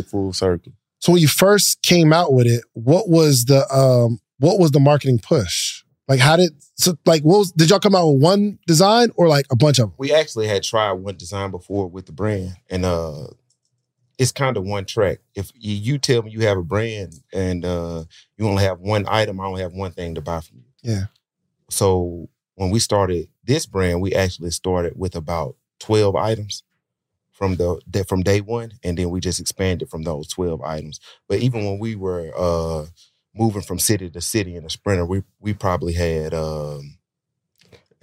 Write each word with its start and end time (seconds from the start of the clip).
Full 0.00 0.32
circle. 0.32 0.72
So 0.98 1.12
when 1.12 1.20
you 1.20 1.28
first 1.28 1.82
came 1.82 2.12
out 2.12 2.32
with 2.32 2.46
it, 2.46 2.62
what 2.74 3.08
was 3.08 3.46
the 3.46 3.68
um 3.74 4.20
what 4.38 4.58
was 4.58 4.70
the 4.70 4.80
marketing 4.80 5.18
push? 5.18 5.82
Like 6.08 6.20
how 6.20 6.36
did 6.36 6.52
so 6.74 6.96
like 7.06 7.22
what 7.22 7.38
was 7.38 7.52
did 7.52 7.70
y'all 7.70 7.80
come 7.80 7.94
out 7.94 8.08
with 8.08 8.22
one 8.22 8.58
design 8.66 9.10
or 9.16 9.28
like 9.28 9.46
a 9.50 9.56
bunch 9.56 9.78
of 9.78 9.86
them? 9.86 9.94
We 9.98 10.12
actually 10.12 10.46
had 10.46 10.62
tried 10.62 10.92
one 10.92 11.16
design 11.16 11.50
before 11.50 11.88
with 11.88 12.06
the 12.06 12.12
brand, 12.12 12.56
and 12.70 12.84
uh, 12.84 13.26
it's 14.18 14.32
kind 14.32 14.56
of 14.56 14.64
one 14.64 14.84
track. 14.84 15.18
If 15.34 15.50
you, 15.54 15.98
tell 15.98 16.22
me 16.22 16.30
you 16.30 16.40
have 16.40 16.58
a 16.58 16.62
brand 16.62 17.14
and 17.32 17.64
uh, 17.64 18.04
you 18.36 18.46
only 18.46 18.62
have 18.62 18.78
one 18.78 19.04
item, 19.08 19.40
I 19.40 19.46
only 19.46 19.62
have 19.62 19.72
one 19.72 19.92
thing 19.92 20.14
to 20.14 20.20
buy 20.20 20.40
from 20.40 20.58
you. 20.58 20.64
Yeah. 20.82 21.04
So 21.70 22.28
when 22.54 22.70
we 22.70 22.78
started 22.78 23.28
this 23.44 23.66
brand, 23.66 24.00
we 24.00 24.14
actually 24.14 24.50
started 24.50 24.92
with 24.96 25.16
about 25.16 25.56
twelve 25.80 26.14
items 26.14 26.62
from 27.42 27.56
the 27.56 28.04
from 28.04 28.22
day 28.22 28.40
one, 28.40 28.70
and 28.84 28.96
then 28.96 29.10
we 29.10 29.18
just 29.18 29.40
expanded 29.40 29.88
from 29.88 30.04
those 30.04 30.28
twelve 30.28 30.62
items. 30.62 31.00
But 31.28 31.40
even 31.40 31.64
when 31.64 31.80
we 31.80 31.96
were 31.96 32.30
uh, 32.36 32.86
moving 33.34 33.62
from 33.62 33.80
city 33.80 34.08
to 34.10 34.20
city 34.20 34.54
in 34.54 34.62
the 34.62 34.70
sprinter, 34.70 35.04
we 35.04 35.24
we 35.40 35.52
probably 35.52 35.92
had 35.92 36.34
um, 36.34 36.98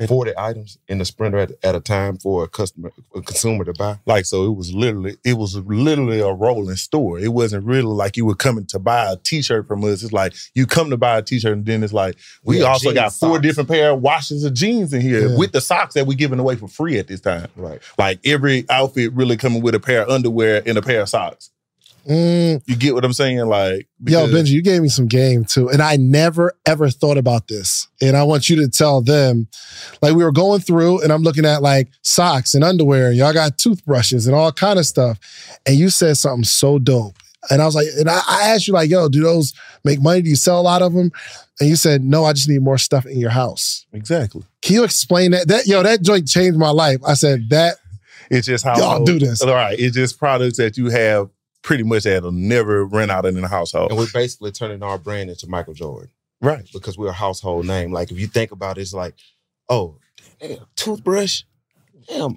forty 0.08 0.32
items 0.38 0.78
in 0.88 0.98
the 1.00 1.06
sprinter 1.06 1.38
at, 1.40 1.52
at 1.64 1.76
a 1.76 1.80
time 1.80 2.18
for 2.18 2.44
a 2.44 2.48
customer, 2.48 2.92
a 3.16 3.22
consumer 3.22 3.66
to 3.66 3.74
buy. 3.74 4.00
Like 4.06 4.26
so, 4.26 4.46
it 4.46 4.56
was 4.56 4.74
literally 4.74 5.18
it 5.26 5.34
was 5.34 5.56
literally 5.58 6.20
a 6.20 6.32
rolling 6.32 6.76
store. 6.76 7.20
It 7.20 7.34
wasn't 7.34 7.66
really 7.66 7.84
like 7.84 8.16
you 8.18 8.26
were 8.26 8.36
coming 8.36 8.66
to 8.68 8.80
buy 8.80 9.12
a 9.12 9.16
T-shirt 9.18 9.68
from 9.68 9.84
us. 9.84 10.04
It's 10.04 10.14
like 10.14 10.34
you 10.56 10.66
come 10.66 10.90
to 10.92 10.98
buy 10.98 11.18
a 11.18 11.22
T-shirt, 11.22 11.54
and 11.54 11.66
then 11.66 11.84
it's 11.84 11.94
like 11.94 12.16
we, 12.44 12.58
We 12.58 12.64
also 12.64 12.94
got 12.94 13.12
four 13.14 13.36
socks. 13.36 13.42
different 13.42 13.70
pair 13.70 13.92
of 13.92 14.02
washes 14.02 14.44
of 14.44 14.54
jeans 14.54 14.94
in 14.94 15.02
here 15.02 15.30
Yeah. 15.30 15.38
with 15.38 15.52
the 15.52 15.62
socks 15.62 15.94
that 15.96 16.06
we're 16.08 16.18
giving 16.18 16.40
away 16.40 16.56
for 16.56 16.68
free 16.68 16.98
at 17.00 17.08
this 17.08 17.22
time. 17.22 17.48
Right. 17.56 17.82
Like 17.98 18.20
every 18.26 18.66
outfit 18.70 19.14
really 19.14 19.38
coming 19.38 19.62
with 19.62 19.76
a 19.76 19.80
pair 19.80 20.04
of 20.04 20.10
underwear 20.10 20.62
and 20.66 20.78
a 20.78 20.82
pair 20.82 21.02
of 21.02 21.10
socks. 21.10 21.50
Mm, 22.08 22.62
You 22.66 22.76
get 22.76 22.94
what 22.96 23.06
I'm 23.06 23.14
saying? 23.14 23.40
Like 23.48 23.88
yo, 24.06 24.28
Benji, 24.28 24.50
you 24.50 24.62
gave 24.62 24.82
me 24.82 24.90
some 24.90 25.08
game 25.08 25.46
too. 25.46 25.70
And 25.70 25.82
I 25.82 25.96
never 25.98 26.54
ever 26.66 26.90
thought 26.90 27.18
about 27.18 27.48
this. 27.48 27.88
And 28.02 28.16
I 28.18 28.24
want 28.24 28.50
you 28.50 28.56
to 28.58 28.68
tell 28.70 29.02
them, 29.02 29.48
like 30.02 30.16
we 30.16 30.24
were 30.24 30.32
going 30.32 30.62
through 30.62 31.02
and 31.02 31.12
I'm 31.12 31.24
looking 31.24 31.46
at 31.46 31.62
like 31.62 31.90
socks 32.02 32.54
and 32.56 32.64
underwear, 32.64 33.08
and 33.08 33.18
y'all 33.18 33.34
got 33.34 33.58
toothbrushes 33.58 34.28
and 34.28 34.36
all 34.36 34.52
kind 34.52 34.80
of 34.80 34.86
stuff. 34.86 35.20
And 35.66 35.76
you 35.76 35.90
said 35.90 36.18
something 36.18 36.44
so 36.44 36.80
dope. 36.80 37.16
And 37.50 37.62
I 37.62 37.66
was 37.66 37.74
like, 37.76 37.88
and 37.98 38.10
I, 38.10 38.20
I 38.28 38.50
asked 38.50 38.68
you, 38.68 38.74
like, 38.74 38.90
yo, 38.90 39.08
do 39.08 39.22
those 39.24 39.54
make 39.86 40.02
money? 40.02 40.22
Do 40.22 40.30
you 40.30 40.36
sell 40.36 40.60
a 40.60 40.62
lot 40.62 40.82
of 40.82 40.94
them? 40.94 41.10
And 41.62 41.70
you 41.70 41.78
said, 41.78 42.04
no, 42.04 42.26
I 42.26 42.34
just 42.34 42.50
need 42.50 42.62
more 42.62 42.78
stuff 42.78 43.06
in 43.06 43.18
your 43.18 43.30
house. 43.30 43.86
exactly. 43.94 44.44
Can 44.62 44.76
you 44.76 44.84
explain 44.84 45.32
that? 45.32 45.48
That 45.48 45.66
yo, 45.68 45.82
that 45.84 46.02
joint 46.02 46.28
changed 46.28 46.58
my 46.60 46.70
life. 46.72 47.00
I 47.08 47.14
said 47.14 47.50
that 47.50 47.78
It's 48.30 48.46
just 48.48 48.66
how 48.66 48.78
Y'all 48.78 49.06
do 49.06 49.20
this. 49.20 49.42
All 49.42 49.54
right. 49.54 49.80
It's 49.80 49.96
just 49.96 50.20
products 50.20 50.58
that 50.58 50.76
you 50.78 50.90
have 50.90 51.30
pretty 51.62 51.84
much 51.84 52.04
that'll 52.04 52.32
never 52.32 52.86
run 52.86 53.10
out 53.10 53.26
in 53.26 53.36
the 53.40 53.48
household. 53.48 53.92
And 53.92 54.00
we're 54.00 54.08
basically 54.14 54.52
turning 54.52 54.82
our 54.84 54.98
brand 54.98 55.30
into 55.30 55.48
Michael 55.48 55.74
Jordan 55.74 56.10
Right. 56.42 56.68
because 56.74 56.98
we're 56.98 57.10
a 57.10 57.14
household 57.14 57.66
name. 57.68 57.92
Like 57.92 58.12
if 58.12 58.20
you 58.20 58.28
think 58.28 58.52
about 58.52 58.78
it, 58.78 58.82
it's 58.82 58.94
like, 58.94 59.16
oh, 59.70 59.98
damn, 60.40 60.60
toothbrush, 60.76 61.44
damn. 62.08 62.36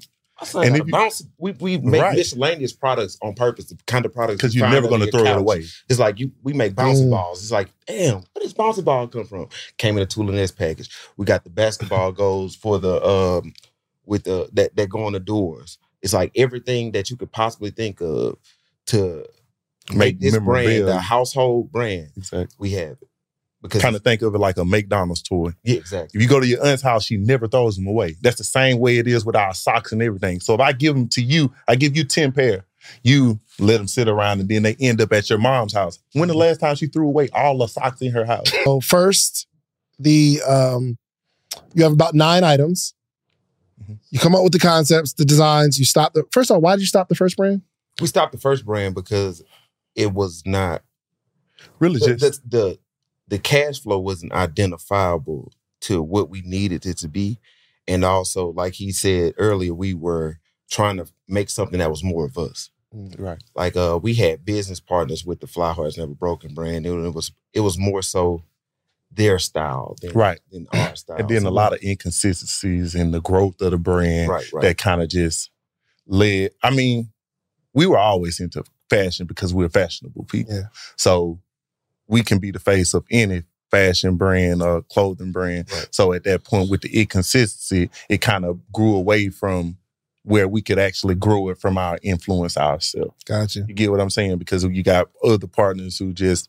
And 0.55 0.77
if 0.77 0.87
you- 0.87 0.92
bounce. 0.92 1.23
We 1.39 1.53
we 1.53 1.79
make 1.79 2.03
Right. 2.03 2.17
miscellaneous 2.17 2.73
products 2.73 3.17
on 3.23 3.34
purpose, 3.34 3.67
the 3.67 3.79
kind 3.87 4.05
of 4.05 4.12
products 4.12 4.39
Because 4.39 4.56
you 4.56 4.62
you're 4.62 4.70
never 4.70 4.89
going 4.89 5.03
to 5.03 5.11
throw 5.11 5.23
it 5.25 5.36
away. 5.36 5.64
It's 5.89 6.01
like 6.01 6.19
you 6.19 6.33
we 6.42 6.53
make 6.53 6.75
bouncy 6.75 7.05
Mm. 7.07 7.11
balls. 7.11 7.42
It's 7.42 7.53
like, 7.53 7.69
damn, 7.86 8.14
where 8.14 8.41
does 8.41 8.53
bouncy 8.53 8.83
ball 8.84 9.07
come 9.07 9.25
from? 9.25 9.48
Came 9.79 9.97
in 9.97 10.03
a 10.03 10.07
tool 10.07 10.29
and 10.31 10.36
S 10.39 10.51
package. 10.51 10.91
We 11.17 11.27
got 11.27 11.45
the 11.45 11.51
basketball 11.51 12.11
goals 12.23 12.57
for 12.57 12.81
the 12.81 13.01
um 13.07 13.53
with 14.05 14.25
the 14.25 14.48
that 14.55 14.75
that 14.75 14.89
go 14.89 15.05
on 15.05 15.12
the 15.12 15.20
doors. 15.20 15.79
It's 16.01 16.12
like 16.12 16.33
everything 16.34 16.91
that 16.92 17.09
you 17.09 17.17
could 17.17 17.31
possibly 17.31 17.70
think 17.70 18.01
of 18.01 18.36
to 18.87 19.25
make, 19.91 19.97
Make 19.99 20.21
this 20.21 20.33
brand 20.33 20.47
memorabilia. 20.47 20.87
a 20.97 20.98
household 20.98 21.70
brand. 21.73 22.09
Exactly. 22.17 22.55
We 22.59 22.73
have 22.73 22.93
it 23.03 23.09
because 23.63 23.81
Kind 23.83 23.95
of 23.97 24.03
think 24.03 24.23
of 24.23 24.35
it 24.35 24.39
like 24.39 24.57
a 24.57 24.65
McDonald's 24.65 25.23
toy. 25.23 25.53
yeah, 25.63 25.77
exactly. 25.77 26.19
If 26.19 26.23
you 26.23 26.29
go 26.29 26.41
to 26.41 26.47
your 26.47 26.65
aunt's 26.67 26.83
house, 26.83 27.05
she 27.05 27.17
never 27.17 27.47
throws 27.48 27.77
them 27.77 27.87
away. 27.87 28.17
That's 28.21 28.39
the 28.39 28.45
same 28.45 28.79
way 28.79 28.98
it 28.98 29.07
is 29.07 29.25
with 29.25 29.37
our 29.37 29.55
socks 29.55 29.92
and 29.92 30.03
everything. 30.03 30.41
So 30.41 30.55
if 30.55 30.61
I 30.61 30.73
give 30.73 30.95
them 30.95 31.09
to 31.11 31.23
you, 31.23 31.53
I 31.69 31.77
give 31.77 31.97
you 31.97 32.05
10 32.05 32.33
pair. 32.33 32.65
You 33.05 33.39
let 33.61 33.79
them 33.79 33.87
sit 33.87 34.09
around 34.09 34.41
and 34.41 34.48
then 34.48 34.65
they 34.65 34.75
end 34.81 35.01
up 35.01 35.13
at 35.13 35.31
your 35.31 35.39
mom's 35.39 35.73
house. 35.73 36.01
When 36.15 36.27
the 36.29 36.35
last 36.35 36.59
time 36.59 36.75
she 36.75 36.87
threw 36.87 37.07
away 37.07 37.29
all 37.33 37.57
the 37.59 37.69
socks 37.69 38.01
in 38.03 38.11
her 38.13 38.25
house? 38.25 38.51
So 38.65 38.81
first, 38.81 39.47
the 40.01 40.41
um, 40.48 40.98
you 41.75 41.85
have 41.85 41.92
about 41.92 42.15
nine 42.15 42.42
items. 42.42 42.95
Mhm. 43.85 43.98
You 44.11 44.19
come 44.19 44.35
up 44.35 44.42
with 44.42 44.53
the 44.53 44.59
concepts, 44.59 45.13
the 45.13 45.25
designs. 45.25 45.79
You 45.79 45.85
stop 45.85 46.13
the 46.15 46.25
first 46.33 46.51
of 46.51 46.57
all. 46.57 46.61
Why 46.61 46.75
did 46.75 46.81
you 46.81 46.87
stop 46.89 47.09
the 47.09 47.15
first 47.15 47.37
brand? 47.37 47.63
We 48.01 48.07
stopped 48.07 48.33
the 48.33 48.39
first 48.39 48.64
brand 48.64 48.95
because 48.95 49.42
it 49.95 50.13
was 50.13 50.42
not 50.47 50.83
Really 51.79 51.98
the, 52.01 52.17
just 52.17 52.42
the, 52.51 52.57
the 52.58 52.79
the 53.29 53.39
cash 53.39 53.80
flow 53.80 53.98
wasn't 53.98 54.33
identifiable 54.33 55.53
to 55.83 56.03
what 56.03 56.29
we 56.29 56.42
needed 56.42 56.85
it 56.86 56.98
to 56.98 57.08
be, 57.08 57.39
and 57.86 58.05
also 58.05 58.48
like 58.48 58.75
he 58.75 58.91
said 58.92 59.35
earlier, 59.39 59.75
we 59.75 59.95
were 59.95 60.39
trying 60.70 60.97
to 60.97 61.07
make 61.29 61.51
something 61.51 61.79
that 61.79 61.91
was 61.91 62.03
more 62.03 62.25
of 62.25 62.36
us. 62.39 62.70
right. 63.19 63.42
Like 63.55 63.77
uh, 63.77 63.98
we 64.03 64.14
had 64.14 64.45
business 64.45 64.80
partners 64.80 65.24
with 65.24 65.41
the 65.41 65.47
Fly 65.47 65.73
Hearts 65.73 65.97
Never 65.98 66.14
Broken 66.14 66.55
brand. 66.55 66.85
It, 66.86 66.91
it 66.92 67.14
was 67.14 67.30
it 67.53 67.61
was 67.61 67.79
more 67.79 68.03
so 68.03 68.42
their 69.11 69.39
style 69.39 69.95
than, 70.01 70.13
Right. 70.13 70.41
than 70.51 70.67
our 70.73 70.97
style. 70.97 71.19
And 71.19 71.29
then 71.29 71.42
So 71.42 71.48
a 71.48 71.51
lot 71.51 71.74
of 71.74 71.83
inconsistencies 71.83 72.95
in 72.95 73.11
the 73.11 73.20
growth 73.20 73.61
of 73.61 73.70
the 73.73 73.79
brand 73.79 74.30
right, 74.30 74.53
right. 74.53 74.63
that 74.63 74.79
kind 74.79 75.03
of 75.03 75.09
just 75.09 75.51
led. 76.07 76.53
I 76.63 76.70
mean, 76.70 77.11
we 77.75 77.87
were 77.87 77.99
always 77.99 78.41
into 78.41 78.65
fashion 78.91 79.27
because 79.27 79.55
we're 79.55 79.69
fashionable 79.69 80.25
people. 80.25 80.55
Yeah. 80.55 80.63
So 80.97 81.41
we 82.07 82.23
can 82.23 82.39
be 82.39 82.51
the 82.51 82.59
face 82.59 82.95
of 82.95 83.05
any 83.11 83.45
fashion 83.71 84.17
brand 84.17 84.63
or 84.63 84.83
clothing 84.83 85.33
brand. 85.33 85.71
Right. 85.73 85.89
So 85.91 86.13
at 86.13 86.25
that 86.25 86.45
point, 86.45 86.71
with 86.71 86.83
the 86.83 87.01
inconsistency, 87.01 87.91
it 88.09 88.21
kind 88.21 88.45
of 88.45 88.61
grew 88.73 88.95
away 88.95 89.31
from 89.31 89.79
where 90.25 90.47
we 90.47 90.63
could 90.63 90.79
actually 90.79 91.15
grow 91.15 91.49
it 91.49 91.59
from 91.59 91.79
our 91.79 91.99
influence 92.03 92.57
ourselves. 92.57 93.25
Gotcha. 93.25 93.65
You 93.67 93.75
get 93.75 93.91
what 93.91 94.01
I'm 94.01 94.11
saying? 94.11 94.39
Because 94.39 94.63
you 94.65 94.83
got 94.83 95.09
other 95.25 95.47
partners 95.47 95.99
who 95.99 96.13
just 96.13 96.49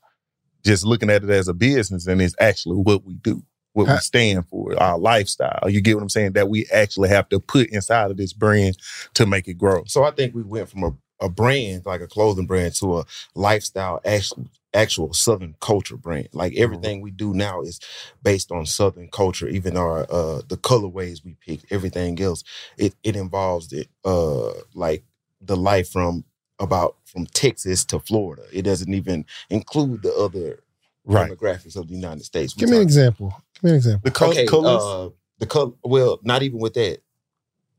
just 0.63 0.85
looking 0.85 1.09
at 1.09 1.23
it 1.23 1.29
as 1.29 1.47
a 1.47 1.53
business 1.53 2.07
and 2.07 2.21
it's 2.21 2.35
actually 2.39 2.77
what 2.77 3.03
we 3.03 3.15
do, 3.15 3.43
what 3.73 3.87
we 3.87 3.97
stand 3.97 4.47
for, 4.47 4.79
our 4.81 4.97
lifestyle. 4.97 5.69
You 5.69 5.81
get 5.81 5.95
what 5.95 6.03
I'm 6.03 6.09
saying? 6.09 6.33
That 6.33 6.49
we 6.49 6.65
actually 6.71 7.09
have 7.09 7.27
to 7.29 7.39
put 7.39 7.69
inside 7.69 8.11
of 8.11 8.17
this 8.17 8.33
brand 8.33 8.77
to 9.15 9.25
make 9.25 9.47
it 9.47 9.55
grow. 9.55 9.83
So 9.87 10.03
I 10.03 10.11
think 10.11 10.33
we 10.33 10.43
went 10.43 10.69
from 10.69 10.83
a, 10.83 10.93
a 11.23 11.29
brand, 11.29 11.87
like 11.87 12.01
a 12.01 12.07
clothing 12.07 12.47
brand, 12.47 12.75
to 12.77 12.99
a 12.99 13.05
lifestyle, 13.35 14.01
actual, 14.05 14.47
actual 14.75 15.13
Southern 15.13 15.55
culture 15.61 15.97
brand. 15.97 16.29
Like 16.33 16.55
everything 16.57 17.01
we 17.01 17.11
do 17.11 17.33
now 17.33 17.63
is 17.63 17.81
based 18.23 18.51
on 18.51 18.67
Southern 18.67 19.09
culture. 19.09 19.49
Even 19.49 19.77
our 19.77 20.01
uh, 20.11 20.43
the 20.49 20.57
colorways 20.57 21.25
we 21.25 21.37
pick, 21.45 21.61
everything 21.71 22.21
else, 22.21 22.43
it 22.77 22.95
it 23.03 23.17
involves 23.17 23.73
it 23.73 23.89
uh 24.05 24.51
like 24.75 25.03
the 25.41 25.57
life 25.57 25.89
from 25.89 26.25
about 26.59 26.97
from 27.05 27.27
Texas 27.27 27.85
to 27.87 27.99
Florida. 27.99 28.43
It 28.53 28.63
doesn't 28.63 28.93
even 28.93 29.25
include 29.51 30.03
the 30.03 30.13
other 30.15 30.63
Right. 31.05 31.31
demographics 31.31 31.77
of 31.77 31.89
the 31.89 31.95
United 31.95 32.25
States. 32.25 32.55
We 32.55 32.61
Give 32.61 32.69
me 32.69 32.77
an 32.77 32.83
example. 32.83 33.35
Give 33.55 33.63
me 33.65 33.69
an 33.71 33.75
example. 33.77 34.03
The 34.05 34.11
col- 34.11 34.31
okay, 34.31 34.45
colors. 34.47 34.83
Uh, 34.85 35.09
the 35.39 35.47
color. 35.47 35.73
Well, 35.83 36.19
not 36.23 36.43
even 36.43 36.59
with 36.59 36.75
that. 36.75 37.01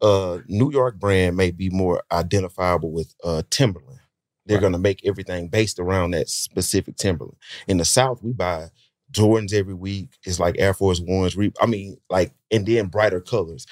Uh, 0.05 0.41
New 0.47 0.71
York 0.71 0.99
brand 0.99 1.37
may 1.37 1.51
be 1.51 1.71
more 1.71 2.03
identifiable 2.13 2.93
with 2.93 3.15
uh, 3.25 3.43
Timberland. 3.51 4.01
They're 4.47 4.57
Right. 4.59 4.61
going 4.61 4.73
to 4.75 4.79
make 4.79 5.01
everything 5.07 5.49
based 5.49 5.79
around 5.79 6.11
that 6.13 6.29
specific 6.29 6.97
Timberland. 6.97 7.39
In 7.67 7.79
the 7.79 7.85
South, 7.85 8.23
we 8.23 8.33
buy 8.33 8.69
Jordans 9.11 9.53
every 9.55 9.75
week. 9.75 10.11
It's 10.25 10.39
like 10.39 10.57
Air 10.59 10.75
Force 10.75 11.01
Ones. 11.01 11.37
I 11.61 11.67
mean, 11.67 11.97
like, 12.11 12.35
and 12.51 12.67
then 12.67 12.89
brighter 12.89 13.21
colors. 13.21 13.67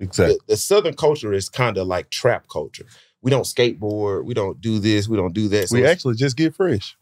exactly. 0.00 0.34
The, 0.48 0.54
the 0.54 0.56
Southern 0.56 0.94
culture 0.94 1.32
is 1.32 1.48
kind 1.48 1.78
of 1.78 1.86
like 1.86 2.10
trap 2.10 2.46
culture. 2.50 2.86
We 3.22 3.30
don't 3.30 3.44
skateboard. 3.44 4.24
We 4.24 4.34
don't 4.34 4.60
do 4.60 4.78
this. 4.80 5.08
We 5.08 5.16
don't 5.16 5.32
do 5.34 5.48
that. 5.48 5.68
So 5.68 5.76
we 5.76 5.86
actually 5.86 6.16
just 6.16 6.36
get 6.36 6.54
fresh. 6.54 6.96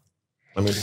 I 0.57 0.61
mean, 0.61 0.75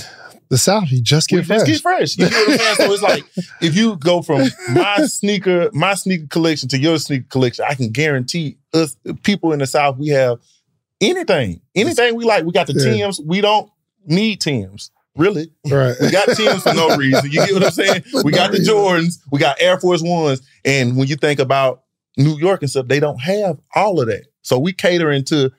The 0.50 0.58
South, 0.58 0.92
you 0.92 1.02
just 1.02 1.30
get 1.30 1.38
just 1.44 1.48
fresh. 1.48 1.66
get 1.68 1.82
fresh. 1.82 2.18
You 2.18 2.30
get 2.30 2.48
what 2.48 2.50
I'm 2.52 2.58
saying? 2.58 2.76
So 2.78 2.94
it's 2.94 3.02
like 3.04 3.24
if 3.62 3.76
you 3.76 3.96
go 3.98 4.22
from 4.22 4.48
my 4.74 5.06
sneaker, 5.06 5.70
my 5.74 5.94
sneaker 5.96 6.28
collection 6.28 6.70
to 6.70 6.78
your 6.80 6.98
sneaker 7.00 7.26
collection, 7.30 7.66
I 7.68 7.76
can 7.76 7.90
guarantee 7.92 8.58
us 8.74 8.96
people 9.24 9.54
in 9.54 9.60
the 9.60 9.68
South, 9.68 9.98
we 9.98 10.10
have 10.10 10.40
anything. 11.00 11.62
Anything 11.76 12.16
we 12.16 12.26
like. 12.26 12.46
We 12.46 12.52
got 12.52 12.68
the 12.68 12.74
Yeah. 12.74 12.94
Tims. 13.06 13.20
We 13.22 13.42
don't 13.42 13.70
need 14.06 14.42
Tims. 14.42 14.92
Really. 15.18 15.52
right. 15.70 15.96
We 16.00 16.10
got 16.10 16.30
Tims 16.36 16.64
for 16.64 16.74
no 16.74 16.96
reason. 16.98 17.26
You 17.32 17.46
get 17.46 17.54
what 17.54 17.64
I'm 17.66 17.72
saying? 17.72 18.04
We 18.24 18.32
got 18.32 18.52
the. 18.52 18.60
Jordans. 18.60 19.20
We 19.32 19.40
got 19.40 19.58
Air 19.60 19.80
Force 19.80 20.02
Ones. 20.02 20.42
And 20.64 20.96
when 20.98 21.08
you 21.08 21.16
think 21.16 21.40
about 21.40 21.84
New 22.18 22.38
York 22.38 22.62
and 22.62 22.70
stuff, 22.70 22.88
they 22.88 23.00
don't 23.00 23.20
have 23.20 23.60
all 23.76 24.00
of 24.00 24.08
that. 24.08 24.26
So 24.42 24.58
we 24.58 24.74
catering 24.74 25.24
to, 25.26 25.52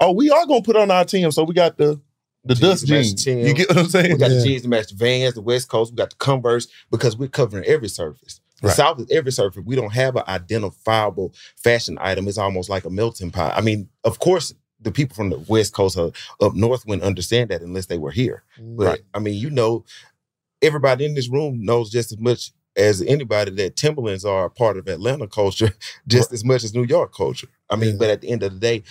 oh, 0.00 0.12
we 0.12 0.30
are 0.30 0.46
gonna 0.46 0.62
put 0.62 0.76
on 0.76 0.90
our 0.90 1.04
team. 1.04 1.30
So 1.30 1.42
we 1.44 1.54
got 1.54 1.76
the 1.78 2.00
the 2.48 2.54
Jeans 2.54 2.82
dust 2.82 2.86
jeans. 3.24 3.26
You 3.26 3.54
get 3.54 3.68
what 3.68 3.78
I'm 3.78 3.88
saying? 3.88 4.12
We 4.12 4.18
got 4.18 4.30
Yeah. 4.30 4.38
the 4.38 4.44
jeans 4.44 4.62
to 4.62 4.68
match 4.68 4.88
the 4.88 4.96
Vans, 4.96 5.34
the 5.34 5.40
West 5.42 5.68
Coast. 5.68 5.92
We 5.92 5.96
got 5.96 6.10
the 6.10 6.16
Converse 6.16 6.66
because 6.90 7.16
we're 7.16 7.28
covering 7.28 7.64
every 7.64 7.88
surface. 7.88 8.40
The 8.62 8.68
Right. 8.68 8.76
South 8.76 8.98
is 9.00 9.06
every 9.10 9.30
surface. 9.32 9.62
We 9.64 9.76
don't 9.76 9.92
have 9.92 10.16
an 10.16 10.24
identifiable 10.26 11.32
fashion 11.56 11.96
item. 12.00 12.26
It's 12.26 12.38
almost 12.38 12.68
like 12.68 12.84
a 12.84 12.90
melting 12.90 13.30
pot. 13.30 13.54
I 13.56 13.60
mean, 13.60 13.88
of 14.02 14.18
course, 14.18 14.52
the 14.80 14.90
people 14.90 15.14
from 15.14 15.30
the 15.30 15.38
West 15.38 15.72
Coast 15.74 15.96
or 15.96 16.12
up 16.40 16.54
north 16.54 16.84
wouldn't 16.86 17.04
understand 17.06 17.50
that 17.50 17.62
unless 17.62 17.86
they 17.86 17.98
were 17.98 18.10
here. 18.10 18.42
But 18.58 18.84
Right. 18.86 19.00
I 19.14 19.18
mean, 19.20 19.34
you 19.34 19.50
know, 19.50 19.84
everybody 20.62 21.04
in 21.04 21.14
this 21.14 21.28
room 21.28 21.64
knows 21.64 21.90
just 21.90 22.12
as 22.12 22.18
much 22.18 22.52
as 22.76 23.02
anybody 23.02 23.50
that 23.52 23.76
Timberlands 23.76 24.24
are 24.24 24.44
a 24.44 24.50
part 24.50 24.76
of 24.76 24.86
Atlanta 24.88 25.26
culture, 25.26 25.72
just 26.06 26.32
as 26.32 26.44
much 26.44 26.62
as 26.64 26.74
New 26.74 26.84
York 26.84 27.12
culture. 27.14 27.48
I 27.70 27.76
mean, 27.76 27.90
Yeah. 27.90 27.96
but 27.98 28.10
at 28.10 28.20
the 28.20 28.28
end 28.28 28.42
of 28.42 28.52
the 28.54 28.58
day, 28.60 28.82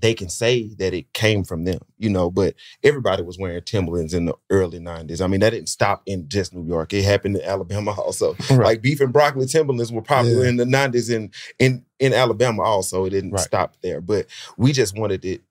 they 0.00 0.14
can 0.14 0.28
say 0.28 0.68
that 0.78 0.94
it 0.94 1.12
came 1.12 1.44
from 1.44 1.64
them, 1.64 1.78
you 1.98 2.10
know, 2.10 2.30
but 2.30 2.54
everybody 2.82 3.22
was 3.22 3.38
wearing 3.38 3.62
Timberlands 3.62 4.14
in 4.14 4.24
the 4.26 4.34
early 4.50 4.78
90s. 4.78 5.20
I 5.20 5.26
mean, 5.26 5.40
that 5.40 5.50
didn't 5.50 5.68
stop 5.68 6.02
in 6.06 6.28
just 6.28 6.54
New 6.54 6.64
York. 6.66 6.92
It 6.92 7.04
happened 7.04 7.36
in 7.36 7.42
Alabama 7.42 7.92
also. 7.98 8.34
Right. 8.50 8.58
Like 8.66 8.82
beef 8.82 9.00
and 9.00 9.12
broccoli 9.12 9.46
Timberlands 9.46 9.92
were 9.92 10.02
popular 10.02 10.44
Yeah. 10.44 10.50
in 10.50 10.56
the 10.56 10.64
90s 10.64 11.14
in 11.14 11.30
in 11.58 11.84
in 11.98 12.12
Alabama 12.12 12.62
also. 12.62 13.04
It 13.04 13.10
didn't 13.10 13.32
Right. 13.32 13.40
stop 13.40 13.76
there. 13.82 14.00
But 14.00 14.26
we 14.56 14.72
just 14.72 14.96
wanted 14.98 15.24
it 15.24 15.42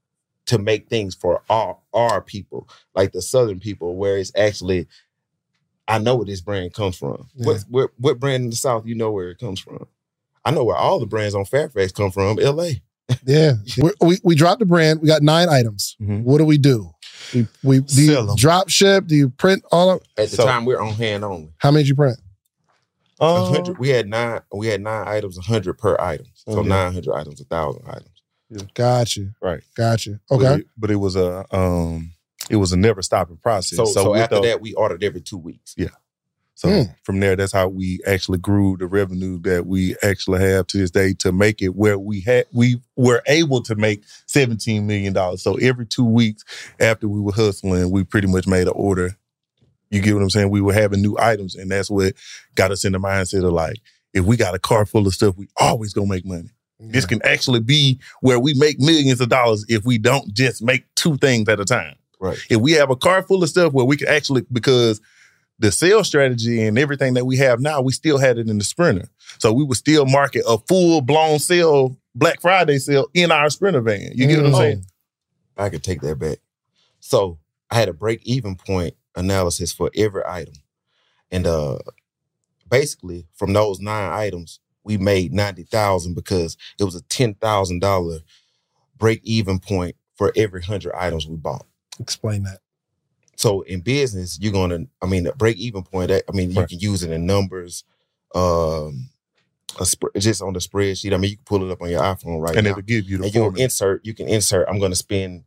to 0.48 0.58
make 0.58 0.88
things 0.90 1.14
for 1.16 1.42
our 1.50 1.78
our 1.94 2.22
people, 2.22 2.70
like 2.96 3.12
the 3.12 3.22
southern 3.22 3.60
people, 3.60 3.96
where 3.96 4.18
it's 4.18 4.32
actually 4.38 4.88
I 5.90 6.00
know 6.00 6.16
where 6.18 6.26
this 6.26 6.42
brand 6.42 6.74
comes 6.74 6.98
from. 6.98 7.28
Yeah. 7.36 7.46
What 7.48 7.66
what 7.70 7.90
what 7.98 8.20
brand 8.20 8.44
in 8.46 8.50
the 8.50 8.56
South 8.56 8.86
you 8.86 8.96
know 8.96 9.12
where 9.12 9.30
it 9.30 9.40
comes 9.40 9.60
from? 9.60 9.88
I 10.46 10.52
know 10.52 10.64
where 10.64 10.78
all 10.78 11.00
the 11.00 11.06
brands 11.06 11.36
on 11.36 11.44
Fairfax 11.46 11.92
come 11.92 12.12
from, 12.12 12.38
LA. 12.38 12.70
Yeah. 13.26 13.54
We're, 13.78 13.94
we 14.02 14.18
we 14.24 14.36
dropped 14.36 14.60
the 14.60 14.66
brand. 14.66 15.02
We 15.02 15.08
got 15.08 15.22
nine 15.22 15.50
items. 15.50 15.96
Mhm. 16.02 16.24
What 16.24 16.40
do 16.40 16.46
we 16.46 16.58
do? 16.58 16.92
We 17.34 17.48
we 17.64 17.80
do 17.80 18.02
you 18.02 18.14
Sell 18.14 18.30
'em. 18.32 18.36
drop 18.36 18.70
ship? 18.70 19.08
Do 19.08 19.16
you 19.16 19.30
print 19.30 19.64
all 19.72 19.90
of? 19.92 20.02
At 20.18 20.30
the 20.30 20.38
So- 20.38 20.46
time, 20.46 20.66
we're 20.66 20.80
on 20.82 20.94
hand 20.94 21.24
only. 21.24 21.50
How 21.58 21.72
many 21.72 21.84
did 21.84 21.90
you 21.90 21.96
print? 21.96 22.20
A 23.20 23.24
Um, 23.26 23.54
hundred. 23.54 23.80
We 23.80 23.90
had 23.90 24.08
nine. 24.08 24.42
We 24.54 24.68
had 24.68 24.82
nine 24.82 25.08
items, 25.08 25.38
a 25.38 25.42
hundred 25.42 25.76
per 25.78 25.96
item. 26.00 26.28
So 26.36 26.60
Okay. 26.60 26.70
nine 26.70 26.94
hundred 26.94 27.14
items, 27.16 27.42
a 27.42 27.46
thousand 27.46 27.84
items. 27.88 28.10
Got 28.76 29.16
you. 29.18 29.32
Right. 29.42 29.62
Got 29.76 30.06
you. 30.06 30.20
but 30.30 30.36
Okay. 30.36 30.56
it, 30.62 30.68
but 30.78 30.92
it 30.92 30.96
was 30.98 31.16
a 31.16 31.46
um, 31.56 32.12
it 32.50 32.58
was 32.58 32.72
a 32.72 32.78
never 32.78 33.02
stopping 33.02 33.38
process. 33.38 33.76
So, 33.78 33.86
so, 33.86 34.12
with 34.12 34.22
after 34.22 34.36
those- 34.36 34.46
that, 34.46 34.62
we 34.62 34.74
ordered 34.74 35.04
every 35.04 35.22
two 35.22 35.38
weeks. 35.38 35.76
So 36.58 36.70
Mm. 36.70 36.96
from 37.04 37.20
there, 37.20 37.36
that's 37.36 37.52
how 37.54 37.68
we 37.68 38.00
actually 38.08 38.40
grew 38.40 38.78
the 38.78 38.88
revenue 38.88 39.40
that 39.42 39.68
we 39.68 39.96
actually 40.02 40.40
have 40.40 40.66
to 40.68 40.80
this 40.80 40.90
day 40.90 41.14
to 41.20 41.32
make 41.32 41.62
it 41.62 41.76
where 41.76 42.00
we 42.00 42.22
had 42.22 42.48
we 42.52 42.82
were 42.96 43.22
able 43.28 43.62
to 43.62 43.76
make 43.76 44.02
seventeen 44.26 44.88
million 44.88 45.14
dollars. 45.14 45.44
So 45.44 45.54
every 45.58 45.86
two 45.86 46.04
weeks 46.04 46.44
after 46.80 47.08
we 47.08 47.22
were 47.22 47.32
hustling, 47.32 47.92
we 47.92 48.04
pretty 48.04 48.28
much 48.28 48.48
made 48.48 48.66
an 48.66 48.74
order. 48.76 49.16
You 49.92 50.02
get 50.02 50.16
what 50.16 50.24
I'm 50.24 50.32
saying? 50.32 50.50
We 50.50 50.62
were 50.62 50.74
having 50.74 51.00
new 51.04 51.16
items, 51.20 51.54
and 51.56 51.70
that's 51.70 51.92
what 51.92 52.16
got 52.56 52.72
us 52.72 52.84
in 52.86 52.92
the 52.94 53.00
mindset 53.00 53.46
of 53.46 53.54
like, 53.54 53.78
if 54.16 54.26
we 54.26 54.36
got 54.36 54.56
a 54.56 54.60
car 54.60 54.84
full 54.88 55.06
of 55.06 55.14
stuff, 55.14 55.38
we 55.38 55.48
always 55.58 55.94
gonna 55.94 56.08
make 56.10 56.26
money. 56.26 56.50
This 56.80 57.06
can 57.06 57.22
actually 57.24 57.60
be 57.60 58.00
where 58.22 58.40
we 58.40 58.56
make 58.56 58.80
millions 58.80 59.22
of 59.22 59.30
dollars 59.30 59.64
if 59.70 59.86
we 59.86 60.00
don't 60.00 60.34
just 60.34 60.64
make 60.64 60.86
two 60.96 61.18
things 61.18 61.48
at 61.50 61.60
a 61.60 61.66
time. 61.66 61.96
Right. 62.20 62.38
If 62.50 62.62
we 62.62 62.72
have 62.72 62.90
a 62.90 62.96
car 62.96 63.22
full 63.22 63.44
of 63.44 63.50
stuff 63.50 63.74
where 63.74 63.86
we 63.86 63.96
can 63.96 64.08
actually, 64.08 64.44
because 64.52 65.02
the 65.60 65.72
sales 65.72 66.08
strategy 66.08 66.62
and 66.62 66.78
everything 66.78 67.16
that 67.16 67.26
we 67.26 67.38
have 67.38 67.60
now, 67.60 67.82
we 67.82 67.92
still 67.92 68.18
had 68.18 68.38
it 68.38 68.48
in 68.48 68.58
the 68.58 68.64
Sprinter. 68.64 69.10
So 69.40 69.52
we 69.54 69.64
would 69.64 69.78
still 69.78 70.06
market 70.06 70.44
a 70.48 70.58
full 70.68 71.02
blown 71.02 71.40
sale, 71.40 71.98
Black 72.16 72.42
Friday 72.42 72.78
sale 72.78 73.08
in 73.14 73.32
our 73.32 73.50
Sprinter 73.50 73.82
van. 73.82 74.12
You 74.14 74.28
get 74.28 74.38
what 74.38 74.46
I'm 74.48 74.52
Mm. 74.54 74.58
saying? 74.58 74.86
I 75.58 75.70
could 75.70 75.84
take 75.84 76.02
that 76.02 76.20
back. 76.20 76.38
So 77.00 77.40
I 77.72 77.76
had 77.76 77.90
a 77.90 77.94
break 77.94 78.22
even 78.24 78.56
point 78.56 78.94
analysis 79.16 79.74
for 79.74 79.90
every 79.96 80.22
item. 80.28 80.54
And 81.32 81.48
uh 81.48 81.80
basically 82.70 83.28
from 83.36 83.54
those 83.54 83.80
nine 83.80 84.12
items, 84.12 84.60
we 84.84 84.98
made 84.98 85.34
ninety 85.34 85.64
thousand 85.64 86.14
because 86.14 86.56
it 86.80 86.84
was 86.84 86.96
a 86.96 87.02
ten 87.04 87.34
thousand 87.34 87.80
dollar 87.80 88.20
break 88.98 89.22
even 89.24 89.60
point 89.60 89.96
for 90.16 90.32
every 90.36 90.62
hundred 90.62 90.94
items 90.96 91.28
we 91.28 91.36
bought. 91.36 91.66
Explain 92.00 92.44
that. 92.44 92.60
So 93.38 93.62
in 93.62 93.82
business, 93.82 94.38
you're 94.42 94.52
gonna, 94.52 94.80
I 95.02 95.06
mean, 95.06 95.24
the 95.24 95.32
break 95.34 95.58
even 95.58 95.84
point. 95.84 96.12
I 96.12 96.22
mean, 96.34 96.52
you 96.52 96.60
Right. 96.60 96.68
can 96.70 96.80
use 96.80 97.04
it 97.04 97.12
in 97.12 97.26
numbers, 97.26 97.84
um, 98.36 99.10
a 99.80 99.86
sp- 99.88 100.14
just 100.18 100.42
on 100.42 100.54
the 100.54 100.60
spreadsheet. 100.60 101.14
I 101.14 101.18
mean, 101.18 101.32
you 101.32 101.38
can 101.38 101.46
pull 101.46 101.64
it 101.64 101.72
up 101.72 101.82
on 101.82 101.90
your 101.90 102.02
iPhone 102.02 102.42
right 102.42 102.56
And 102.56 102.66
now. 102.66 102.72
it'll 102.72 102.82
give 102.82 103.08
you 103.10 103.20
the 103.20 103.26
and 103.26 103.36
you'll 103.36 103.56
insert. 103.56 104.04
You 104.06 104.14
can 104.14 104.28
insert. 104.28 104.68
I'm 104.68 104.80
going 104.80 104.92
to 104.92 104.98
spend 104.98 105.44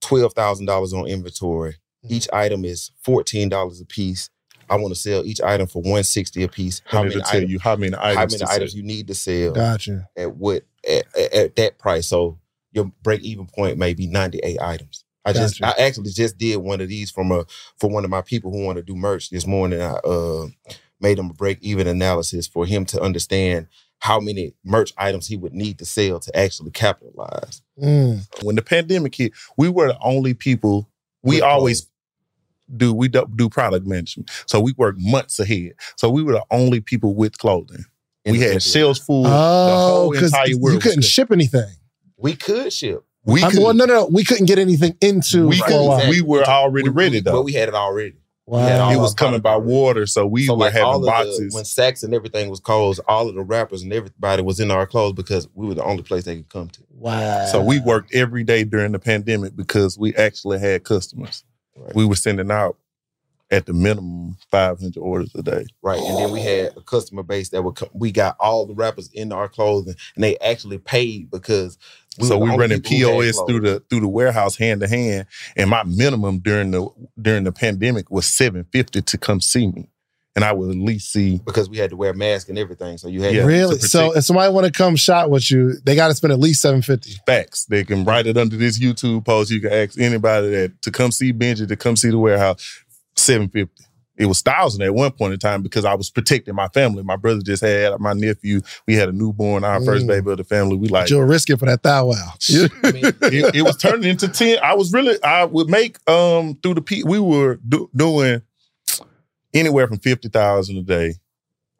twelve 0.00 0.34
thousand 0.34 0.66
dollars 0.66 0.92
on 0.92 1.06
inventory. 1.06 1.76
Each 2.08 2.28
item 2.32 2.64
is 2.64 2.90
fourteen 3.02 3.48
dollars 3.48 3.80
a 3.80 3.84
piece. 3.84 4.28
I 4.68 4.76
want 4.76 4.92
to 4.94 4.98
sell 5.00 5.24
each 5.24 5.40
item 5.40 5.66
for 5.68 5.80
one 5.82 6.02
sixty 6.02 6.42
a 6.42 6.48
piece. 6.48 6.80
How 6.86 7.04
many 7.04 7.20
items? 7.24 7.50
you 7.52 7.58
how 7.60 7.76
many 7.76 7.94
items, 7.94 8.16
How 8.16 8.24
many 8.24 8.38
to 8.38 8.50
items 8.50 8.72
sell. 8.72 8.78
you 8.78 8.82
need 8.84 9.06
to 9.06 9.14
sell 9.14 9.52
Gotcha. 9.52 10.08
at 10.16 10.34
what 10.34 10.64
at, 10.88 11.04
at, 11.16 11.32
at 11.32 11.56
that 11.56 11.78
price? 11.78 12.08
So 12.08 12.38
your 12.72 12.90
break 13.02 13.20
even 13.20 13.46
point 13.46 13.78
may 13.78 13.94
be 13.94 14.06
ninety 14.08 14.38
eight 14.38 14.60
items. 14.60 15.01
I 15.24 15.32
just 15.32 15.60
Gotcha. 15.60 15.80
I 15.80 15.84
actually 15.86 16.10
just 16.10 16.38
did 16.38 16.56
one 16.56 16.80
of 16.80 16.88
these 16.88 17.10
from 17.10 17.30
a 17.32 17.44
for 17.78 17.88
one 17.90 18.04
of 18.04 18.10
my 18.10 18.22
people 18.22 18.50
who 18.50 18.64
want 18.64 18.76
to 18.76 18.82
do 18.82 18.96
merch 18.96 19.30
this 19.30 19.46
morning. 19.46 19.80
I 19.80 19.92
uh, 19.92 20.46
made 21.00 21.18
him 21.18 21.30
a 21.30 21.34
break 21.34 21.58
even 21.60 21.86
analysis 21.86 22.46
for 22.46 22.66
him 22.66 22.84
to 22.86 23.00
understand 23.00 23.68
how 23.98 24.18
many 24.18 24.52
merch 24.64 24.92
items 24.96 25.28
he 25.28 25.36
would 25.36 25.52
need 25.54 25.78
to 25.78 25.84
sell 25.84 26.18
to 26.18 26.36
actually 26.36 26.72
capitalize. 26.72 27.62
Mm. 27.80 28.26
when 28.42 28.56
the 28.56 28.62
pandemic 28.62 29.14
hit, 29.14 29.32
we 29.56 29.68
were 29.68 29.88
the 29.88 29.98
only 30.02 30.34
people. 30.34 30.88
We 31.22 31.36
With 31.36 31.44
always 31.44 31.86
do 32.76 32.92
we 32.92 33.08
do, 33.08 33.26
do 33.36 33.48
product 33.48 33.86
management, 33.86 34.30
so 34.46 34.60
we 34.60 34.72
work 34.76 34.96
months 34.98 35.38
ahead. 35.38 35.74
So 35.96 36.10
we 36.10 36.22
were 36.22 36.32
the 36.32 36.44
only 36.50 36.80
people 36.80 37.14
with 37.14 37.38
clothing. 37.38 37.84
in 38.24 38.32
we 38.32 38.38
had 38.38 38.46
pandemic. 38.46 38.62
shelves 38.62 38.98
full. 38.98 39.24
Oh, 39.26 39.30
the 39.30 39.76
whole 39.76 40.10
because 40.10 40.32
entire 40.32 40.56
world. 40.58 40.74
you 40.74 40.80
couldn't 40.80 41.04
ship 41.04 41.30
anything. 41.30 41.70
We 42.16 42.34
could 42.34 42.72
ship. 42.72 43.04
We 43.24 43.42
uh, 43.42 43.50
could. 43.50 43.60
well, 43.62 43.74
no, 43.74 43.84
no, 43.84 43.94
no. 43.94 44.06
We 44.06 44.24
couldn't 44.24 44.46
get 44.46 44.58
anything 44.58 44.96
into 45.00 45.48
we 45.48 45.60
could. 45.60 45.70
while. 45.70 46.08
We 46.08 46.20
were 46.22 46.44
already 46.44 46.88
We- 46.88 46.94
ready 46.94 47.20
though. 47.20 47.32
But 47.32 47.42
we 47.42 47.52
had 47.52 47.68
it 47.68 47.74
already. 47.74 48.14
Wow. 48.44 48.90
it 48.90 48.96
was 48.96 49.14
coming 49.14 49.40
by 49.40 49.56
water, 49.56 50.04
so 50.04 50.26
we 50.26 50.46
so 50.46 50.54
were 50.54 50.60
like 50.64 50.72
having 50.72 51.04
boxes. 51.04 51.38
the 51.38 51.54
when 51.54 51.62
Saks 51.64 52.02
and 52.02 52.12
everything 52.12 52.50
was 52.50 52.58
closed, 52.58 53.00
all 53.06 53.28
of 53.28 53.36
the 53.36 53.42
rappers 53.42 53.82
and 53.82 53.92
everybody 53.92 54.42
was 54.42 54.58
in 54.58 54.70
our 54.72 54.84
clothes 54.84 55.14
because 55.14 55.48
we 55.54 55.66
were 55.66 55.74
the 55.74 55.84
only 55.84 56.02
place 56.02 56.24
they 56.24 56.36
could 56.36 56.48
come 56.48 56.68
to. 56.70 56.80
wow. 56.90 57.46
so 57.46 57.62
we 57.62 57.78
worked 57.78 58.12
every 58.12 58.42
day 58.42 58.64
during 58.64 58.90
the 58.92 58.98
pandemic 58.98 59.54
because 59.54 59.96
we 59.96 60.12
actually 60.16 60.58
had 60.58 60.82
customers. 60.82 61.44
Right. 61.76 61.94
We 61.94 62.04
were 62.04 62.16
sending 62.16 62.50
out 62.50 62.76
at 63.52 63.66
the 63.66 63.72
minimum 63.72 64.36
500 64.50 64.98
orders 64.98 65.30
a 65.36 65.42
day. 65.42 65.64
Right. 65.80 66.00
And 66.00 66.18
then 66.18 66.32
we 66.32 66.40
had 66.40 66.76
a 66.76 66.80
customer 66.80 67.22
base 67.22 67.50
that 67.50 67.62
would 67.62 67.76
come. 67.76 67.90
We 67.92 68.10
got 68.10 68.34
all 68.40 68.66
the 68.66 68.74
rappers 68.74 69.08
in 69.12 69.30
our 69.30 69.48
clothing 69.48 69.94
and 70.16 70.24
they 70.24 70.36
actually 70.38 70.78
paid 70.78 71.30
because 71.30 71.78
we 72.18 72.26
so 72.28 72.36
we 72.38 72.48
only 72.50 72.58
running 72.58 72.82
people 72.82 73.10
who 73.12 73.20
had 73.22 73.34
POS 73.34 73.42
through 73.46 73.60
the 73.60 73.80
through 73.88 74.00
the 74.00 74.08
warehouse 74.08 74.56
hand 74.56 74.80
to 74.80 74.88
hand, 74.88 75.26
and 75.56 75.70
my 75.70 75.82
minimum 75.84 76.38
during 76.40 76.70
the 76.70 76.86
during 77.20 77.44
the 77.44 77.52
pandemic 77.52 78.10
was 78.10 78.26
750 78.26 79.02
to 79.02 79.18
come 79.18 79.40
see 79.40 79.66
me, 79.68 79.88
and 80.36 80.44
I 80.44 80.52
would 80.52 80.70
at 80.70 80.76
least 80.76 81.10
see 81.12 81.40
because 81.44 81.70
we 81.70 81.78
had 81.78 81.90
to 81.90 81.96
wear 81.96 82.12
masks 82.12 82.48
and 82.50 82.58
everything. 82.58 82.98
So 82.98 83.08
you 83.08 83.22
had 83.22 83.34
Yeah. 83.34 83.44
really? 83.44 83.78
to 83.78 83.88
So 83.88 84.14
if 84.16 84.24
somebody 84.24 84.52
want 84.52 84.66
to 84.66 84.72
come 84.72 84.94
shot 84.96 85.30
with 85.30 85.50
you, 85.50 85.74
they 85.84 85.94
got 85.94 86.08
to 86.08 86.14
spend 86.14 86.32
at 86.32 86.38
least 86.40 86.60
seven 86.60 86.82
fifty. 86.82 87.18
facts. 87.26 87.64
They 87.64 87.82
can 87.84 88.04
write 88.04 88.26
it 88.26 88.36
under 88.36 88.56
this 88.56 88.78
YouTube 88.78 89.24
post. 89.24 89.50
You 89.50 89.60
can 89.60 89.72
ask 89.72 89.98
anybody 89.98 90.50
that 90.50 90.82
to 90.82 90.90
come 90.90 91.12
see 91.12 91.32
Benji, 91.32 91.66
to 91.66 91.76
come 91.76 91.96
see 91.96 92.10
the 92.10 92.18
warehouse, 92.18 92.60
750. 93.16 93.84
It 94.16 94.26
was 94.26 94.42
thousand 94.42 94.82
at 94.82 94.94
one 94.94 95.10
point 95.12 95.32
in 95.32 95.38
time 95.38 95.62
because 95.62 95.84
I 95.86 95.94
was 95.94 96.10
protecting 96.10 96.54
my 96.54 96.68
family. 96.68 97.02
My 97.02 97.16
brother 97.16 97.40
just 97.40 97.62
had 97.62 97.98
my 97.98 98.12
nephew. 98.12 98.60
We 98.86 98.94
had 98.94 99.08
a 99.08 99.12
newborn, 99.12 99.64
our 99.64 99.82
first 99.82 100.04
Mm. 100.04 100.08
baby 100.08 100.30
of 100.32 100.36
the 100.36 100.44
family. 100.44 100.76
We 100.76 100.88
like 100.88 101.08
You'll 101.08 101.22
risk 101.22 101.48
it 101.48 101.58
for 101.58 101.64
that 101.66 101.82
thou 101.82 102.06
wow. 102.08 102.32
You- 102.48 102.68
I 102.84 102.92
mean, 102.92 103.04
it, 103.22 103.54
it 103.56 103.62
was 103.62 103.76
turning 103.78 104.08
into 104.10 104.28
10 104.28 104.58
i 104.62 104.74
was 104.74 104.92
really 104.92 105.20
i 105.24 105.44
would 105.44 105.68
make 105.70 105.98
um 106.10 106.56
through 106.62 106.74
the 106.74 106.82
p 106.82 107.02
we 107.04 107.18
were 107.18 107.56
do, 107.66 107.88
doing 107.96 108.42
anywhere 109.54 109.86
from 109.88 109.98
50000 109.98 110.76
a 110.78 110.82
day 110.82 111.14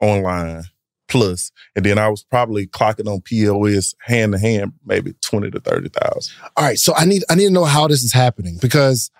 online 0.01 0.65
plus 1.13 1.53
and 1.77 1.85
then 1.85 1.99
i 1.99 2.09
was 2.09 2.23
probably 2.25 2.67
clocking 2.67 3.07
on 3.07 3.21
pos 3.21 3.95
hand 4.01 4.33
to 4.33 4.39
hand 4.39 4.73
maybe 4.87 5.13
20 5.21 5.51
to 5.51 5.61
30000 5.61 6.35
All 6.57 6.65
right, 6.65 6.79
so 6.79 6.95
I 6.97 7.05
need 7.05 7.23
I 7.31 7.35
need 7.35 7.47
to 7.47 7.53
know 7.53 7.65
how 7.65 7.87
this 7.87 8.03
is 8.03 8.13
happening 8.13 8.59
because 8.61 9.11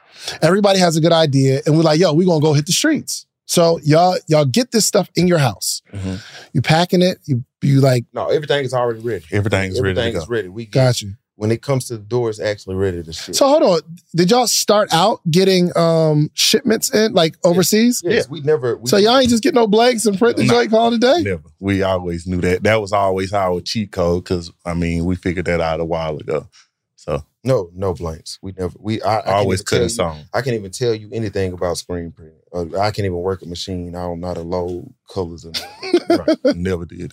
everybody 0.41 0.79
has 0.79 0.97
a 0.97 1.01
good 1.01 1.13
idea, 1.13 1.61
and 1.67 1.77
we're 1.77 1.83
like, 1.83 1.99
yo, 2.01 2.13
we're 2.13 2.27
gonna 2.27 2.41
go 2.41 2.53
hit 2.53 2.67
the 2.67 2.73
streets. 2.73 3.27
So 3.47 3.79
y'all 3.83 4.17
y'all 4.29 4.45
get 4.45 4.71
this 4.71 4.87
stuff 4.87 5.09
in 5.15 5.27
your 5.29 5.39
house. 5.39 5.83
Mhm. 5.93 6.21
You 6.53 6.63
packing 6.63 7.03
it. 7.03 7.19
You 7.27 7.45
you 7.63 7.81
like 7.81 8.05
no, 8.13 8.27
everything 8.29 8.65
is 8.65 8.75
already 8.75 9.01
ready. 9.01 9.25
everything's 9.33 9.81
ready 9.81 9.99
everything 9.99 10.21
is 10.21 10.29
ready. 10.29 10.49
We 10.49 10.65
get, 10.65 10.73
got 10.73 11.03
you. 11.03 11.15
When 11.43 11.51
it 11.51 11.61
comes 11.61 11.87
to 11.89 11.97
the 11.97 12.05
door, 12.05 12.31
it's 12.31 12.39
actually 12.39 12.77
ready 12.77 13.03
to 13.03 13.13
ship. 13.13 13.35
So 13.35 13.49
hold 13.49 13.65
on. 13.65 13.81
Did 14.15 14.31
y'all 14.31 14.47
start 14.47 14.93
out 14.93 15.21
getting 15.29 15.77
um 15.77 16.31
shipments 16.35 16.95
in 16.95 17.15
like 17.15 17.35
overseas? 17.45 18.01
yes, 18.05 18.29
we 18.29 18.43
never. 18.43 18.77
We 18.77 18.89
So 18.89 18.97
y'all 18.97 19.19
ain't 19.19 19.29
just 19.29 19.43
get 19.43 19.53
no 19.53 19.67
blanks 19.67 20.07
and 20.07 20.17
print 20.17 20.37
the 20.37 20.45
Nah. 20.45 20.53
joint 20.53 20.71
call 20.71 20.93
it 20.93 20.95
a 20.95 20.99
day? 20.99 21.23
never 21.23 21.43
we 21.59 21.83
always 21.83 22.29
knew 22.29 22.41
that 22.43 22.63
that 22.63 22.81
was 22.81 22.93
always 22.93 23.33
our 23.33 23.61
cheat 23.61 23.91
code 23.91 24.23
because 24.23 24.53
i 24.65 24.73
mean 24.73 25.05
we 25.05 25.17
figured 25.17 25.47
that 25.47 25.61
out 25.61 25.81
a 25.81 25.85
while 25.85 26.17
ago 26.17 26.47
so 26.95 27.25
no 27.43 27.71
no 27.75 27.93
blanks. 27.93 28.39
We 28.41 28.53
never. 28.57 28.77
We 28.79 29.03
I, 29.03 29.19
I 29.19 29.33
always 29.33 29.63
cut 29.63 29.81
a 29.81 29.89
song 29.89 30.23
I 30.33 30.43
can't 30.43 30.55
even 30.55 30.71
tell 30.71 30.95
you 30.95 31.09
anything 31.13 31.53
about 31.53 31.77
screen 31.77 32.13
printing. 32.13 32.39
Uh, 32.55 32.79
I 32.79 32.93
can't 32.93 33.07
even 33.07 33.19
work 33.19 33.43
a 33.43 33.47
machine. 33.47 33.97
I 33.97 34.03
don't 34.03 34.21
know 34.21 34.29
how 34.29 34.35
to 34.35 34.43
load 34.43 34.95
colors 35.13 35.45
and 35.45 35.61
right. 36.09 36.39
never 36.57 36.85
did 36.85 37.13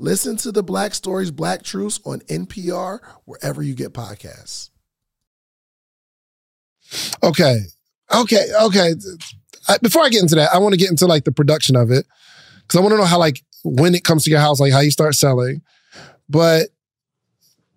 Listen 0.00 0.38
to 0.38 0.50
the 0.50 0.62
Black 0.62 0.94
Stories, 0.94 1.30
Black 1.30 1.62
Truths 1.62 2.00
on 2.06 2.20
NPR, 2.20 3.00
wherever 3.26 3.62
you 3.62 3.74
get 3.74 3.92
podcasts. 3.92 4.70
Okay. 7.22 7.60
Okay. 8.10 8.46
Okay. 8.62 8.94
Before 9.82 10.02
I 10.02 10.08
get 10.08 10.22
into 10.22 10.36
that, 10.36 10.54
I 10.54 10.58
want 10.58 10.72
to 10.72 10.78
get 10.78 10.88
into 10.88 11.06
like 11.06 11.24
the 11.24 11.32
production 11.32 11.76
of 11.76 11.90
it 11.90 12.06
because 12.62 12.78
I 12.78 12.80
want 12.80 12.92
to 12.94 12.96
know 12.96 13.04
how, 13.04 13.18
like, 13.18 13.44
when 13.62 13.94
it 13.94 14.02
comes 14.02 14.24
to 14.24 14.30
your 14.30 14.40
house, 14.40 14.58
like 14.58 14.72
how 14.72 14.80
you 14.80 14.90
start 14.90 15.14
selling. 15.16 15.60
But 16.30 16.70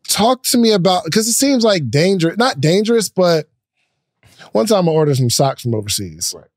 talk 0.07 0.43
to 0.43 0.57
me 0.57 0.71
about 0.71 1.03
because 1.03 1.27
it 1.27 1.33
seems 1.33 1.65
like 1.65 1.89
dangerous, 1.89 2.37
not 2.37 2.61
dangerous, 2.61 3.09
but 3.09 3.49
one 4.53 4.65
time 4.65 4.87
I 4.87 4.93
ordered 4.93 5.17
some 5.17 5.29
socks 5.29 5.63
from 5.63 5.75
overseas. 5.75 6.33
Right 6.33 6.47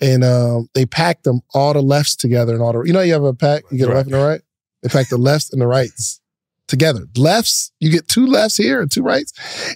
and 0.00 0.22
um, 0.22 0.68
they 0.74 0.86
packed 0.86 1.24
them 1.24 1.40
all 1.54 1.72
the 1.72 1.82
lefts 1.82 2.14
together 2.14 2.52
and 2.52 2.62
all 2.62 2.72
the 2.72 2.82
you 2.82 2.92
know 2.92 3.00
you 3.00 3.12
have 3.12 3.24
a 3.24 3.34
pack 3.34 3.64
you 3.72 3.78
get 3.78 3.88
right. 3.88 3.94
a 3.94 3.96
left 3.96 4.06
and 4.06 4.16
a 4.16 4.24
right 4.24 4.42
in 4.82 4.90
fact, 4.90 5.10
the 5.10 5.18
lefts 5.18 5.52
and 5.52 5.60
the 5.60 5.66
rights 5.66 6.20
together. 6.66 7.06
Lefts, 7.16 7.72
you 7.80 7.90
get 7.90 8.08
two 8.08 8.26
lefts 8.26 8.56
here 8.56 8.80
and 8.80 8.90
two 8.90 9.02
rights. 9.02 9.32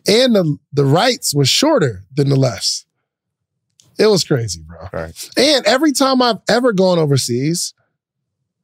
And 0.07 0.35
the, 0.35 0.59
the 0.73 0.85
rights 0.85 1.35
was 1.35 1.49
shorter 1.49 2.05
than 2.15 2.29
the 2.29 2.37
lefts. 2.37 2.87
It 3.99 4.07
was 4.07 4.25
crazy, 4.25 4.63
bro. 4.63 4.89
Right. 4.93 5.31
And 5.37 5.67
every 5.67 5.93
time 5.93 6.23
I've 6.23 6.41
ever 6.49 6.73
gone 6.73 6.99
overseas, 6.99 7.75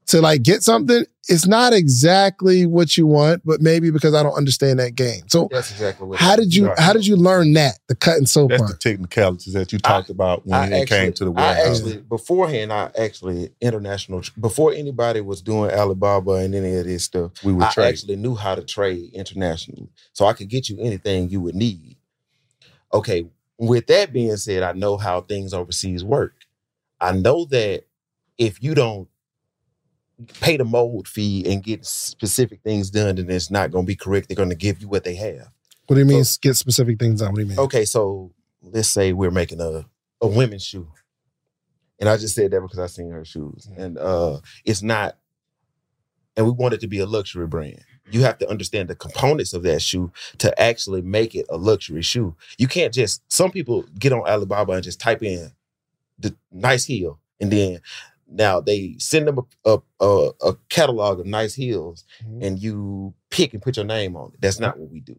to 0.09 0.23
like 0.23 0.43
get 0.43 0.63
something, 0.63 1.05
it's 1.29 1.47
not 1.47 1.75
exactly 1.75 2.65
what 2.65 2.97
you 2.97 3.07
want, 3.07 3.43
but 3.45 3.61
maybe 3.61 3.91
because 3.91 4.15
I 4.15 4.23
don't 4.23 4.37
understand 4.37 4.79
that 4.79 4.95
game. 4.95 5.29
So 5.29 5.49
that's 5.51 5.71
exactly 5.71 6.07
what 6.07 6.19
how 6.19 6.35
did 6.35 6.55
you 6.55 6.73
how 6.79 6.95
did 6.95 7.07
you 7.07 7.17
learn 7.17 7.53
that 7.53 7.79
the 7.89 7.95
cut 7.95 8.17
and 8.17 8.29
sew 8.29 8.49
That's 8.49 8.61
part? 8.61 8.73
the 8.73 8.79
technicalities 8.79 9.53
that 9.53 9.71
you 9.71 9.79
talked 9.79 10.09
I, 10.09 10.13
about 10.13 10.47
when 10.47 10.59
I 10.59 10.67
it 10.67 10.83
actually, 10.83 10.99
came 10.99 11.13
to 11.13 11.25
the 11.27 11.31
warehouse. 11.31 11.57
I 11.57 11.69
actually 11.71 11.97
beforehand, 11.99 12.73
I 12.73 12.91
actually 12.99 13.51
international 13.61 14.23
before 14.41 14.73
anybody 14.73 15.21
was 15.21 15.43
doing 15.43 15.71
Alibaba 15.71 16.33
and 16.37 16.55
any 16.55 16.75
of 16.77 16.87
this 16.87 17.05
stuff. 17.05 17.33
We 17.45 17.53
were 17.53 17.65
I 17.65 17.71
trade. 17.71 17.89
actually 17.89 18.17
knew 18.17 18.35
how 18.35 18.55
to 18.55 18.63
trade 18.63 19.11
internationally, 19.13 19.91
so 20.15 20.25
I 20.25 20.33
could 20.33 20.49
get 20.49 20.71
you 20.71 20.79
anything 20.81 21.29
you 21.29 21.43
would 21.43 21.55
need. 21.55 21.97
Okay, 22.95 23.27
with 23.59 23.87
that 23.89 24.15
being 24.15 24.37
said, 24.39 24.63
I 24.63 24.73
know 24.73 24.97
how 24.97 25.21
things 25.21 25.53
overseas 25.53 26.03
work. 26.03 26.33
I 26.99 27.13
know 27.13 27.45
that 27.47 27.85
if 28.39 28.63
you 28.63 28.75
don't 28.75 29.09
pay 30.41 30.57
the 30.57 30.65
mold 30.65 31.07
fee 31.07 31.45
and 31.51 31.63
get 31.63 31.87
specific 31.87 32.61
things 32.63 32.91
done, 32.91 33.19
and 33.19 33.31
it's 33.31 33.51
not 33.51 33.71
going 33.71 33.85
to 33.85 33.87
be 33.87 33.97
correct. 33.97 34.29
They're 34.29 34.37
going 34.37 34.51
to 34.51 34.57
give 34.57 34.81
you 34.81 34.89
what 34.89 35.05
they 35.05 35.15
have. 35.17 35.51
What 35.87 35.95
do 35.95 36.01
you 36.01 36.07
mean 36.07 36.25
so, 36.25 36.39
get 36.43 36.57
specific 36.57 36.99
things 36.99 37.21
done? 37.21 37.31
What 37.31 37.37
do 37.37 37.43
you 37.43 37.49
mean? 37.49 37.59
Okay, 37.59 37.85
so 37.85 38.33
let's 38.63 38.89
say 38.89 39.13
we're 39.13 39.31
making 39.31 39.61
a 39.61 39.87
a 40.21 40.27
women's 40.27 40.65
shoe, 40.65 40.89
and 41.99 42.09
I 42.09 42.17
just 42.17 42.35
said 42.35 42.51
that 42.51 42.61
because 42.61 42.79
I 42.79 42.87
seen 42.87 43.11
her 43.11 43.25
shoes, 43.25 43.69
mm-hmm. 43.71 43.81
and 43.81 43.99
uh, 43.99 44.39
it's 44.65 44.83
not. 44.83 45.17
And 46.37 46.47
we 46.47 46.53
want 46.53 46.75
it 46.75 46.81
to 46.83 46.87
be 46.87 47.01
a 47.01 47.07
luxury 47.07 47.49
brand. 47.49 47.83
You 48.11 48.23
have 48.23 48.39
to 48.39 48.49
understand 48.49 48.89
the 48.89 48.95
components 48.95 49.53
of 49.55 49.65
that 49.65 49.83
shoe 49.83 50.13
to 50.39 50.61
actually 50.61 51.03
make 51.03 51.35
it 51.35 51.47
a 51.49 51.57
luxury 51.57 52.03
shoe. 52.03 52.37
You 52.59 52.69
can't 52.69 52.95
just. 52.95 53.23
Some 53.33 53.51
people 53.51 53.85
get 53.99 54.13
on 54.13 54.21
Alibaba 54.21 54.73
and 54.73 54.85
just 54.85 55.01
type 55.01 55.23
in 55.23 55.51
the 56.19 56.37
nice 56.53 56.85
heel, 56.85 57.19
and 57.41 57.51
then 57.51 57.81
now 58.31 58.61
they 58.61 58.95
send 58.99 59.27
them 59.27 59.39
a, 59.65 59.71
a, 59.75 59.79
a, 60.01 60.31
a 60.43 60.55
catalog 60.69 61.21
of 61.21 61.27
nice 61.27 61.55
heels 61.55 62.05
Mhm. 62.25 62.45
and 62.45 62.59
you 62.59 63.15
pick 63.31 63.53
and 63.55 63.63
put 63.63 63.77
your 63.77 63.87
name 63.87 64.17
on 64.17 64.33
it. 64.35 64.41
That's 64.41 64.61
not 64.61 64.79
what 64.79 64.91
we 64.91 65.01
do. 65.01 65.19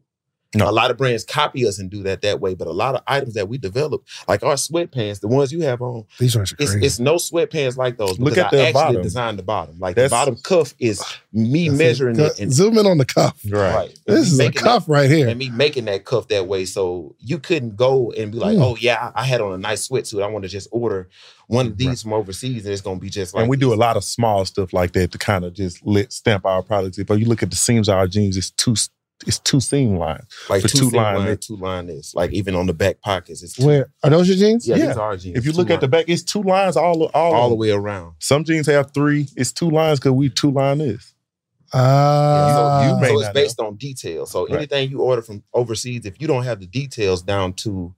No. 0.56 0.68
A 0.68 0.72
lot 0.72 0.89
of 0.89 0.98
brands 0.98 1.24
copy 1.24 1.68
us 1.68 1.77
and 1.77 1.91
do 1.91 2.01
that 2.03 2.22
that 2.24 2.39
way, 2.39 2.56
but 2.56 2.68
a 2.68 2.72
lot 2.72 2.96
of 2.96 3.01
items 3.06 3.36
that 3.36 3.48
we 3.48 3.60
develop, 3.60 4.03
like 4.27 4.41
our 4.41 4.56
sweatpants, 4.56 5.20
the 5.20 5.27
ones 5.27 5.51
you 5.51 5.62
have 5.62 5.79
on, 5.79 6.06
These 6.18 6.36
ones 6.36 6.51
are 6.51 6.56
it's, 6.60 6.72
crazy. 6.72 6.86
it's 6.88 7.00
no 7.00 7.15
sweatpants 7.18 7.77
like 7.77 7.98
those. 7.98 8.18
Look 8.18 8.34
because 8.34 8.46
at 8.46 8.53
I 8.53 8.58
the 8.58 8.62
actually 8.63 8.74
bottom. 8.82 9.01
designed 9.03 9.38
the 9.39 9.44
bottom. 9.44 9.77
Like 9.79 9.96
That's- 9.96 10.10
the 10.10 10.15
bottom 10.15 10.36
cuff 10.41 10.74
is 10.79 11.03
me 11.32 11.70
measuring 11.70 12.20
it. 12.20 12.32
it 12.32 12.39
and 12.39 12.51
Zoom 12.51 12.79
in 12.79 12.88
on 12.88 12.98
the 12.98 13.06
cuff. 13.06 13.39
Right. 13.48 13.89
and 14.08 14.18
This 14.18 14.32
is 14.32 14.39
a 14.39 14.44
making 14.44 14.63
cuff 14.63 14.89
right 14.89 15.08
here. 15.08 15.27
and 15.27 15.38
me 15.38 15.50
making 15.51 15.86
that 15.86 16.03
cuff 16.06 16.27
that 16.29 16.48
way. 16.48 16.65
So 16.65 17.15
you 17.20 17.38
couldn't 17.38 17.75
go 17.75 18.12
and 18.13 18.32
be 18.32 18.39
like, 18.39 18.58
Mm. 18.58 18.63
oh 18.63 18.75
yeah, 18.79 19.12
I 19.13 19.25
had 19.25 19.41
on 19.41 19.53
a 19.53 19.58
nice 19.60 19.88
sweatsuit. 19.88 20.24
I 20.24 20.27
want 20.27 20.44
to 20.46 20.50
just 20.50 20.68
order 20.72 21.10
one 21.46 21.68
of 21.68 21.77
these 21.77 22.01
from 22.01 22.13
overseas, 22.13 22.65
and 22.65 22.74
it's 22.74 22.82
gonna 22.82 23.00
be 23.00 23.10
just 23.10 23.36
like. 23.36 23.41
and 23.41 23.50
we 23.51 23.58
do 23.58 23.72
a 23.72 23.75
lot 23.75 23.98
of 23.98 24.03
small 24.03 24.46
stuff 24.46 24.74
like 24.74 24.94
that 24.94 25.12
to 25.12 25.18
kind 25.20 25.46
of 25.46 25.53
just 25.53 25.86
let 25.86 26.12
stamp 26.12 26.46
our 26.46 26.63
products. 26.63 26.98
If 26.98 27.08
you 27.12 27.25
look 27.25 27.44
at 27.44 27.51
the 27.51 27.56
seams 27.56 27.88
of 27.88 27.96
our 27.96 28.08
jeans, 28.08 28.36
it's 28.36 28.50
two 28.51 28.75
it's 29.28 29.40
two 29.40 29.60
seam 29.60 29.98
lines. 29.98 30.24
like 30.50 30.62
two, 30.62 30.68
two 30.70 30.90
seam 30.90 30.94
line 30.98 31.18
line, 31.18 31.38
two 31.38 31.56
line 31.58 31.88
this. 31.88 32.16
Like 32.16 32.32
even 32.32 32.56
on 32.56 32.66
the 32.68 32.74
back 32.74 33.02
pockets, 33.02 33.44
it's 33.44 33.54
two, 33.54 33.66
Where 33.66 33.92
are 34.04 34.10
those 34.10 34.28
your 34.30 34.38
jeans? 34.38 34.68
Yeah, 34.68 34.78
Yeah. 34.78 34.88
these 34.88 34.98
are 34.98 35.18
jeans. 35.18 35.38
If 35.38 35.46
you 35.46 35.52
two 35.52 35.58
look 35.58 35.70
at 35.70 35.82
the 35.82 35.88
back, 35.88 36.06
it's 36.08 36.24
two 36.24 36.42
lines 36.42 36.78
all 36.78 37.04
all, 37.04 37.12
all 37.14 37.34
all 37.34 37.50
the 37.50 37.56
way 37.56 37.72
around. 37.72 38.14
Some 38.20 38.44
jeans 38.44 38.68
have 38.68 38.94
three. 38.94 39.28
It's 39.36 39.52
two 39.52 39.70
lines 39.70 40.00
because 40.00 40.14
we 40.14 40.30
two 40.30 40.52
line 40.52 40.78
this. 40.80 41.14
Ah, 41.72 42.82
you 42.84 42.96
may 42.98 43.10
so 43.10 43.14
not 43.14 43.20
it's 43.20 43.30
based 43.34 43.60
on 43.60 43.76
details. 43.76 44.32
So 44.32 44.46
Right. 44.48 44.56
anything 44.56 44.90
you 44.90 45.02
order 45.02 45.22
from 45.22 45.44
overseas, 45.54 46.06
if 46.06 46.20
you 46.20 46.28
don't 46.28 46.44
have 46.44 46.60
the 46.60 46.66
details 46.66 47.22
down 47.22 47.54
to 47.54 47.94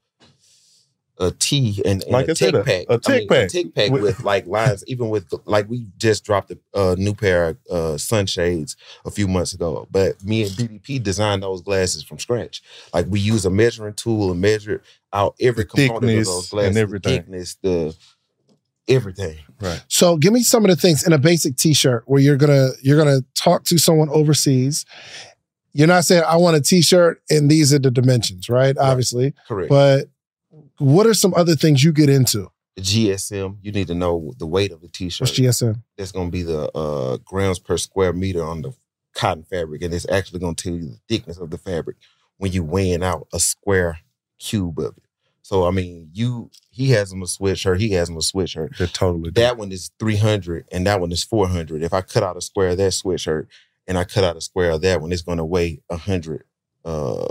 a 1.21 1.31
T 1.31 1.81
and, 1.85 2.01
and 2.03 2.11
Like 2.11 2.27
a 2.27 2.31
I 2.31 2.33
said, 2.33 2.53
tech 2.53 2.65
pack, 2.65 2.85
a 2.89 2.93
I 2.93 2.97
tick 2.97 3.07
mean, 3.19 3.27
pack. 3.29 3.45
a 3.45 3.47
tech 3.49 3.73
pack 3.75 3.91
With- 3.91 4.01
with, 4.01 4.23
like 4.23 4.45
lines, 4.47 4.83
even 4.87 5.09
with 5.09 5.31
like 5.45 5.69
we 5.69 5.85
just 5.97 6.25
dropped 6.25 6.51
a 6.51 6.57
uh, 6.73 6.95
new 6.97 7.13
pair 7.13 7.49
of 7.49 7.57
uh, 7.69 7.97
sunshades 7.97 8.75
a 9.05 9.11
few 9.11 9.27
months 9.27 9.53
ago. 9.53 9.87
But 9.91 10.23
me 10.23 10.41
and 10.43 10.51
BDP 10.51 11.01
designed 11.01 11.43
those 11.43 11.61
glasses 11.61 12.03
from 12.03 12.19
scratch. 12.19 12.61
Like 12.93 13.05
we 13.07 13.19
use 13.19 13.45
a 13.45 13.49
measuring 13.49 13.93
tool 13.93 14.31
and 14.31 14.41
measure 14.41 14.81
out 15.13 15.35
every 15.39 15.63
The 15.63 15.69
component 15.69 16.03
thickness 16.05 16.27
of 16.27 16.49
those 16.57 16.67
and 16.67 16.77
everything. 16.77 17.11
the 17.13 17.17
thickness, 17.21 17.55
the 17.61 17.95
everything. 18.87 19.37
Right. 19.59 19.83
So 19.87 20.17
give 20.17 20.33
me 20.33 20.41
some 20.43 20.65
of 20.65 20.69
the 20.71 20.75
things 20.75 21.05
in 21.05 21.13
a 21.13 21.17
basic 21.17 21.55
t-shirt 21.55 22.03
where 22.07 22.21
you're 22.21 22.37
gonna 22.37 22.69
you're 22.81 22.97
gonna 22.97 23.21
talk 23.35 23.63
to 23.65 23.77
someone 23.77 24.09
overseas. 24.09 24.85
You're 25.73 25.87
not 25.87 26.03
saying 26.03 26.23
I 26.27 26.35
want 26.37 26.57
a 26.57 26.61
t-shirt 26.61 27.21
and 27.29 27.49
these 27.49 27.73
are 27.73 27.79
the 27.79 27.91
dimensions, 27.91 28.49
right? 28.49 28.77
Obviously. 28.77 29.33
Correct. 29.47 29.69
But 29.69 30.09
what 30.81 31.05
are 31.05 31.13
some 31.13 31.33
other 31.35 31.55
things 31.55 31.83
you 31.83 31.91
get 31.91 32.09
into? 32.09 32.51
the 32.75 32.81
GSM, 32.81 33.57
you 33.61 33.71
need 33.71 33.87
to 33.87 33.95
know 33.95 34.33
the 34.37 34.47
weight 34.47 34.71
of 34.71 34.81
the 34.81 34.87
t-shirt. 34.87 35.27
What's 35.27 35.39
GSM? 35.39 35.83
that's 35.97 36.11
going 36.11 36.27
to 36.27 36.31
be 36.31 36.43
the 36.43 36.71
uh, 36.71 37.17
grams 37.17 37.59
per 37.59 37.77
square 37.77 38.13
meter 38.13 38.43
on 38.43 38.61
the 38.61 38.73
cotton 39.13 39.43
fabric, 39.43 39.81
and 39.81 39.93
it's 39.93 40.09
actually 40.09 40.39
going 40.39 40.55
to 40.55 40.63
tell 40.63 40.73
you 40.73 40.85
the 40.85 40.99
thickness 41.07 41.37
of 41.37 41.49
the 41.49 41.57
fabric 41.57 41.97
when 42.37 42.51
you 42.51 42.63
weighing 42.63 43.03
out 43.03 43.27
a 43.33 43.39
square 43.39 43.99
cube 44.39 44.79
of 44.79 44.97
it. 44.97 45.03
So 45.41 45.67
I 45.67 45.71
mean, 45.71 46.09
you 46.13 46.49
he 46.69 46.91
has 46.91 47.11
him 47.11 47.21
a 47.21 47.25
sweatshirt, 47.25 47.79
he 47.79 47.91
has 47.91 48.09
him 48.09 48.15
a 48.15 48.19
sweatshirt. 48.19 48.77
They're 48.77 48.87
totally 48.87 49.31
That 49.31 49.57
one 49.57 49.71
is 49.71 49.91
three 49.99 50.15
hundred, 50.15 50.65
and 50.71 50.87
that 50.87 51.01
one 51.01 51.11
is 51.11 51.23
four 51.23 51.47
hundred. 51.47 51.83
If 51.83 51.93
I 51.93 52.01
cut 52.01 52.23
out 52.23 52.37
a 52.37 52.41
square 52.41 52.69
of 52.69 52.77
that 52.77 52.93
sweatshirt 52.93 53.47
and 53.87 53.97
I 53.97 54.05
cut 54.05 54.23
out 54.23 54.37
a 54.37 54.41
square 54.41 54.71
of 54.71 54.81
that 54.81 55.01
one, 55.01 55.11
it's 55.11 55.23
going 55.23 55.39
to 55.39 55.45
weigh 55.45 55.81
hundred 55.91 56.43
uh, 56.85 57.27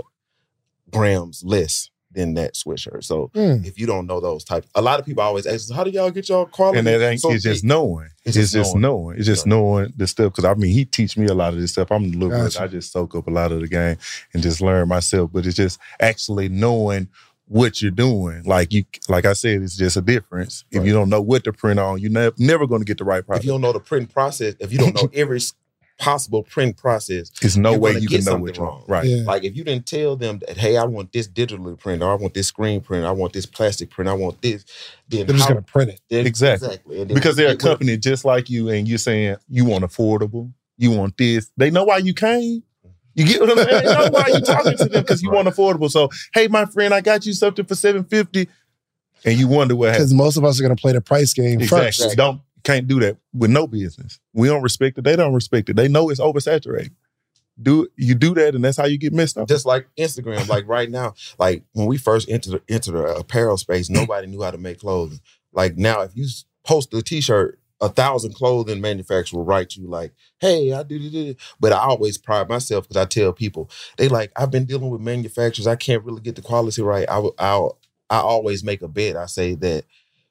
grams 0.91 1.43
less 1.43 1.89
than 2.13 2.33
that 2.35 2.53
sweatshirt. 2.55 3.03
So 3.03 3.29
Hmm. 3.33 3.63
if 3.65 3.79
you 3.79 3.85
don't 3.87 4.05
know 4.07 4.19
those 4.19 4.43
types, 4.43 4.67
a 4.75 4.81
lot 4.81 4.99
of 4.99 5.05
people 5.05 5.23
always 5.23 5.45
ask, 5.45 5.71
"How 5.71 5.83
do 5.83 5.89
y'all 5.91 6.11
get 6.11 6.29
y'all 6.29 6.45
quality?" 6.45 6.79
and 6.79 6.87
that 6.87 7.01
ain't 7.01 7.21
so 7.21 7.31
it's 7.31 7.43
just 7.43 7.63
knowing. 7.63 8.07
It's, 8.25 8.35
It's 8.37 8.51
just, 8.51 8.53
just 8.53 8.75
knowing. 8.75 8.81
knowing. 9.03 9.17
It's 9.17 9.25
just 9.27 9.47
knowing 9.47 9.93
the 9.97 10.07
stuff. 10.07 10.31
Because 10.33 10.45
I 10.45 10.53
mean, 10.55 10.71
he 10.73 10.85
teach 10.85 11.17
me 11.17 11.27
a 11.27 11.33
lot 11.33 11.53
of 11.53 11.59
this 11.59 11.71
stuff. 11.71 11.91
I'm 11.91 12.03
a 12.03 12.07
little 12.07 12.29
bit. 12.29 12.37
Gotcha. 12.53 12.63
I 12.63 12.67
just 12.67 12.91
soak 12.91 13.15
up 13.15 13.27
a 13.27 13.31
lot 13.31 13.51
of 13.51 13.61
the 13.61 13.67
game 13.67 13.97
and 14.33 14.43
just 14.43 14.61
learn 14.61 14.87
myself. 14.87 15.31
But 15.33 15.45
it's 15.45 15.55
just 15.55 15.79
actually 15.99 16.49
knowing 16.49 17.07
what 17.47 17.81
you're 17.81 17.91
doing. 17.91 18.43
Like 18.43 18.71
you, 18.71 18.85
like 19.09 19.25
I 19.25 19.33
said, 19.33 19.61
it's 19.61 19.75
just 19.75 19.97
a 19.97 20.01
difference. 20.01 20.63
If 20.71 20.79
Right. 20.79 20.87
you 20.87 20.93
don't 20.93 21.09
know 21.09 21.19
what 21.21 21.43
to 21.45 21.51
print 21.51 21.79
on, 21.79 21.99
you're 21.99 22.09
never 22.11 22.33
never 22.37 22.65
going 22.67 22.79
to 22.81 22.85
get 22.85 22.97
the 22.97 23.03
right 23.03 23.25
product. 23.25 23.43
if 23.43 23.45
you 23.45 23.51
don't 23.51 23.61
know 23.61 23.73
the 23.73 23.79
print 23.79 24.13
process, 24.13 24.55
if 24.59 24.71
you 24.71 24.77
don't 24.77 24.95
know 24.95 25.09
every 25.13 25.41
possible 26.01 26.41
print 26.43 26.75
process, 26.77 27.29
There's 27.41 27.57
no 27.57 27.71
you're 27.71 27.79
way 27.79 27.91
gonna 27.91 28.01
you 28.01 28.07
get 28.09 28.15
can 28.17 28.25
know 28.25 28.31
something 28.31 28.43
which 28.43 28.57
wrong. 28.57 28.83
Right. 28.87 29.05
Yeah. 29.05 29.23
like 29.23 29.43
if 29.43 29.55
you 29.55 29.63
didn't 29.63 29.85
tell 29.85 30.15
them 30.15 30.39
that, 30.39 30.57
hey, 30.57 30.75
I 30.75 30.83
want 30.85 31.13
this 31.13 31.27
digitally 31.27 31.77
print, 31.79 32.01
or 32.01 32.11
I 32.11 32.15
want 32.15 32.33
this 32.33 32.47
screen 32.47 32.81
print, 32.81 33.05
I 33.05 33.11
want 33.11 33.33
this 33.33 33.45
plastic 33.45 33.91
print, 33.91 34.09
I 34.09 34.13
want 34.13 34.41
this, 34.41 34.65
then 35.07 35.27
They're 35.27 35.35
just 35.37 35.47
gonna 35.47 35.61
print 35.61 35.91
it. 35.91 36.01
then- 36.09 36.25
Exactly. 36.25 36.67
exactly. 36.69 37.01
And 37.01 37.13
Because 37.13 37.35
they're 37.35 37.47
a 37.47 37.49
it 37.51 37.53
would- 37.53 37.59
company 37.61 37.97
just 37.97 38.25
like 38.25 38.49
you, 38.49 38.69
and 38.69 38.87
you're 38.87 38.97
saying 38.97 39.35
you 39.47 39.63
want 39.65 39.83
affordable, 39.85 40.51
you 40.77 40.91
want 40.91 41.15
this. 41.17 41.51
They 41.55 41.69
know 41.69 41.83
why 41.83 41.97
you 41.97 42.13
came. 42.13 42.63
You 43.13 43.25
get 43.25 43.41
what 43.41 43.51
I'm 43.51 43.57
saying? 43.57 43.83
They 43.85 43.93
know 43.93 44.09
why 44.09 44.27
you 44.33 44.39
talking 44.41 44.77
to 44.77 44.85
them 44.85 45.03
because 45.03 45.21
you 45.21 45.29
want 45.29 45.47
affordable. 45.47 45.91
So, 45.91 46.09
hey, 46.33 46.47
my 46.47 46.65
friend, 46.65 46.93
I 46.93 47.01
got 47.01 47.25
you 47.25 47.33
something 47.33 47.65
for 47.65 47.75
seven 47.75 48.05
fifty, 48.05 48.47
and 49.25 49.37
you 49.37 49.47
wonder 49.47 49.75
what 49.75 49.89
happened. 49.89 50.05
Because 50.05 50.13
most 50.13 50.37
of 50.37 50.45
us 50.45 50.59
are 50.59 50.63
gonna 50.63 50.75
play 50.77 50.93
the 50.93 51.01
price 51.01 51.33
game 51.33 51.59
Exactly. 51.61 52.05
first. 52.05 52.17
Don't 52.17 52.41
can't 52.63 52.87
do 52.87 52.99
that 53.01 53.17
with 53.33 53.51
no 53.51 53.67
business. 53.67 54.19
We 54.33 54.47
don't 54.47 54.61
respect 54.61 54.97
it. 54.97 55.03
They 55.03 55.15
don't 55.15 55.33
respect 55.33 55.69
it. 55.69 55.75
They 55.75 55.87
know 55.87 56.09
it's 56.09 56.19
oversaturated. 56.19 56.91
Do 57.61 57.87
you 57.95 58.15
do 58.15 58.33
that, 58.35 58.55
and 58.55 58.63
that's 58.63 58.77
how 58.77 58.85
you 58.85 58.97
get 58.97 59.13
messed 59.13 59.37
up. 59.37 59.47
just 59.47 59.65
like 59.65 59.87
Instagram, 59.97 60.47
like 60.47 60.67
right 60.67 60.89
now, 60.89 61.13
like 61.37 61.63
when 61.73 61.85
we 61.85 61.97
first 61.97 62.29
entered 62.29 62.61
entered 62.67 62.93
the 62.93 63.15
apparel 63.15 63.57
space, 63.57 63.89
mm. 63.89 63.95
nobody 63.95 64.27
knew 64.27 64.41
how 64.41 64.51
to 64.51 64.57
make 64.57 64.79
clothing. 64.79 65.19
Like 65.51 65.77
now, 65.77 66.01
if 66.01 66.15
you 66.15 66.27
post 66.63 66.93
a 66.93 67.01
T-shirt, 67.01 67.59
a 67.81 67.89
thousand 67.89 68.33
clothing 68.35 68.79
manufacturers 68.79 69.33
will 69.33 69.43
write 69.43 69.75
you 69.75 69.87
like, 69.87 70.13
"Hey, 70.39 70.71
I 70.71 70.83
do 70.83 70.97
this," 71.09 71.35
but 71.59 71.73
I 71.73 71.79
always 71.79 72.17
pride 72.17 72.47
myself 72.47 72.87
because 72.87 73.01
I 73.01 73.05
tell 73.05 73.33
people 73.33 73.69
they 73.97 74.07
like 74.07 74.31
I've 74.35 74.51
been 74.51 74.65
dealing 74.65 74.89
with 74.89 75.01
manufacturers. 75.01 75.67
I 75.67 75.75
can't 75.75 76.03
really 76.03 76.21
get 76.21 76.35
the 76.35 76.41
quality 76.41 76.81
right. 76.81 77.07
I 77.09 77.27
I'll 77.37 77.77
I 78.09 78.19
always 78.19 78.63
make 78.63 78.81
a 78.81 78.87
bet. 78.87 79.15
I 79.15 79.25
say 79.25 79.55
that, 79.55 79.85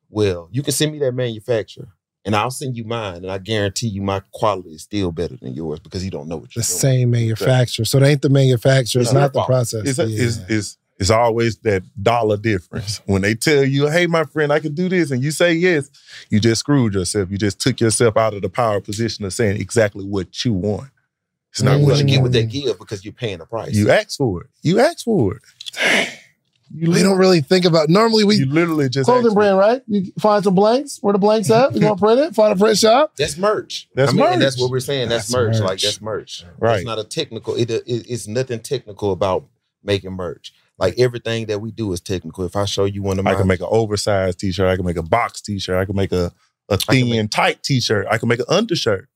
well, 0.08 0.48
you 0.52 0.62
can 0.62 0.72
send 0.72 0.92
me 0.92 0.98
that 1.00 1.12
manufacturer. 1.12 1.88
And 2.26 2.36
I'll 2.36 2.50
send 2.50 2.76
you 2.76 2.84
mine, 2.84 3.16
and 3.16 3.30
I 3.30 3.38
guarantee 3.38 3.88
you 3.88 4.02
my 4.02 4.20
quality 4.32 4.70
is 4.74 4.82
still 4.82 5.10
better 5.10 5.36
than 5.40 5.54
yours 5.54 5.80
because 5.80 6.04
you 6.04 6.10
don't 6.10 6.28
know 6.28 6.36
what 6.36 6.50
The 6.52 6.56
you're 6.56 6.62
doing. 6.64 6.74
The 6.74 6.78
same 6.80 7.10
manufacturer. 7.12 7.84
So 7.86 7.96
it 7.98 8.04
ain't 8.04 8.20
the 8.20 8.28
manufacturer, 8.28 9.00
it's 9.00 9.12
Yeah. 9.12 9.20
not 9.20 9.32
the 9.32 9.42
process. 9.44 9.86
It's, 9.86 9.98
a, 9.98 10.06
Yeah. 10.06 10.24
it's, 10.26 10.36
it's, 10.48 10.78
it's 10.98 11.08
always 11.10 11.56
that 11.60 11.82
dollar 12.02 12.36
difference. 12.36 13.00
When 13.06 13.22
they 13.22 13.34
tell 13.34 13.64
you, 13.64 13.88
hey, 13.88 14.06
my 14.06 14.24
friend, 14.24 14.52
I 14.52 14.60
can 14.60 14.74
do 14.74 14.90
this, 14.90 15.10
and 15.10 15.22
you 15.24 15.30
say 15.30 15.54
yes, 15.54 15.88
you 16.28 16.40
just 16.40 16.60
screwed 16.60 16.92
yourself. 16.92 17.30
You 17.30 17.38
just 17.38 17.58
took 17.58 17.80
yourself 17.80 18.18
out 18.18 18.34
of 18.34 18.42
the 18.42 18.50
power 18.50 18.82
position 18.82 19.24
of 19.24 19.32
saying 19.32 19.58
exactly 19.58 20.04
what 20.04 20.44
you 20.44 20.52
want. 20.52 20.90
It's 21.52 21.62
not 21.62 21.78
But 21.78 21.86
what 21.86 21.92
you 21.94 22.00
you 22.00 22.04
get 22.04 22.12
want. 22.16 22.22
what 22.24 22.32
they 22.32 22.44
give 22.44 22.78
because 22.78 23.02
you're 23.02 23.14
paying 23.14 23.40
a 23.40 23.46
price. 23.46 23.74
You 23.74 23.90
ask 23.90 24.18
for 24.18 24.42
it. 24.42 24.50
You 24.62 24.78
ask 24.78 25.04
for 25.06 25.36
it. 25.36 25.42
You 26.72 26.90
we 26.90 27.02
don't 27.02 27.18
really 27.18 27.40
think 27.40 27.64
about 27.64 27.88
normally 27.88 28.22
we 28.24 28.36
You 28.36 28.46
literally 28.46 28.88
just 28.88 29.06
clothing 29.06 29.26
ask 29.26 29.34
for 29.34 29.40
it. 29.40 29.42
brand, 29.42 29.58
right? 29.58 29.82
You 29.88 30.12
find 30.20 30.44
some 30.44 30.54
blanks. 30.54 30.98
Where 31.00 31.12
the 31.12 31.18
blanks 31.18 31.50
at? 31.50 31.74
You 31.74 31.84
want 31.84 31.98
to 31.98 32.04
print 32.04 32.20
it. 32.20 32.34
Find 32.34 32.52
a 32.52 32.56
print 32.56 32.78
shop. 32.78 33.12
That's 33.16 33.36
merch. 33.36 33.88
That's 33.94 34.12
I 34.12 34.14
mean, 34.14 34.24
and 34.24 34.42
that's 34.42 34.60
what 34.60 34.70
we're 34.70 34.78
saying. 34.80 35.08
That's, 35.08 35.24
That's 35.26 35.34
merch. 35.34 35.54
merch. 35.54 35.62
Like 35.62 35.80
that's 35.80 36.00
merch. 36.00 36.44
Right. 36.58 36.76
It's 36.76 36.86
not 36.86 36.98
a 37.00 37.04
technical. 37.04 37.56
It, 37.56 37.70
it 37.70 37.82
it's 37.86 38.28
nothing 38.28 38.60
technical 38.60 39.10
about 39.10 39.46
making 39.82 40.12
merch. 40.12 40.52
Like 40.78 40.94
everything 40.98 41.46
that 41.46 41.60
we 41.60 41.72
do 41.72 41.92
is 41.92 42.00
technical. 42.00 42.44
If 42.44 42.54
I 42.56 42.64
show 42.66 42.84
you 42.84 43.02
one 43.02 43.18
of 43.18 43.24
my, 43.24 43.32
I 43.32 43.34
can 43.34 43.46
make 43.48 43.60
an 43.60 43.66
oversized 43.68 44.38
t-shirt. 44.40 44.68
I 44.68 44.76
can 44.76 44.86
make 44.86 44.96
a 44.96 45.02
box 45.02 45.40
t-shirt. 45.42 45.76
I 45.76 45.84
can 45.84 45.94
make 45.96 46.12
a, 46.12 46.32
a 46.68 46.76
thin, 46.78 47.10
make- 47.10 47.30
tight 47.30 47.62
t-shirt. 47.62 48.06
I 48.10 48.16
can 48.16 48.28
make 48.28 48.38
an 48.38 48.46
undershirt. 48.48 49.08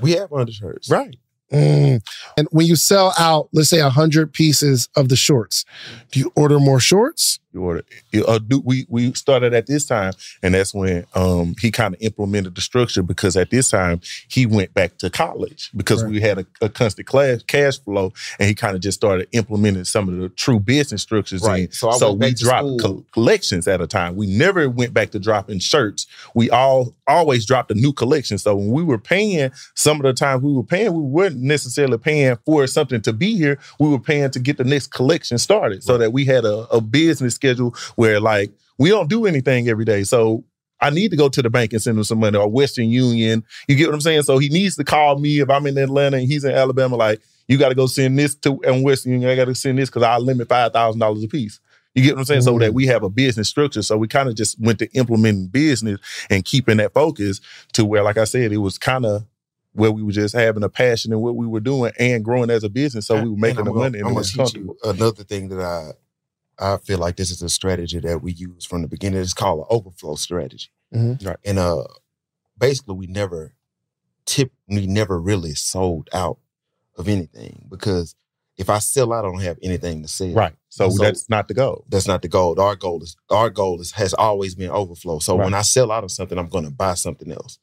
we 0.00 0.12
have 0.12 0.32
undershirts. 0.32 0.88
Right. 0.88 1.16
Mm. 1.52 2.00
And 2.36 2.48
when 2.50 2.66
you 2.66 2.76
sell 2.76 3.14
out, 3.18 3.48
let's 3.52 3.70
say 3.70 3.78
hundred 3.80 4.32
pieces 4.32 4.88
of 4.96 5.08
the 5.08 5.16
shorts, 5.16 5.64
do 6.10 6.20
you 6.20 6.32
order 6.34 6.58
more 6.58 6.80
shorts? 6.80 7.38
You 7.56 7.62
order. 7.62 7.84
Uh, 8.26 8.38
do, 8.38 8.60
we 8.64 8.84
we 8.88 9.12
started 9.14 9.54
at 9.54 9.66
this 9.66 9.86
time, 9.86 10.12
and 10.42 10.54
that's 10.54 10.74
when 10.74 11.06
um, 11.14 11.54
he 11.58 11.70
kind 11.70 11.94
of 11.94 12.02
implemented 12.02 12.54
the 12.54 12.60
structure 12.60 13.02
because 13.02 13.34
at 13.36 13.48
this 13.50 13.70
time 13.70 14.00
he 14.28 14.44
went 14.44 14.74
back 14.74 14.98
to 14.98 15.08
college 15.10 15.70
because 15.74 16.02
Right. 16.02 16.12
we 16.12 16.20
had 16.20 16.38
a, 16.38 16.46
a 16.60 16.68
constant 16.68 17.06
class, 17.06 17.42
cash 17.44 17.78
flow, 17.78 18.12
and 18.38 18.46
he 18.48 18.54
kind 18.54 18.76
of 18.76 18.82
just 18.82 18.98
started 18.98 19.28
implementing 19.32 19.84
some 19.84 20.06
of 20.08 20.16
the 20.18 20.28
true 20.28 20.60
business 20.60 21.00
structures. 21.00 21.42
Right. 21.42 21.64
in. 21.64 21.72
So 21.72 21.90
so 21.92 22.12
we 22.12 22.34
dropped 22.34 22.80
col- 22.80 23.04
collections 23.12 23.66
at 23.66 23.80
a 23.80 23.86
time. 23.86 24.16
We 24.16 24.26
never 24.26 24.68
went 24.68 24.92
back 24.92 25.10
to 25.12 25.18
dropping 25.18 25.60
shirts. 25.60 26.06
We 26.34 26.50
all 26.50 26.94
always 27.06 27.46
dropped 27.46 27.70
a 27.70 27.74
new 27.74 27.92
collection. 27.94 28.36
So 28.36 28.54
when 28.56 28.70
we 28.70 28.82
were 28.82 28.98
paying, 28.98 29.50
some 29.74 29.96
of 29.96 30.02
the 30.02 30.12
times 30.12 30.42
we 30.42 30.52
were 30.52 30.62
paying, 30.62 30.92
we 30.92 31.00
weren't 31.02 31.36
necessarily 31.36 31.96
paying 31.96 32.36
for 32.44 32.66
something 32.66 33.00
to 33.02 33.12
be 33.14 33.34
here. 33.36 33.58
We 33.80 33.88
were 33.88 33.98
paying 33.98 34.30
to 34.32 34.38
get 34.40 34.58
the 34.58 34.64
next 34.64 34.88
collection 34.88 35.38
started, 35.38 35.82
so 35.84 35.96
that 35.96 36.12
we 36.12 36.24
had 36.26 36.44
a, 36.44 36.66
a 36.70 36.80
business 36.80 37.38
schedule 37.46 37.74
where 37.96 38.20
like 38.20 38.50
we 38.78 38.88
don't 38.90 39.08
do 39.08 39.26
anything 39.26 39.68
every 39.68 39.84
day. 39.84 40.02
So 40.04 40.44
I 40.80 40.90
need 40.90 41.10
to 41.10 41.16
go 41.16 41.28
to 41.28 41.40
the 41.42 41.48
bank 41.48 41.72
and 41.72 41.80
send 41.80 41.96
him 41.96 42.04
some 42.04 42.20
money 42.20 42.36
or 42.36 42.48
Western 42.48 42.90
Union. 42.90 43.44
You 43.68 43.76
get 43.76 43.86
what 43.88 43.94
I'm 43.94 44.00
saying? 44.02 44.22
So 44.22 44.38
he 44.38 44.48
needs 44.50 44.76
to 44.76 44.84
call 44.84 45.18
me 45.18 45.40
if 45.40 45.48
I'm 45.48 45.66
in 45.66 45.78
Atlanta 45.78 46.18
and 46.18 46.26
he's 46.26 46.44
in 46.44 46.52
Alabama. 46.52 46.96
Like 46.96 47.20
you 47.48 47.56
got 47.58 47.70
to 47.70 47.74
go 47.74 47.86
send 47.86 48.18
this 48.18 48.34
to 48.36 48.60
and 48.64 48.84
Western 48.84 49.12
Union. 49.12 49.30
I 49.30 49.36
got 49.36 49.46
to 49.46 49.54
send 49.54 49.78
this 49.78 49.88
because 49.88 50.02
I 50.02 50.18
limit 50.18 50.48
five 50.48 50.72
thousand 50.72 51.00
dollars 51.00 51.24
a 51.24 51.28
piece. 51.28 51.60
You 51.94 52.02
get 52.02 52.14
what 52.14 52.20
I'm 52.20 52.24
saying? 52.26 52.42
So 52.42 52.52
Mhm. 52.54 52.60
that 52.60 52.74
we 52.74 52.86
have 52.88 53.02
a 53.02 53.08
business 53.08 53.48
structure. 53.48 53.80
So 53.80 53.96
we 53.96 54.06
kind 54.06 54.28
of 54.28 54.34
just 54.34 54.60
went 54.60 54.78
to 54.80 54.92
implementing 54.92 55.46
business 55.46 55.98
and 56.28 56.44
keeping 56.44 56.76
that 56.76 56.92
focus 56.92 57.40
to 57.72 57.86
where, 57.86 58.02
like 58.02 58.18
I 58.18 58.24
said, 58.24 58.52
it 58.52 58.58
was 58.58 58.76
kind 58.76 59.06
of 59.06 59.24
where 59.72 59.90
we 59.90 60.02
were 60.02 60.12
just 60.12 60.34
having 60.34 60.62
a 60.62 60.68
passion 60.68 61.10
in 61.12 61.20
what 61.20 61.36
we 61.36 61.46
were 61.46 61.60
doing 61.60 61.92
and 61.98 62.22
growing 62.22 62.50
as 62.50 62.64
a 62.64 62.68
business. 62.68 63.06
So 63.06 63.22
we 63.22 63.30
were 63.30 63.36
making 63.36 63.64
the 63.64 63.70
gonna- 63.70 63.78
money 63.80 63.98
and 63.98 64.08
I'm 64.08 64.14
gonna 64.14 64.20
was 64.20 64.32
teach 64.32 64.54
you 64.54 64.76
another 64.84 65.22
thing 65.24 65.48
that 65.48 65.60
I 65.60 65.92
I 66.58 66.76
feel 66.78 66.98
like 66.98 67.16
this 67.16 67.30
is 67.30 67.42
a 67.42 67.48
strategy 67.48 67.98
that 68.00 68.22
we 68.22 68.32
use 68.32 68.64
from 68.64 68.82
the 68.82 68.88
beginning. 68.88 69.20
It's 69.20 69.34
called 69.34 69.60
an 69.60 69.66
overflow 69.70 70.14
strategy. 70.16 70.68
Mhm. 70.94 71.24
Right. 71.24 71.36
And 71.44 71.58
uh 71.58 71.84
basically 72.58 72.94
we 72.94 73.06
never 73.06 73.52
tip 74.24 74.52
we 74.68 74.86
never 74.86 75.20
really 75.20 75.54
sold 75.54 76.08
out 76.12 76.38
of 76.96 77.08
anything 77.08 77.66
because 77.68 78.14
if 78.56 78.70
I 78.70 78.78
sell 78.78 79.12
out, 79.12 79.26
I 79.26 79.28
don't 79.28 79.42
have 79.42 79.58
anything 79.62 80.00
to 80.00 80.08
sell. 80.08 80.32
Right. 80.32 80.54
So, 80.70 80.88
So- 80.88 81.02
that's 81.04 81.28
not 81.28 81.46
the 81.48 81.52
goal. 81.54 81.84
That's 81.90 82.06
not 82.06 82.22
the 82.22 82.28
goal. 82.28 82.58
Our 82.58 82.74
goal 82.76 83.02
is 83.02 83.16
our 83.30 83.50
goal 83.50 83.80
is 83.80 83.92
has 83.92 84.14
always 84.14 84.54
been 84.54 84.70
overflow. 84.70 85.18
So 85.18 85.36
when 85.36 85.52
I 85.54 85.62
sell 85.62 85.92
out 85.92 86.04
of 86.04 86.10
something, 86.10 86.38
I'm 86.38 86.48
gonna 86.48 86.70
buy 86.70 86.94
something 86.94 87.30
else. 87.30 87.58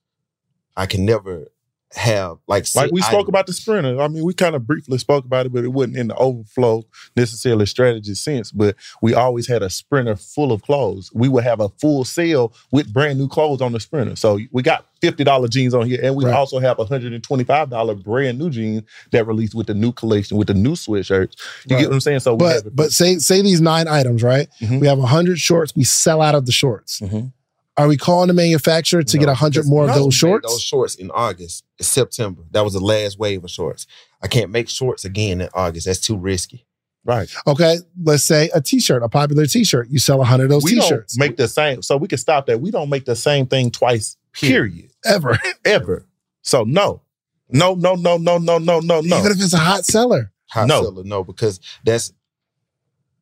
I 0.75 0.85
can 0.85 1.03
never 1.05 1.47
have 1.95 2.37
like 2.47 2.65
Like 2.75 2.91
we 2.91 3.01
sit 3.01 3.07
spoke 3.07 3.21
idle. 3.21 3.29
about 3.29 3.47
the 3.47 3.53
sprinter. 3.53 4.01
I 4.01 4.07
mean, 4.07 4.23
we 4.23 4.33
kind 4.33 4.55
of 4.55 4.65
briefly 4.65 4.97
spoke 4.97 5.25
about 5.25 5.45
it, 5.45 5.53
but 5.53 5.63
it 5.63 5.69
wasn't 5.69 5.97
in 5.97 6.07
the 6.07 6.15
overflow 6.15 6.83
necessarily 7.15 7.65
strategy 7.65 8.15
sense. 8.15 8.51
But 8.51 8.75
we 9.01 9.13
always 9.13 9.47
had 9.47 9.61
a 9.61 9.69
sprinter 9.69 10.15
full 10.15 10.51
of 10.51 10.61
clothes. 10.63 11.11
We 11.13 11.29
would 11.29 11.43
have 11.43 11.59
a 11.59 11.69
full 11.69 12.03
sale 12.03 12.53
with 12.71 12.91
brand 12.91 13.19
new 13.19 13.27
clothes 13.27 13.61
on 13.61 13.71
the 13.73 13.79
sprinter. 13.79 14.15
So 14.15 14.39
we 14.51 14.63
got 14.63 14.85
fifty 15.01 15.23
dollar 15.23 15.47
jeans 15.47 15.73
on 15.73 15.85
here, 15.85 15.99
and 16.01 16.15
we 16.15 16.25
Right. 16.25 16.33
also 16.33 16.59
have 16.59 16.77
hundred 16.77 17.13
and 17.13 17.23
twenty 17.23 17.43
five 17.43 17.69
dollar 17.69 17.93
brand 17.95 18.39
new 18.39 18.49
jeans 18.49 18.83
that 19.11 19.27
released 19.27 19.53
with 19.53 19.67
the 19.67 19.73
new 19.73 19.91
collection 19.91 20.37
with 20.37 20.47
the 20.47 20.53
new 20.53 20.73
sweatshirts. 20.73 21.35
You 21.69 21.75
Right. 21.75 21.81
get 21.81 21.89
what 21.89 21.93
I'm 21.95 22.01
saying? 22.01 22.21
So 22.21 22.33
we 22.33 22.39
But 22.39 22.55
have 22.55 22.65
it- 22.67 22.75
but 22.75 22.91
say 22.91 23.17
say 23.19 23.41
these 23.41 23.61
nine 23.61 23.87
items, 23.87 24.23
right? 24.23 24.47
Mhm. 24.61 24.79
We 24.81 24.87
have 24.87 24.99
hundred 24.99 25.37
shorts. 25.39 25.75
We 25.75 25.83
sell 25.83 26.21
out 26.21 26.33
of 26.35 26.45
the 26.45 26.51
shorts. 26.51 26.99
Mhm. 27.01 27.33
Are 27.75 27.87
we 27.87 27.97
calling 27.97 28.27
the 28.27 28.33
manufacturer 28.33 29.01
to 29.01 29.17
get 29.17 29.25
No, 29.25 29.33
hundred 29.33 29.65
more 29.65 29.83
of 29.83 29.87
because 29.89 29.99
we 29.99 30.03
those 30.05 30.13
made 30.23 30.29
shorts? 30.29 30.47
Those 30.51 30.61
shorts 30.61 30.95
in 30.95 31.09
August, 31.11 31.63
it's 31.79 31.87
September. 31.87 32.43
That 32.51 32.63
was 32.63 32.73
the 32.73 32.79
last 32.79 33.17
wave 33.17 33.43
of 33.43 33.49
shorts. 33.49 33.87
I 34.21 34.27
can't 34.27 34.51
make 34.51 34.69
shorts 34.69 35.05
again 35.05 35.41
in 35.41 35.49
August. 35.55 35.87
That's 35.87 35.99
too 35.99 36.15
risky. 36.15 36.67
right. 37.03 37.27
Okay, 37.47 37.77
let's 38.03 38.23
say 38.23 38.49
a 38.53 38.61
T-shirt, 38.61 39.01
a 39.01 39.09
popular 39.09 39.45
T-shirt. 39.47 39.89
You 39.89 39.97
sell 39.99 40.21
a 40.21 40.23
hundred 40.23 40.45
of 40.45 40.49
those 40.51 40.63
we 40.63 40.75
T-shirts 40.75 41.15
don't 41.15 41.27
make 41.27 41.37
the 41.37 41.47
same. 41.47 41.81
So 41.81 41.97
we 41.97 42.07
can 42.07 42.19
stop 42.19 42.45
that. 42.45 42.61
We 42.61 42.69
don't 42.69 42.89
make 42.89 43.05
the 43.05 43.15
same 43.15 43.47
thing 43.47 43.71
twice. 43.71 44.17
Period. 44.33 44.91
ever, 45.05 45.37
Ever. 45.65 46.05
So 46.43 46.63
no, 46.63 47.01
no, 47.49 47.73
no, 47.73 47.95
no, 47.95 48.17
no, 48.17 48.37
no, 48.37 48.57
no, 48.59 48.79
no, 48.79 49.01
no. 49.01 49.19
even 49.19 49.31
if 49.31 49.41
it's 49.41 49.53
a 49.53 49.57
hot 49.57 49.83
seller. 49.85 50.31
Hot 50.51 50.67
No. 50.67 50.83
seller, 50.83 51.03
no, 51.03 51.23
because 51.23 51.59
that's 51.83 52.13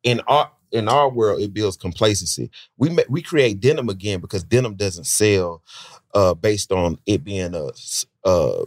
in 0.02 0.20
our 0.26 0.50
in 0.72 0.88
our 0.88 1.08
world 1.10 1.40
it 1.40 1.52
builds 1.54 1.76
complacency. 1.76 2.50
We 2.76 2.88
ma- 2.90 3.02
we 3.08 3.22
create 3.22 3.60
denim 3.60 3.88
again 3.88 4.20
because 4.20 4.42
denim 4.44 4.74
doesn't 4.74 5.04
sell 5.06 5.62
uh 6.14 6.34
based 6.34 6.72
on 6.72 6.98
it 7.06 7.22
being 7.24 7.54
a 7.54 7.68
s- 7.68 8.06
uh, 8.24 8.64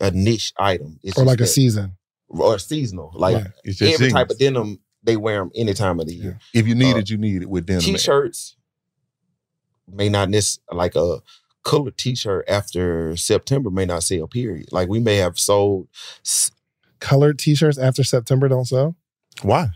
a 0.00 0.10
niche 0.12 0.52
item. 0.58 0.98
It's 1.02 1.16
Or 1.18 1.22
just 1.22 1.26
like 1.26 1.40
a 1.40 1.42
that- 1.42 1.48
season. 1.48 1.96
or 2.28 2.58
seasonal. 2.58 3.12
Like 3.14 3.36
Right. 3.36 3.46
It's 3.64 3.78
just 3.78 3.94
every 3.94 4.06
jeans. 4.06 4.12
type 4.14 4.30
of 4.30 4.38
denim, 4.38 4.78
they 5.02 5.16
wear 5.16 5.40
them 5.40 5.50
any 5.54 5.74
time 5.74 5.98
of 6.00 6.06
the 6.06 6.14
year. 6.14 6.38
If 6.54 6.66
you 6.68 6.74
need 6.74 6.94
uh, 6.94 6.98
it, 6.98 7.10
you 7.10 7.18
need 7.18 7.42
it 7.42 7.50
with 7.50 7.66
denim. 7.66 7.82
T-shirts 7.82 8.56
may 9.88 10.08
not 10.08 10.30
necessarily 10.30 10.78
like 10.78 10.94
a 10.96 11.20
colored 11.64 11.98
T-shirt 11.98 12.44
after 12.48 13.16
September 13.16 13.70
may 13.70 13.84
not 13.84 14.02
sell. 14.04 14.26
Period. 14.28 14.68
Like 14.72 14.88
we 14.88 15.00
may 15.00 15.16
have 15.16 15.38
sold. 15.38 15.88
s- 16.24 16.50
Colored 17.00 17.38
T-shirts 17.38 17.78
after 17.78 18.04
September 18.04 18.46
don't 18.48 18.66
sell. 18.66 18.94
Why? 19.42 19.68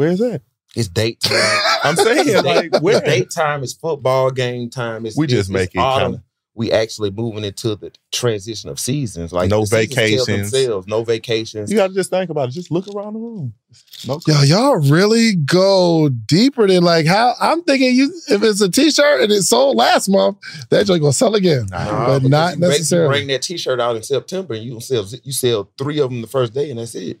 Where 0.00 0.08
is 0.08 0.18
that? 0.20 0.40
It's 0.74 0.88
date 0.88 1.20
time. 1.20 1.60
I'm 1.84 1.94
saying 1.96 2.42
like 2.42 2.70
It's 2.72 2.80
where? 2.80 3.00
date 3.02 3.30
time. 3.30 3.62
It's 3.62 3.74
football 3.74 4.30
game 4.30 4.70
time. 4.70 5.04
It's 5.04 5.14
We 5.14 5.26
it's- 5.26 5.38
just 5.40 5.50
make 5.50 5.74
it's 5.74 5.74
it 5.74 6.00
kinda- 6.00 6.22
We 6.54 6.72
actually 6.72 7.10
moving 7.10 7.44
into 7.44 7.76
the 7.76 7.92
transition 8.12 8.70
of 8.70 8.80
seasons. 8.80 9.30
Like 9.30 9.50
No 9.50 9.60
the 9.60 9.66
seasons 9.66 9.94
tell 9.94 10.04
vacations. 10.06 10.50
themselves, 10.52 10.86
no 10.86 11.04
vacations. 11.04 11.70
You 11.70 11.76
got 11.76 11.88
to 11.88 11.94
just 11.94 12.08
think 12.08 12.30
about 12.30 12.48
it. 12.48 12.52
Just 12.52 12.70
look 12.70 12.88
around 12.88 13.12
the 13.12 13.18
room. 13.18 13.52
No, 14.08 14.20
Yo, 14.26 14.40
y'all 14.42 14.76
really 14.90 15.34
go 15.36 16.08
deeper 16.08 16.66
than 16.66 16.82
like 16.82 17.04
how 17.06 17.34
I'm 17.38 17.62
thinking. 17.64 17.94
You 17.94 18.10
if 18.30 18.42
it's 18.42 18.62
a 18.62 18.70
T-shirt 18.70 19.20
and 19.22 19.30
it 19.32 19.42
sold 19.42 19.76
last 19.76 20.08
month, 20.08 20.38
that 20.70 20.86
joint 20.86 21.02
gonna 21.02 21.12
sell 21.12 21.34
again. 21.34 21.66
Nah, 21.70 22.06
but 22.18 22.22
not 22.22 22.54
you 22.54 22.60
necessarily. 22.60 23.08
Bring 23.18 23.26
that 23.28 23.42
T-shirt 23.42 23.80
out 23.80 23.96
in 23.96 24.02
September, 24.02 24.54
and 24.54 24.64
you 24.64 24.80
sell. 24.80 25.04
You 25.24 25.32
sell 25.32 25.70
three 25.76 25.98
of 26.00 26.08
them 26.08 26.22
the 26.22 26.26
first 26.26 26.54
day, 26.54 26.70
and 26.70 26.78
that's 26.78 26.94
it. 26.94 27.20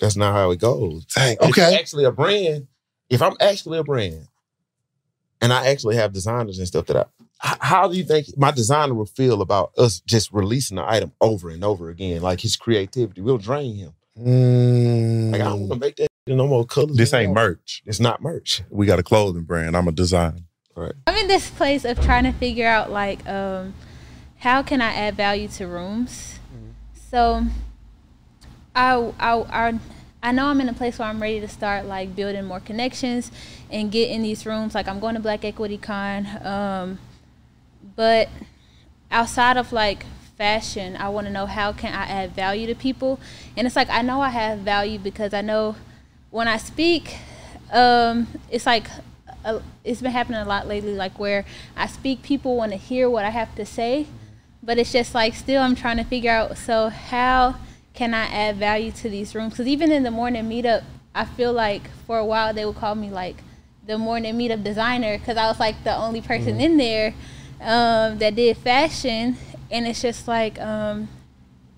That's 0.00 0.16
not 0.16 0.32
how 0.32 0.50
it 0.50 0.60
goes. 0.60 1.04
Dang, 1.06 1.36
And 1.40 1.50
if 1.50 1.56
you're 1.56 1.66
okay. 1.66 1.78
actually 1.78 2.04
a 2.04 2.12
brand. 2.12 2.66
If 3.10 3.22
I'm 3.22 3.36
actually 3.40 3.78
a 3.78 3.84
brand, 3.84 4.28
and 5.40 5.52
I 5.52 5.66
actually 5.66 5.96
have 5.96 6.12
designers 6.12 6.58
and 6.58 6.66
stuff 6.66 6.86
that 6.86 6.96
I 6.96 7.04
how 7.44 7.88
do 7.88 7.96
you 7.96 8.04
think 8.04 8.26
my 8.38 8.50
designer 8.50 8.94
will 8.94 9.04
feel 9.06 9.42
about 9.42 9.72
us 9.76 10.00
just 10.00 10.32
releasing 10.32 10.76
the 10.76 10.88
item 10.88 11.12
over 11.20 11.50
and 11.50 11.62
over 11.62 11.90
again? 11.90 12.22
Like 12.22 12.40
his 12.40 12.56
creativity 12.56 13.20
will 13.20 13.38
drain 13.38 13.76
him. 13.76 13.92
Mm. 14.18 15.32
Like 15.32 15.40
I 15.42 15.44
don't 15.44 15.60
want 15.68 15.72
to 15.74 15.78
make 15.78 15.96
that 15.96 16.08
no 16.26 16.46
more 16.46 16.64
colors. 16.64 16.96
This 16.96 17.12
ain't 17.12 17.24
anymore. 17.24 17.48
merch. 17.48 17.82
It's 17.84 18.00
not 18.00 18.22
merch. 18.22 18.62
We 18.70 18.86
got 18.86 18.98
a 18.98 19.02
clothing 19.02 19.42
brand. 19.42 19.76
I'm 19.76 19.88
a 19.88 19.92
designer. 19.92 20.40
I'm 20.76 21.16
in 21.16 21.28
this 21.28 21.50
place 21.50 21.84
of 21.84 22.00
trying 22.00 22.24
to 22.24 22.32
figure 22.32 22.66
out 22.66 22.90
like 22.90 23.26
um, 23.28 23.74
how 24.38 24.62
can 24.62 24.80
I 24.80 24.94
add 24.94 25.14
value 25.14 25.48
to 25.48 25.66
rooms. 25.66 26.38
So 27.10 27.44
I, 28.74 29.12
I 29.18 29.32
I 29.68 29.78
I 30.22 30.32
know 30.32 30.46
I'm 30.46 30.60
in 30.60 30.68
a 30.68 30.72
place 30.72 30.98
where 30.98 31.06
I'm 31.06 31.20
ready 31.20 31.38
to 31.40 31.48
start 31.48 31.84
like 31.84 32.16
building 32.16 32.44
more 32.44 32.60
connections 32.60 33.30
and 33.70 33.92
get 33.92 34.10
in 34.10 34.22
these 34.22 34.46
rooms. 34.46 34.74
Like 34.74 34.88
I'm 34.88 34.98
going 34.98 35.14
to 35.14 35.20
Black 35.20 35.44
Equity 35.44 35.76
Con, 35.76 36.26
um, 36.42 36.98
but 37.94 38.28
outside 39.10 39.56
of 39.56 39.72
like 39.72 40.06
fashion, 40.38 40.96
I 40.96 41.10
want 41.10 41.26
to 41.26 41.32
know 41.32 41.46
how 41.46 41.72
can 41.72 41.92
I 41.92 42.06
add 42.06 42.32
value 42.32 42.66
to 42.68 42.74
people. 42.74 43.20
And 43.56 43.66
it's 43.66 43.76
like 43.76 43.90
I 43.90 44.02
know 44.02 44.20
I 44.20 44.30
have 44.30 44.60
value 44.60 44.98
because 44.98 45.34
I 45.34 45.42
know 45.42 45.76
when 46.30 46.48
I 46.48 46.56
speak, 46.56 47.16
um, 47.70 48.26
it's 48.50 48.66
like 48.66 48.88
it's 49.84 50.00
been 50.00 50.10
happening 50.10 50.40
a 50.40 50.44
lot 50.46 50.66
lately. 50.66 50.94
Like 50.94 51.18
where 51.18 51.44
I 51.76 51.86
speak, 51.86 52.22
people 52.22 52.56
want 52.56 52.72
to 52.72 52.78
hear 52.78 53.10
what 53.10 53.24
I 53.24 53.30
have 53.30 53.54
to 53.56 53.66
say, 53.66 54.06
but 54.62 54.78
it's 54.78 54.90
just 54.90 55.14
like 55.14 55.34
still 55.34 55.62
I'm 55.62 55.74
trying 55.74 55.98
to 55.98 56.04
figure 56.04 56.30
out. 56.30 56.56
So 56.56 56.88
how 56.88 57.56
can 57.94 58.12
I 58.12 58.24
add 58.26 58.56
value 58.56 58.90
to 58.92 59.08
these 59.08 59.34
rooms? 59.34 59.52
Because 59.54 59.66
even 59.68 59.90
in 59.92 60.02
the 60.02 60.10
morning 60.10 60.44
meetup, 60.48 60.82
I 61.14 61.24
feel 61.24 61.52
like 61.52 61.82
for 62.06 62.18
a 62.18 62.24
while 62.24 62.52
they 62.52 62.64
would 62.66 62.76
call 62.76 62.94
me 62.94 63.08
like 63.10 63.36
the 63.86 63.96
morning 63.98 64.34
meetup 64.34 64.64
designer 64.64 65.16
because 65.18 65.36
I 65.36 65.46
was 65.46 65.60
like 65.60 65.82
the 65.84 65.94
only 65.96 66.20
person 66.20 66.60
in 66.60 66.76
there 66.76 67.14
um, 67.60 68.18
that 68.18 68.34
did 68.34 68.56
fashion, 68.58 69.36
and 69.70 69.86
it's 69.86 70.02
just 70.02 70.26
like, 70.28 70.60
um, 70.60 71.08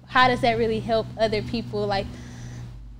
how 0.06 0.28
does 0.28 0.40
that 0.40 0.56
really 0.58 0.80
help 0.80 1.06
other 1.18 1.42
people? 1.42 1.86
Like, 1.86 2.06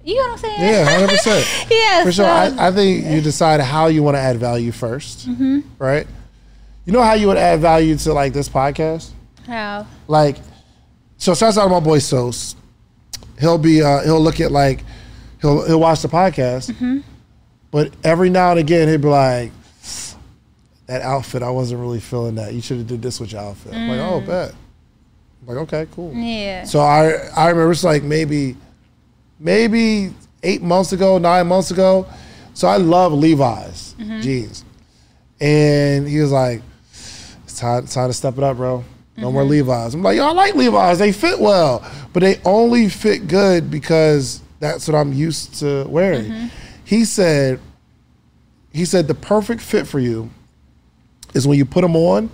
you 0.05 0.15
know 0.17 0.23
what 0.23 0.33
I'm 0.33 0.39
saying? 0.39 0.61
Yeah, 0.61 0.85
hundred 0.85 1.09
percent. 1.11 1.67
yeah, 1.71 2.05
For 2.05 2.13
sure. 2.13 2.27
I, 2.27 2.69
I 2.69 2.71
think 2.71 3.07
you 3.07 3.21
decide 3.21 3.61
how 3.61 3.87
you 3.87 4.03
want 4.03 4.17
to 4.17 4.21
add 4.21 4.37
value 4.37 4.71
1st 4.73 5.27
Mm-hmm. 5.27 5.61
right? 5.79 6.07
You 6.85 6.93
know 6.93 7.03
how 7.03 7.15
you 7.15 7.27
would 7.29 7.37
add 7.39 7.61
value 7.61 7.97
to 7.97 8.13
like 8.13 8.33
this 8.33 8.49
podcast? 8.49 9.11
how? 9.47 9.87
Like, 10.07 10.37
so 11.17 11.35
shouts 11.35 11.57
out 11.59 11.65
to 11.65 11.71
my 11.71 11.81
boy 11.81 11.99
Sos. 11.99 12.55
He'll 13.39 13.59
be 13.59 13.83
uh, 13.83 14.03
he'll 14.03 14.21
look 14.21 14.41
at 14.41 14.51
like 14.53 14.85
he'll 15.41 15.59
he'll 15.59 15.67
he'll 15.67 15.81
watch 15.81 16.03
the 16.03 16.09
podcast, 16.09 16.71
Mm-hmm. 16.71 16.99
but 17.71 17.93
every 18.05 18.31
now 18.31 18.51
and 18.53 18.61
again 18.61 18.89
he'd 18.89 19.01
be 19.03 19.09
like, 19.09 19.53
"That 20.87 21.03
outfit, 21.03 21.43
I 21.43 21.51
wasn't 21.51 21.81
really 21.81 22.01
feeling 22.01 22.37
that. 22.37 22.55
You 22.55 22.61
should 22.61 22.79
have 22.79 22.87
did 22.87 23.03
this 23.03 23.21
with 23.21 23.33
your 23.33 23.43
outfit." 23.43 23.75
I'm 23.75 23.89
like, 23.89 23.99
"Oh, 24.01 24.21
bet." 24.21 24.55
I'm 25.43 25.47
like, 25.55 25.57
okay, 25.69 25.87
cool. 25.93 26.13
Mm. 26.13 26.39
Yeah. 26.39 26.65
So 26.65 26.81
I 26.81 27.13
I 27.37 27.49
remember 27.51 27.73
it's 27.73 27.85
like 27.85 28.03
maybe 28.03 28.57
maybe 29.39 30.13
eight 30.43 30.63
months 30.63 30.93
ago, 30.93 31.19
nine 31.19 31.47
months 31.47 31.71
ago. 31.71 32.07
So 32.55 32.69
I 32.69 32.77
love 32.79 33.13
Levi's 33.13 33.95
Mm-hmm. 33.99 34.21
jeans, 34.23 34.65
and 35.41 36.09
he 36.09 36.21
was 36.21 36.33
like, 36.33 36.63
"It's 37.45 37.59
time, 37.59 37.85
it's 37.85 37.95
time 37.95 38.09
to 38.09 38.15
step 38.15 38.39
it 38.39 38.45
up, 38.45 38.57
bro. 38.57 38.85
No 39.17 39.33
more 39.33 39.45
Levi's." 39.45 39.95
I'm 39.95 40.03
like, 40.03 40.17
"Yo, 40.17 40.27
I 40.27 40.33
like 40.33 40.55
Levi's. 40.55 40.99
They 40.99 41.13
fit 41.13 41.39
well, 41.41 41.85
but 42.13 42.21
they 42.21 42.41
only 42.45 42.89
fit 42.89 43.29
good 43.29 43.71
because 43.71 44.41
that's 44.61 44.87
what 44.89 44.95
I'm 44.95 45.13
used 45.13 45.55
to 45.61 45.85
wearing." 45.89 46.51
He 46.85 47.05
said, 47.05 47.61
"He 48.73 48.85
said 48.85 49.09
the 49.09 49.15
perfect 49.15 49.61
fit 49.61 49.87
for 49.87 49.99
you 49.99 50.31
is 51.35 51.47
when 51.47 51.59
you 51.59 51.65
put 51.65 51.83
them 51.83 51.97
on." 51.97 52.31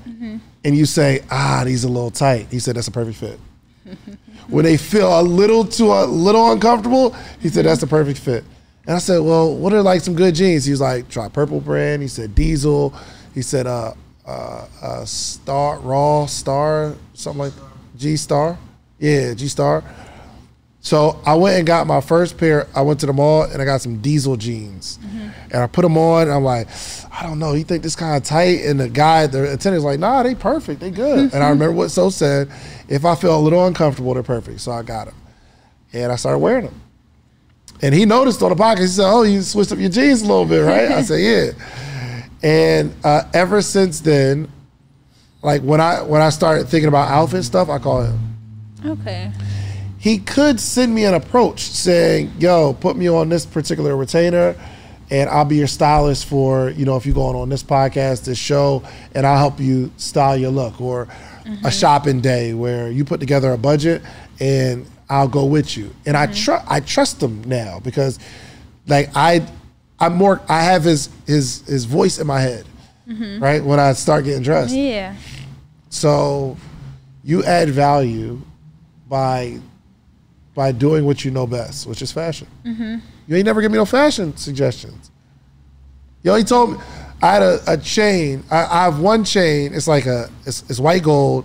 And 0.65 0.77
you 0.77 0.87
say, 0.87 1.23
ah, 1.29 1.63
these 1.65 1.85
are 1.85 1.89
a 1.89 1.91
little 1.91 2.13
tight. 2.13 2.47
He 2.49 2.61
said, 2.61 2.77
that's 2.77 2.87
a 2.87 2.93
perfect 2.93 3.19
fit 3.19 3.41
when 4.49 4.65
they 4.65 4.77
feel 4.77 5.21
a 5.21 5.23
little 5.23 5.65
too 5.65 5.93
a 5.93 6.05
little 6.05 6.53
uncomfortable, 6.53 7.15
he 7.41 7.49
said 7.49 7.65
that's 7.65 7.81
the 7.81 7.87
perfect 7.87 8.19
fit. 8.19 8.45
And 8.87 8.97
I 8.97 8.99
said, 8.99 9.19
well, 9.19 9.55
what 9.55 9.73
are 9.73 9.83
like 9.83 10.01
some 10.01 10.15
good 10.15 10.35
jeans? 10.35 10.65
He 10.65 10.71
was 10.73 10.81
like, 10.81 11.09
try 11.09 11.29
Purple 11.29 11.61
Brand. 11.61 12.03
He 12.03 12.09
said 12.09 12.35
Diesel. 12.35 12.93
He 13.35 13.43
said 13.43 13.67
uh, 13.67 13.95
uh, 14.27 14.67
uh, 14.81 15.05
Star 15.05 15.79
Raw 15.81 16.27
Star 16.27 16.95
something 17.15 17.39
like 17.41 17.53
G 17.97 18.17
Star. 18.17 18.59
Yeah, 18.99 19.35
G 19.35 19.49
Star. 19.49 19.83
So 20.85 21.21
I 21.25 21.37
went 21.37 21.59
and 21.59 21.67
got 21.67 21.87
my 21.87 22.01
first 22.01 22.37
pair. 22.37 22.67
I 22.75 22.83
went 22.83 22.99
to 23.01 23.07
the 23.07 23.13
mall 23.13 23.45
and 23.45 23.63
I 23.63 23.65
got 23.65 23.81
some 23.81 23.99
Diesel 23.99 24.37
jeans, 24.37 24.99
and 25.53 25.63
I 25.63 25.69
put 25.69 25.83
them 25.83 25.97
on. 25.97 26.23
And 26.23 26.33
I'm 26.33 26.43
like, 26.43 26.67
I 27.13 27.23
don't 27.23 27.39
know. 27.39 27.53
You 27.53 27.63
think 27.63 27.85
this 27.85 27.95
kind 27.95 28.17
of 28.17 28.25
tight? 28.25 28.65
And 28.65 28.81
the 28.81 28.89
guy, 28.89 29.29
the 29.29 29.53
attendant's 29.53 29.85
like, 29.85 30.01
Nah, 30.01 30.25
they 30.25 30.35
perfect. 30.35 30.81
They 30.81 30.91
good. 30.91 31.19
and 31.35 31.43
I 31.43 31.51
remember 31.51 31.73
what 31.73 31.91
So 31.91 32.11
said. 32.11 32.51
If 32.89 33.05
I 33.05 33.15
feel 33.15 33.39
a 33.39 33.41
little 33.41 33.65
uncomfortable, 33.65 34.13
they're 34.15 34.25
perfect. 34.25 34.61
So 34.61 34.73
I 34.73 34.83
got 34.83 35.07
them, 35.07 35.15
and 35.93 36.11
I 36.11 36.17
started 36.17 36.39
wearing 36.39 36.65
them. 36.65 36.81
And 37.81 37.95
he 37.95 38.05
noticed 38.05 38.43
on 38.43 38.51
the 38.51 38.57
podcast. 38.57 38.81
He 38.81 38.87
said, 38.89 39.11
"Oh, 39.11 39.23
you 39.23 39.41
switched 39.43 39.71
up 39.71 39.79
your 39.79 39.89
jeans 39.89 40.23
a 40.23 40.27
little 40.27 40.45
bit, 40.45 40.61
right?" 40.61 40.91
I 40.91 41.03
said, 41.03 41.21
"Yeah." 41.57 41.92
And 42.43 42.95
uh, 43.05 43.23
ever 43.33 43.63
since 43.63 44.01
then, 44.01 44.49
like 45.43 45.63
when 45.63 45.81
I 45.81 46.03
when 46.03 46.21
I 46.21 46.31
started 46.31 46.69
thinking 46.69 46.89
about 46.89 47.09
outfit 47.11 47.45
stuff, 47.45 47.69
I 47.69 47.79
call 47.79 48.03
him 48.03 48.19
Okay. 48.85 49.31
he 49.99 50.19
could 50.19 50.59
send 50.59 50.95
me 50.95 51.05
an 51.05 51.15
approach 51.15 51.61
saying, 51.61 52.33
"Yo, 52.39 52.73
put 52.75 52.97
me 52.97 53.09
on 53.09 53.29
this 53.29 53.47
particular 53.47 53.97
retainer, 53.97 54.57
and 55.11 55.29
I'll 55.31 55.45
be 55.45 55.57
your 55.57 55.67
stylist 55.69 56.27
for 56.27 56.71
you 56.71 56.85
know 56.85 56.97
if 56.97 57.07
you're 57.07 57.15
going 57.15 57.37
on 57.37 57.49
this 57.49 57.63
podcast, 57.63 58.25
this 58.25 58.39
show, 58.39 58.83
and 59.15 59.27
I'll 59.27 59.39
help 59.39 59.61
you 59.61 59.93
style 59.97 60.37
your 60.37 60.51
look." 60.51 60.81
Or 60.81 61.09
a 61.65 61.73
shopping 61.73 62.21
day 62.21 62.55
where 62.55 62.89
you 62.89 63.05
put 63.05 63.19
together 63.19 63.51
a 63.53 63.59
budget 63.59 64.01
and 64.39 64.87
I'll 65.11 65.27
go 65.27 65.45
with 65.45 65.77
you, 65.77 65.93
and 66.07 66.17
I 66.17 66.27
trust 66.27 66.65
I 66.69 66.79
trust 66.81 67.21
him 67.23 67.43
now 67.45 67.81
because 67.83 68.19
like 68.87 69.11
I 69.17 69.45
I'm 70.03 70.15
more 70.17 70.41
I 70.49 70.65
have 70.65 70.83
his 70.83 71.09
his 71.27 71.63
his 71.63 71.85
voice 71.85 72.19
in 72.19 72.27
my 72.27 72.41
head, 72.41 72.67
mm-hmm. 73.09 73.41
right 73.41 73.63
when 73.65 73.79
I 73.79 73.93
start 73.93 74.25
getting 74.25 74.43
dressed. 74.43 74.75
Yeah. 74.75 75.15
So 75.91 76.57
you 77.23 77.45
add 77.45 77.71
value 77.71 78.41
by 79.09 79.61
by 80.57 80.73
doing 80.73 81.05
what 81.05 81.25
you 81.25 81.31
know 81.31 81.47
best, 81.47 81.87
which 81.87 82.03
is 82.03 82.11
fashion. 82.11 82.49
Mm-hmm. 82.65 82.97
You 83.29 83.37
ain't 83.37 83.47
never 83.47 83.63
give 83.63 83.71
me 83.71 83.79
no 83.79 83.85
fashion 83.85 84.37
suggestions. 84.37 85.13
Yo, 86.25 86.35
he 86.35 86.43
told 86.43 86.73
me 86.73 86.79
I 87.23 87.35
had 87.35 87.43
a, 87.43 87.61
a 87.69 87.77
chain. 87.77 88.43
I, 88.51 88.65
I 88.65 88.85
have 88.85 88.99
one 88.99 89.23
chain. 89.23 89.73
It's 89.73 89.87
like 89.87 90.07
a 90.07 90.29
it's, 90.45 90.69
it's 90.69 90.81
white 90.81 91.05
gold, 91.05 91.45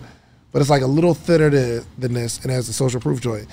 but 0.51 0.63
it's 0.63 0.71
like 0.71 0.81
a 0.81 0.87
little 0.87 1.13
thinner 1.13 1.51
than, 1.51 1.85
than 1.99 2.13
this, 2.13 2.41
and 2.41 2.51
has 2.51 2.67
a 2.69 2.73
social 2.73 2.99
proof 2.99 3.21
joint. 3.21 3.47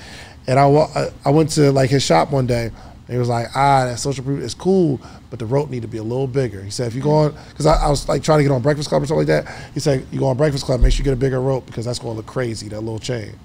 And 0.47 0.59
I 0.59 1.11
I 1.27 1.31
went 1.31 1.51
to 1.51 1.71
like 1.73 1.91
his 1.91 2.03
shop 2.03 2.31
one 2.31 2.47
day. 2.47 2.71
He 3.09 3.19
was 3.19 3.29
like, 3.29 3.49
ah, 3.55 3.85
that 3.85 3.99
social 3.99 4.25
proof 4.25 4.43
is 4.43 4.55
cool, 4.55 5.01
but 5.29 5.39
the 5.39 5.45
rope 5.45 5.69
need 5.69 5.83
to 5.83 5.89
be 5.89 5.99
a 5.99 6.03
little 6.03 6.27
bigger. 6.27 6.63
He 6.63 6.71
said, 6.71 6.87
if 6.87 6.95
you 6.95 7.03
go 7.03 7.11
on, 7.11 7.35
because 7.51 7.67
I, 7.67 7.75
I 7.75 7.91
was 7.91 8.09
like 8.09 8.23
trying 8.23 8.39
to 8.39 8.45
get 8.45 8.51
on 8.51 8.63
Breakfast 8.63 8.89
Club 8.89 9.03
or 9.03 9.07
something 9.07 9.27
like 9.27 9.45
that. 9.45 9.73
He 9.75 9.81
said, 9.81 10.07
you 10.11 10.21
go 10.21 10.27
on 10.27 10.37
Breakfast 10.37 10.65
Club, 10.65 10.81
make 10.81 10.93
sure 10.93 10.99
you 10.99 11.05
get 11.05 11.13
a 11.13 11.17
bigger 11.17 11.41
rope 11.41 11.67
because 11.67 11.85
that's 11.85 11.99
going 11.99 12.15
to 12.15 12.17
look 12.17 12.27
crazy, 12.27 12.69
that 12.69 12.81
little 12.81 12.99
chain. 12.99 13.39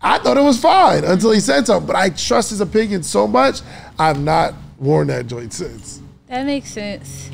I 0.00 0.18
thought 0.18 0.36
it 0.36 0.42
was 0.42 0.60
fine 0.60 1.04
until 1.04 1.32
he 1.32 1.40
said 1.40 1.66
something, 1.66 1.86
but 1.86 1.96
I 1.96 2.10
trust 2.10 2.50
his 2.50 2.60
opinion 2.60 3.02
so 3.02 3.26
much, 3.26 3.60
I've 3.98 4.20
not 4.20 4.54
worn 4.78 5.08
that 5.08 5.26
joint 5.26 5.52
since. 5.52 6.00
That 6.28 6.44
makes 6.44 6.70
sense. 6.70 7.30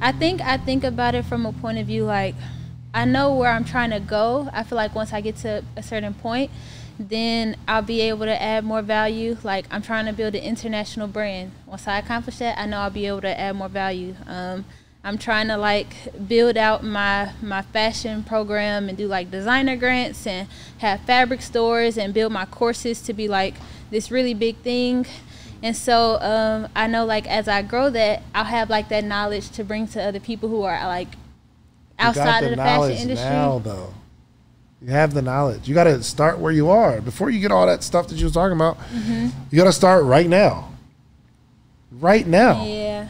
I 0.00 0.12
think 0.12 0.40
I 0.40 0.56
think 0.56 0.84
about 0.84 1.14
it 1.14 1.24
from 1.24 1.46
a 1.46 1.52
point 1.52 1.78
of 1.78 1.86
view 1.86 2.04
like 2.04 2.34
I 2.92 3.04
know 3.04 3.34
where 3.34 3.50
I'm 3.50 3.64
trying 3.64 3.90
to 3.90 4.00
go. 4.00 4.48
I 4.52 4.64
feel 4.64 4.76
like 4.76 4.94
once 4.94 5.12
I 5.12 5.20
get 5.20 5.36
to 5.36 5.64
a 5.76 5.82
certain 5.82 6.14
point, 6.14 6.50
then 7.08 7.56
I'll 7.66 7.80
be 7.80 8.02
able 8.02 8.26
to 8.26 8.42
add 8.42 8.62
more 8.62 8.82
value. 8.82 9.38
Like 9.42 9.64
I'm 9.70 9.80
trying 9.80 10.04
to 10.04 10.12
build 10.12 10.34
an 10.34 10.42
international 10.42 11.08
brand. 11.08 11.52
Once 11.66 11.88
I 11.88 11.98
accomplish 11.98 12.36
that, 12.38 12.58
I 12.58 12.66
know 12.66 12.78
I'll 12.78 12.90
be 12.90 13.06
able 13.06 13.22
to 13.22 13.40
add 13.40 13.56
more 13.56 13.70
value. 13.70 14.14
Um, 14.26 14.66
I'm 15.02 15.16
trying 15.16 15.48
to 15.48 15.56
like 15.56 15.94
build 16.28 16.58
out 16.58 16.84
my 16.84 17.32
my 17.40 17.62
fashion 17.62 18.22
program 18.22 18.90
and 18.90 18.98
do 18.98 19.08
like 19.08 19.30
designer 19.30 19.76
grants 19.76 20.26
and 20.26 20.46
have 20.78 21.00
fabric 21.00 21.40
stores 21.40 21.96
and 21.96 22.12
build 22.12 22.32
my 22.32 22.44
courses 22.44 23.00
to 23.02 23.14
be 23.14 23.26
like 23.28 23.54
this 23.90 24.10
really 24.10 24.34
big 24.34 24.56
thing. 24.58 25.06
And 25.62 25.74
so 25.74 26.20
um, 26.20 26.68
I 26.76 26.86
know 26.86 27.06
like 27.06 27.26
as 27.26 27.48
I 27.48 27.62
grow 27.62 27.88
that, 27.88 28.24
I'll 28.34 28.44
have 28.44 28.68
like 28.68 28.90
that 28.90 29.04
knowledge 29.04 29.48
to 29.52 29.64
bring 29.64 29.86
to 29.88 30.02
other 30.02 30.20
people 30.20 30.50
who 30.50 30.64
are 30.64 30.86
like 30.86 31.08
outside 31.98 32.44
of 32.44 32.50
the 32.50 32.56
fashion 32.56 32.96
industry. 32.96 33.30
now, 33.30 33.58
though. 33.58 33.94
You 34.82 34.88
have 34.88 35.12
the 35.12 35.22
knowledge. 35.22 35.68
You 35.68 35.74
got 35.74 35.84
to 35.84 36.02
start 36.02 36.38
where 36.38 36.52
you 36.52 36.70
are 36.70 37.00
before 37.00 37.30
you 37.30 37.40
get 37.40 37.52
all 37.52 37.66
that 37.66 37.82
stuff 37.82 38.08
that 38.08 38.16
you 38.16 38.24
was 38.24 38.32
talking 38.32 38.56
about. 38.56 38.78
Mm-hmm. 38.78 39.28
You 39.50 39.58
got 39.58 39.64
to 39.64 39.72
start 39.72 40.04
right 40.04 40.26
now. 40.26 40.72
Right 41.92 42.26
now. 42.26 42.64
Yeah. 42.64 43.08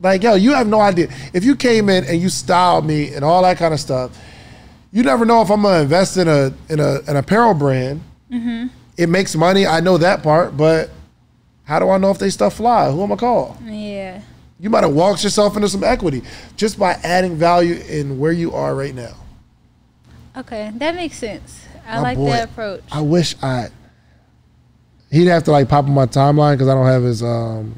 Like, 0.00 0.22
yo, 0.22 0.34
you 0.34 0.52
have 0.52 0.66
no 0.66 0.80
idea. 0.80 1.08
If 1.32 1.44
you 1.44 1.54
came 1.54 1.88
in 1.88 2.04
and 2.04 2.20
you 2.20 2.28
styled 2.28 2.84
me 2.84 3.14
and 3.14 3.24
all 3.24 3.42
that 3.42 3.56
kind 3.56 3.72
of 3.72 3.78
stuff, 3.80 4.18
you 4.90 5.02
never 5.02 5.24
know 5.24 5.40
if 5.40 5.50
I'm 5.50 5.62
gonna 5.62 5.82
invest 5.82 6.16
in 6.16 6.28
a 6.28 6.52
in 6.68 6.80
a 6.80 7.00
an 7.06 7.16
apparel 7.16 7.54
brand. 7.54 8.02
Mm-hmm. 8.30 8.66
It 8.98 9.08
makes 9.08 9.34
money. 9.34 9.66
I 9.66 9.80
know 9.80 9.96
that 9.98 10.22
part, 10.22 10.56
but 10.56 10.90
how 11.64 11.78
do 11.78 11.88
I 11.88 11.98
know 11.98 12.10
if 12.10 12.18
they 12.18 12.30
stuff 12.30 12.56
fly? 12.56 12.90
Who 12.90 13.02
am 13.02 13.12
I 13.12 13.16
call? 13.16 13.56
Yeah. 13.64 14.20
You 14.60 14.70
might 14.70 14.84
have 14.84 14.92
walked 14.92 15.24
yourself 15.24 15.56
into 15.56 15.68
some 15.68 15.82
equity 15.82 16.22
just 16.56 16.78
by 16.78 16.92
adding 17.02 17.36
value 17.36 17.76
in 17.88 18.18
where 18.18 18.32
you 18.32 18.52
are 18.52 18.74
right 18.74 18.94
now. 18.94 19.14
Okay, 20.36 20.70
that 20.76 20.94
makes 20.94 21.16
sense. 21.18 21.64
I 21.86 21.96
My 21.96 22.00
like 22.02 22.16
boy, 22.18 22.30
that 22.30 22.48
approach. 22.50 22.82
I 22.90 23.00
wish 23.02 23.34
I. 23.42 23.68
He'd 25.10 25.26
have 25.26 25.44
to 25.44 25.50
like 25.52 25.68
pop 25.68 25.84
on 25.84 25.92
my 25.92 26.06
timeline 26.06 26.54
because 26.54 26.68
I 26.68 26.74
don't 26.74 26.86
have 26.86 27.02
his. 27.02 27.22
um 27.22 27.74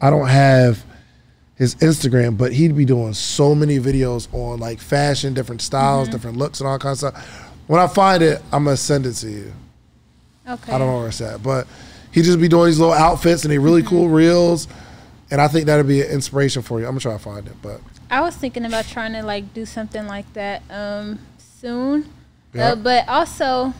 I 0.00 0.10
don't 0.10 0.28
have 0.28 0.84
his 1.56 1.74
Instagram, 1.76 2.38
but 2.38 2.52
he'd 2.52 2.76
be 2.76 2.84
doing 2.84 3.12
so 3.12 3.52
many 3.54 3.78
videos 3.80 4.32
on 4.32 4.60
like 4.60 4.78
fashion, 4.80 5.34
different 5.34 5.60
styles, 5.60 6.06
Mm-hmm. 6.08 6.12
different 6.16 6.36
looks, 6.38 6.60
and 6.60 6.68
all 6.68 6.78
kinds 6.78 7.02
of 7.02 7.12
stuff. 7.14 7.50
When 7.66 7.80
I 7.80 7.88
find 7.88 8.22
it, 8.22 8.40
I'm 8.52 8.64
gonna 8.64 8.76
send 8.76 9.04
it 9.06 9.14
to 9.14 9.28
you. 9.30 9.52
okay. 10.48 10.72
I 10.72 10.78
don't 10.78 10.86
know 10.88 10.98
where 10.98 11.08
it's 11.08 11.20
at, 11.20 11.42
but 11.42 11.66
he 12.12 12.22
just 12.22 12.40
be 12.40 12.48
doing 12.48 12.66
these 12.66 12.78
little 12.78 12.94
outfits 12.94 13.42
and 13.44 13.52
they 13.52 13.58
really 13.58 13.82
Mm-hmm. 13.82 13.88
cool 13.90 14.08
reels, 14.08 14.66
and 15.30 15.40
I 15.42 15.48
think 15.48 15.66
that'd 15.66 15.86
be 15.86 16.00
an 16.00 16.08
inspiration 16.10 16.62
for 16.62 16.78
you. 16.80 16.86
I'm 16.86 16.92
gonna 16.92 17.00
try 17.00 17.12
to 17.12 17.18
find 17.18 17.46
it, 17.46 17.54
but 17.60 17.80
I 18.10 18.20
was 18.20 18.34
thinking 18.36 18.64
about 18.64 18.86
trying 18.86 19.12
to 19.12 19.22
like 19.22 19.52
do 19.54 19.66
something 19.66 20.06
like 20.06 20.32
that 20.34 20.62
um, 20.70 21.18
soon, 21.38 22.08
Yeah. 22.54 22.72
uh, 22.72 22.76
but 22.76 23.08
also 23.08 23.74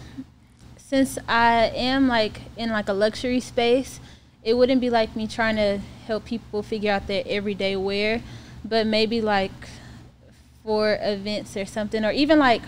since 0.77 1.19
I 1.29 1.67
am 1.75 2.09
like 2.09 2.41
in 2.57 2.71
like 2.71 2.88
a 2.88 2.93
luxury 2.93 3.41
space, 3.41 4.01
it 4.43 4.55
wouldn't 4.55 4.81
be 4.81 4.91
like 4.91 5.14
me 5.17 5.27
trying 5.27 5.57
to 5.57 5.79
help 6.07 6.25
people 6.25 6.62
figure 6.62 6.93
out 6.93 7.07
their 7.07 7.23
everyday 7.27 7.77
wear, 7.77 8.23
but 8.64 8.87
maybe 8.87 9.21
like 9.21 9.53
for 10.62 10.99
events 11.01 11.57
or 11.57 11.64
something, 11.64 12.05
or 12.05 12.11
even 12.12 12.38
like 12.38 12.62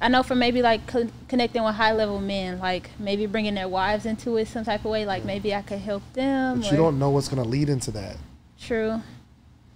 I 0.00 0.08
know 0.08 0.22
for 0.22 0.34
maybe 0.34 0.62
like 0.62 0.86
co- 0.86 1.08
connecting 1.28 1.62
with 1.62 1.74
high 1.76 1.92
level 1.92 2.20
men, 2.20 2.58
like 2.58 2.90
maybe 2.98 3.26
bringing 3.26 3.54
their 3.54 3.68
wives 3.68 4.04
into 4.04 4.36
it 4.36 4.48
some 4.48 4.64
type 4.64 4.84
of 4.84 4.90
way, 4.90 5.06
like 5.06 5.24
maybe 5.24 5.54
I 5.54 5.62
could 5.62 5.78
help 5.78 6.02
them. 6.12 6.60
but 6.60 6.70
you 6.70 6.76
don't 6.76 6.98
know 6.98 7.10
what's 7.10 7.28
gonna 7.28 7.44
lead 7.44 7.68
into 7.68 7.90
that. 7.92 8.16
True. 8.60 9.00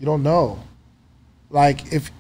You 0.00 0.05
don't 0.07 0.22
know. 0.22 0.59
Like 1.50 1.92
if 1.92 2.11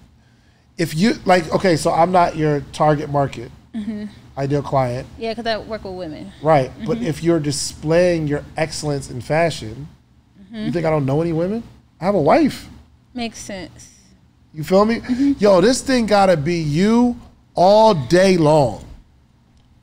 if 0.78 0.94
you 0.94 1.14
like 1.24 1.52
okay, 1.54 1.76
so 1.76 1.92
I'm 1.92 2.12
not 2.12 2.36
your 2.36 2.60
target 2.72 3.10
market, 3.10 3.50
mm-hmm. 3.74 4.06
ideal 4.36 4.62
client, 4.62 5.06
Yeah, 5.18 5.32
because 5.32 5.46
I 5.46 5.58
work 5.58 5.84
with 5.84 5.94
women. 5.94 6.32
right? 6.42 6.70
But 6.86 6.98
mm-hmm. 6.98 7.06
if 7.06 7.22
you're 7.22 7.40
displaying 7.40 8.26
your 8.26 8.44
excellence 8.56 9.10
in 9.10 9.20
fashion, 9.20 9.88
mm-hmm. 10.40 10.66
you 10.66 10.72
think 10.72 10.86
I 10.86 10.90
don't 10.90 11.06
know 11.06 11.20
any 11.20 11.32
women? 11.32 11.62
I 12.00 12.04
have 12.04 12.14
a 12.14 12.20
wife. 12.20 12.68
Makes 13.14 13.38
sense. 13.38 13.92
You 14.52 14.64
feel 14.64 14.84
me? 14.84 15.00
Yo, 15.38 15.60
this 15.60 15.82
thing 15.82 16.06
gotta 16.06 16.36
be 16.36 16.56
you 16.56 17.18
all 17.54 17.94
day 17.94 18.36
long. 18.36 18.84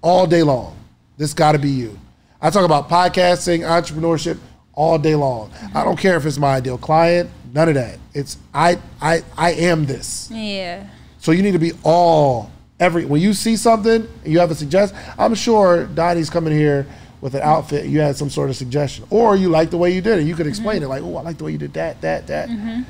All 0.02 0.28
day 0.28 0.44
long. 0.44 0.76
This 1.18 1.34
gotta 1.34 1.60
be 1.60 1.70
you. 1.70 2.00
I 2.42 2.50
talk 2.50 2.66
about 2.66 2.90
podcasting, 2.90 3.62
entrepreneurship 3.62 4.38
all 4.74 4.98
day 4.98 5.16
long. 5.16 5.52
I 5.74 5.84
don't 5.84 5.98
care 5.98 6.18
if 6.18 6.26
it's 6.26 6.38
my 6.38 6.56
ideal 6.56 6.78
client, 6.78 7.30
none 7.54 7.70
of 7.70 7.76
that. 7.76 8.00
It's 8.14 8.38
I 8.54 8.80
I 9.02 9.24
I 9.38 9.54
am 9.54 9.86
this. 9.86 10.30
Yeah. 10.32 10.88
So 11.20 11.32
you 11.32 11.42
need 11.42 11.54
to 11.54 11.60
be 11.60 11.72
all 11.84 12.52
every 12.80 13.06
when 13.06 13.22
you 13.22 13.34
see 13.34 13.56
something 13.56 14.08
and 14.24 14.34
you 14.34 14.40
have 14.40 14.52
a 14.52 14.56
suggestion. 14.56 14.98
I'm 15.18 15.36
sure 15.36 15.86
Donnie's 15.86 16.30
coming 16.30 16.54
here 16.54 16.86
with 17.22 17.36
an 17.36 17.42
outfit. 17.42 17.86
You 17.86 18.02
had 18.02 18.18
some 18.18 18.30
sort 18.30 18.50
of 18.50 18.58
suggestion, 18.58 19.06
or 19.10 19.38
you 19.38 19.48
like 19.48 19.70
the 19.70 19.78
way 19.78 19.92
you 19.92 20.02
did 20.02 20.20
it. 20.20 20.24
You 20.24 20.36
could 20.36 20.48
explain 20.48 20.78
mm-hmm. 20.78 20.86
it 20.86 20.90
like, 20.90 21.04
"Oh, 21.04 21.16
I 21.16 21.22
like 21.22 21.38
the 21.38 21.46
way 21.46 21.52
you 21.54 21.58
did 21.58 21.74
that, 21.76 22.02
that, 22.02 22.28
that." 22.28 22.50
Mm-hmm. 22.50 22.82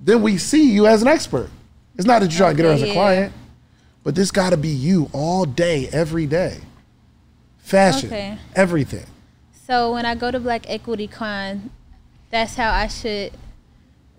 Then 0.00 0.22
we 0.22 0.38
see 0.38 0.72
you 0.72 0.86
as 0.86 1.02
an 1.02 1.08
expert. 1.08 1.50
It's 1.96 2.06
not 2.06 2.20
that 2.20 2.30
you're 2.30 2.38
trying 2.38 2.56
to 2.56 2.62
get 2.62 2.68
her 2.68 2.72
as 2.72 2.82
a 2.82 2.84
Okay, 2.84 2.94
yeah. 2.94 3.00
client, 3.00 3.32
but 4.04 4.14
this 4.14 4.30
got 4.30 4.50
to 4.50 4.56
be 4.56 4.68
you 4.68 5.10
all 5.12 5.44
day, 5.44 5.88
every 5.92 6.26
day. 6.26 6.58
Fashion, 7.58 8.08
Okay. 8.08 8.38
everything. 8.54 9.06
So 9.66 9.92
when 9.92 10.06
I 10.06 10.14
go 10.14 10.30
to 10.30 10.40
Black 10.40 10.64
Equity 10.68 11.08
Con, 11.08 11.70
that's 12.30 12.54
how 12.54 12.72
I 12.72 12.86
should 12.86 13.32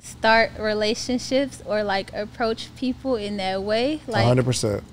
start 0.02 0.52
relationships 0.60 1.62
or 1.66 1.84
like 1.84 2.14
approach 2.14 2.70
people 2.76 3.16
in 3.16 3.38
that 3.38 3.62
way. 3.64 4.02
Like, 4.08 4.26
hundred 4.26 4.46
percent. 4.46 4.84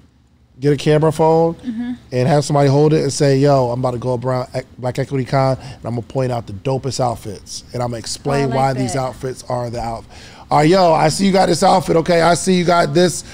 Get 0.59 0.73
a 0.73 0.77
camera 0.77 1.13
phone 1.13 1.55
Mm-hmm. 1.55 1.93
and 2.13 2.29
have 2.29 2.43
somebody 2.45 2.69
hold 2.71 2.95
it 2.95 3.03
and 3.03 3.13
say, 3.13 3.39
"Yo, 3.39 3.71
I'm 3.71 3.81
about 3.81 3.91
to 3.91 3.99
go 3.99 4.15
around 4.17 4.49
Black 4.79 4.99
Equity 4.99 5.25
Con 5.27 5.59
and 5.61 5.85
I'm 5.85 5.91
gonna 5.97 6.03
point 6.03 6.33
out 6.33 6.47
the 6.47 6.55
dopest 6.55 6.99
outfits 6.99 7.63
and 7.75 7.83
I'm 7.83 7.91
gonna 7.91 7.99
explain 7.99 8.45
Oh, 8.45 8.49
like 8.49 8.57
why 8.57 8.73
these 8.73 8.97
outfits 8.97 9.45
are 9.51 9.69
the 9.69 9.81
outfit. 9.81 10.11
All 10.51 10.59
right, 10.59 10.69
yo, 10.69 10.93
I 10.95 11.09
see 11.11 11.27
you 11.27 11.33
got 11.33 11.47
this 11.49 11.63
outfit. 11.63 11.97
Okay, 11.97 12.23
I 12.23 12.35
see 12.35 12.55
you 12.55 12.65
got 12.65 12.95
this. 12.95 13.25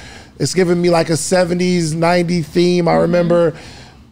It's 0.41 0.53
giving 0.55 0.83
me 0.83 0.91
like 0.91 1.11
a 1.11 1.15
'70s, 1.17 1.93
'90s 1.93 2.45
theme. 2.47 2.87
Mm-hmm. 2.87 2.89
I 2.89 2.95
remember 3.03 3.57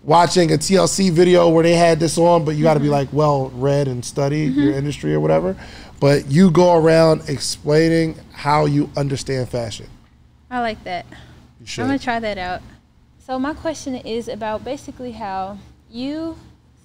watching 0.04 0.52
a 0.52 0.56
TLC 0.56 1.10
video 1.10 1.48
where 1.48 1.62
they 1.64 1.74
had 1.74 1.98
this 1.98 2.16
on, 2.16 2.44
but 2.44 2.54
you 2.56 2.62
got 2.62 2.74
to 2.74 2.80
be 2.80 2.86
Mm-hmm. 2.86 2.92
like 2.94 3.08
well 3.12 3.50
read 3.56 3.88
and 3.88 4.04
study 4.04 4.42
your 4.44 4.72
industry 4.74 5.14
or 5.14 5.20
whatever. 5.20 5.56
But 6.00 6.30
you 6.30 6.50
go 6.50 6.74
around 6.74 7.28
explaining 7.28 8.18
how 8.32 8.64
you 8.64 8.90
understand 8.96 9.50
fashion. 9.50 9.86
I 10.50 10.60
like 10.60 10.82
that. 10.84 11.06
You 11.60 11.66
should. 11.66 11.82
I'm 11.82 11.88
gonna 11.88 11.98
try 11.98 12.18
that 12.18 12.38
out. 12.38 12.62
So 13.18 13.38
my 13.38 13.54
question 13.54 13.94
is 13.94 14.26
about 14.26 14.64
basically 14.64 15.12
how 15.12 15.58
you 15.90 16.36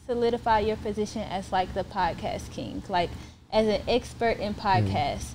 solidify 0.05 0.59
your 0.59 0.75
position 0.77 1.21
as 1.21 1.51
like 1.51 1.73
the 1.73 1.83
podcast 1.83 2.51
king, 2.51 2.83
like 2.89 3.09
as 3.51 3.67
an 3.67 3.81
expert 3.87 4.37
in 4.37 4.53
podcasts. 4.53 5.31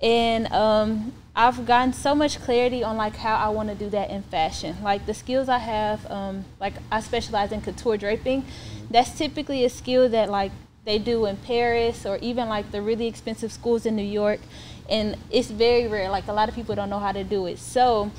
And 0.00 0.46
um, 0.52 1.12
I've 1.34 1.66
gotten 1.66 1.92
so 1.92 2.14
much 2.14 2.38
clarity 2.40 2.84
on 2.84 2.96
like 2.96 3.16
how 3.16 3.36
I 3.36 3.48
want 3.48 3.68
to 3.70 3.74
do 3.74 3.90
that 3.90 4.10
in 4.10 4.22
fashion. 4.22 4.76
Like 4.82 5.06
the 5.06 5.14
skills 5.14 5.48
I 5.48 5.58
have, 5.58 6.10
um, 6.10 6.44
like 6.60 6.74
I 6.92 7.00
specialize 7.00 7.52
in 7.52 7.60
couture 7.60 7.96
draping. 7.96 8.44
That's 8.90 9.16
typically 9.16 9.64
a 9.64 9.70
skill 9.70 10.08
that 10.10 10.30
like 10.30 10.52
they 10.84 10.98
do 10.98 11.26
in 11.26 11.36
Paris 11.38 12.04
or 12.04 12.18
even 12.18 12.48
like 12.48 12.70
the 12.70 12.82
really 12.82 13.06
expensive 13.06 13.52
schools 13.52 13.86
in 13.86 13.96
New 13.96 14.02
York. 14.02 14.40
And 14.88 15.16
it's 15.30 15.48
very 15.48 15.86
rare. 15.86 16.10
Like 16.10 16.28
a 16.28 16.32
lot 16.32 16.48
of 16.48 16.54
people 16.54 16.74
don't 16.74 16.90
know 16.90 16.98
how 16.98 17.12
to 17.12 17.24
do 17.24 17.46
it. 17.46 17.58
So 17.58 18.10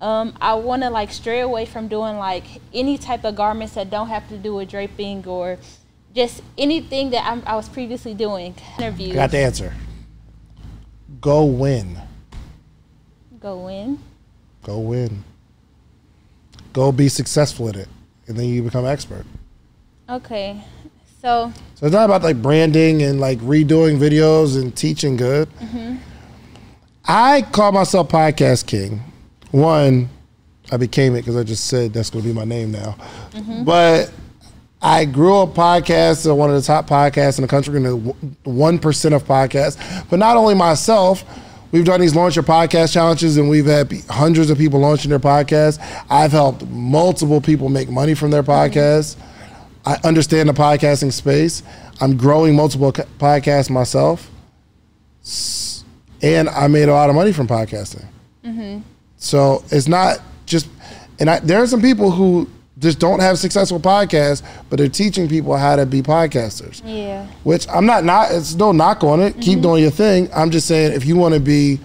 um, 0.00 0.34
I 0.40 0.54
want 0.54 0.82
to 0.82 0.90
like 0.90 1.10
stray 1.12 1.40
away 1.40 1.64
from 1.64 1.88
doing 1.88 2.18
like 2.18 2.44
any 2.74 2.98
type 2.98 3.24
of 3.24 3.36
garments 3.36 3.74
that 3.74 3.88
don't 3.88 4.08
have 4.08 4.28
to 4.28 4.36
do 4.36 4.54
with 4.54 4.70
draping 4.70 5.26
or 5.26 5.58
just 6.14 6.42
anything 6.58 7.10
that 7.10 7.24
I'm, 7.24 7.42
I 7.46 7.56
was 7.56 7.68
previously 7.68 8.12
doing. 8.12 8.54
Interviews. 8.78 9.14
Got 9.14 9.30
the 9.30 9.38
answer. 9.38 9.72
Go 11.20 11.44
win. 11.44 11.98
Go 13.40 13.64
win. 13.64 13.98
Go 14.62 14.78
win. 14.78 15.24
Go 16.72 16.92
be 16.92 17.08
successful 17.08 17.68
at 17.68 17.76
it. 17.76 17.88
And 18.26 18.36
then 18.36 18.46
you 18.46 18.62
become 18.62 18.84
expert. 18.84 19.24
Okay. 20.08 20.62
So 21.22 21.52
So 21.76 21.86
it's 21.86 21.94
not 21.94 22.04
about 22.04 22.24
like 22.24 22.42
branding 22.42 23.00
and 23.02 23.20
like 23.20 23.38
redoing 23.38 23.96
videos 23.96 24.60
and 24.60 24.76
teaching 24.76 25.16
good. 25.16 25.48
Mm-hmm. 25.60 25.98
I 27.04 27.42
call 27.42 27.70
myself 27.70 28.08
Podcast 28.08 28.66
King. 28.66 29.00
One, 29.52 30.08
I 30.72 30.78
became 30.78 31.14
it 31.14 31.20
because 31.20 31.36
I 31.36 31.44
just 31.44 31.68
said 31.68 31.92
that's 31.92 32.10
going 32.10 32.24
to 32.24 32.28
be 32.28 32.34
my 32.34 32.44
name 32.44 32.72
now. 32.72 32.96
Mm-hmm. 33.30 33.62
But 33.62 34.12
I 34.80 35.04
grew 35.04 35.36
up 35.36 35.50
podcast, 35.50 36.34
one 36.34 36.50
of 36.50 36.56
the 36.56 36.62
top 36.62 36.88
podcasts 36.88 37.38
in 37.38 37.42
the 37.42 37.48
country, 37.48 37.76
in 37.76 37.84
the 37.84 37.96
one 38.42 38.80
percent 38.80 39.14
of 39.14 39.22
podcasts. 39.22 39.78
But 40.10 40.18
not 40.18 40.36
only 40.36 40.56
myself, 40.56 41.22
we've 41.70 41.84
done 41.84 42.00
these 42.00 42.16
launch 42.16 42.34
your 42.34 42.42
podcast 42.42 42.92
challenges, 42.92 43.36
and 43.36 43.48
we've 43.48 43.66
had 43.66 43.92
hundreds 44.08 44.50
of 44.50 44.58
people 44.58 44.80
launching 44.80 45.10
their 45.10 45.20
podcasts. 45.20 45.78
I've 46.10 46.32
helped 46.32 46.66
multiple 46.66 47.40
people 47.40 47.68
make 47.68 47.88
money 47.88 48.14
from 48.14 48.32
their 48.32 48.42
mm-hmm. 48.42 48.76
podcasts. 48.76 49.16
I 49.84 49.98
understand 50.04 50.48
the 50.48 50.52
podcasting 50.52 51.12
space. 51.12 51.62
I'm 52.00 52.16
growing 52.16 52.54
multiple 52.54 52.92
podcasts 52.92 53.70
myself, 53.70 54.30
and 56.22 56.48
I 56.48 56.66
made 56.68 56.88
a 56.88 56.92
lot 56.92 57.10
of 57.10 57.16
money 57.16 57.32
from 57.32 57.48
podcasting. 57.48 58.06
Mm-hmm. 58.44 58.80
So 59.16 59.64
it's 59.70 59.88
not 59.88 60.18
just, 60.46 60.68
and 61.18 61.30
I, 61.30 61.40
there 61.40 61.62
are 61.62 61.66
some 61.66 61.80
people 61.80 62.10
who 62.10 62.48
just 62.78 62.98
don't 62.98 63.20
have 63.20 63.38
successful 63.38 63.78
podcasts, 63.78 64.42
but 64.68 64.78
they're 64.78 64.88
teaching 64.88 65.28
people 65.28 65.56
how 65.56 65.76
to 65.76 65.86
be 65.86 66.02
podcasters. 66.02 66.82
yeah. 66.84 67.26
Which 67.44 67.68
I'm 67.68 67.86
not 67.86 68.04
not. 68.04 68.32
It's 68.32 68.54
no 68.54 68.72
knock 68.72 69.04
on 69.04 69.20
it. 69.20 69.34
Keep 69.40 69.54
mm-hmm. 69.54 69.62
doing 69.62 69.82
your 69.82 69.92
thing. 69.92 70.28
I'm 70.34 70.50
just 70.50 70.66
saying 70.66 70.92
if 70.92 71.04
you 71.04 71.16
want 71.16 71.34
to 71.34 71.40
be 71.40 71.78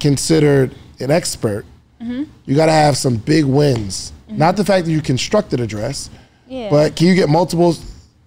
considered 0.00 0.74
an 0.98 1.10
expert, 1.10 1.64
mm-hmm. 2.00 2.24
you 2.46 2.56
got 2.56 2.66
to 2.66 2.72
have 2.72 2.96
some 2.96 3.16
big 3.16 3.44
wins. 3.44 4.12
Not 4.28 4.56
the 4.56 4.64
fact 4.64 4.84
that 4.84 4.92
you 4.92 5.00
constructed 5.00 5.58
a 5.58 5.66
dress, 5.66 6.10
Yeah. 6.48 6.70
but 6.70 6.96
can 6.96 7.06
you 7.06 7.14
get 7.14 7.28
multiples? 7.28 7.84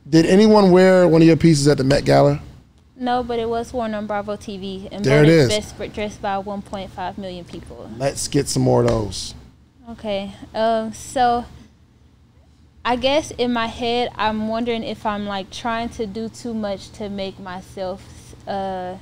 Did 0.08 0.26
anyone 0.26 0.72
wear 0.72 1.08
one 1.08 1.22
of 1.22 1.28
your 1.28 1.38
pieces 1.38 1.68
at 1.68 1.78
the 1.78 1.84
Met 1.84 2.06
Gala? 2.06 2.40
no, 3.02 3.24
but 3.24 3.40
it 3.40 3.50
was 3.50 3.74
worn 3.74 3.96
on 3.96 4.06
Bravo 4.06 4.36
TV 4.36 4.88
and 4.92 5.04
There 5.04 5.24
it 5.24 5.28
voted 5.28 5.50
best 5.50 5.94
dressed 5.94 6.22
by 6.22 6.36
1.5 6.36 7.18
million 7.18 7.44
people. 7.44 7.90
Let's 7.98 8.28
get 8.28 8.48
some 8.48 8.62
more 8.62 8.82
of 8.84 8.88
those. 8.90 9.34
Okay. 9.90 10.32
Um. 10.54 10.94
So, 10.94 11.46
I 12.86 12.96
guess 12.96 13.32
in 13.32 13.52
my 13.52 13.66
head, 13.66 14.12
I'm 14.16 14.48
wondering 14.48 14.84
if 14.84 15.06
I'm 15.06 15.26
like 15.26 15.50
trying 15.50 15.90
to 15.90 16.06
do 16.06 16.30
too 16.30 16.54
much 16.54 16.92
to 16.92 17.10
make 17.10 17.40
myself, 17.40 18.36
uh, 18.48 18.98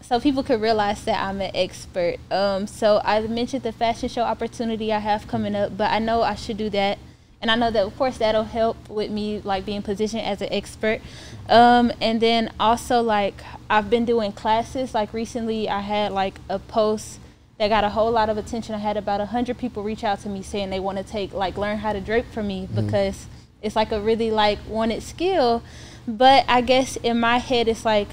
so 0.00 0.18
people 0.18 0.42
could 0.42 0.60
realize 0.60 1.04
that 1.04 1.22
I'm 1.22 1.40
an 1.40 1.52
expert. 1.54 2.16
Um. 2.32 2.66
So 2.66 3.00
I 3.04 3.20
mentioned 3.20 3.62
the 3.62 3.72
fashion 3.72 4.08
show 4.08 4.22
opportunity 4.22 4.92
I 4.92 4.98
have 4.98 5.28
coming 5.28 5.54
up, 5.54 5.76
but 5.76 5.92
I 5.92 6.00
know 6.00 6.22
I 6.22 6.34
should 6.34 6.56
do 6.56 6.68
that, 6.70 6.98
and 7.40 7.50
I 7.50 7.54
know 7.54 7.70
that 7.70 7.84
of 7.84 7.96
course 7.96 8.18
that'll 8.18 8.44
help 8.44 8.88
with 8.88 9.10
me 9.10 9.40
like 9.44 9.64
being 9.64 9.82
positioned 9.82 10.22
as 10.22 10.42
an 10.42 10.48
expert. 10.52 11.00
Um. 11.48 11.92
And 12.00 12.20
then 12.20 12.52
also 12.58 13.00
like 13.00 13.42
I've 13.70 13.88
been 13.88 14.04
doing 14.04 14.32
classes. 14.32 14.94
Like 14.94 15.12
recently, 15.12 15.68
I 15.68 15.80
had 15.80 16.12
like 16.12 16.38
a 16.48 16.58
post 16.58 17.20
that 17.58 17.68
got 17.68 17.84
a 17.84 17.90
whole 17.90 18.10
lot 18.10 18.28
of 18.28 18.38
attention. 18.38 18.74
I 18.74 18.78
had 18.78 18.96
about 18.96 19.20
a 19.20 19.26
hundred 19.26 19.58
people 19.58 19.82
reach 19.82 20.04
out 20.04 20.20
to 20.20 20.28
me 20.28 20.42
saying 20.42 20.70
they 20.70 20.80
want 20.80 20.98
to 20.98 21.04
take 21.04 21.32
like 21.32 21.56
learn 21.56 21.78
how 21.78 21.92
to 21.92 22.00
drape 22.00 22.26
from 22.32 22.46
me 22.46 22.68
because 22.74 23.26
it's 23.62 23.76
like 23.76 23.92
a 23.92 24.00
really 24.00 24.30
like 24.30 24.58
wanted 24.68 25.02
skill. 25.02 25.62
But 26.06 26.44
I 26.48 26.60
guess 26.60 26.96
in 26.96 27.20
my 27.20 27.38
head 27.38 27.68
it's 27.68 27.84
like, 27.84 28.08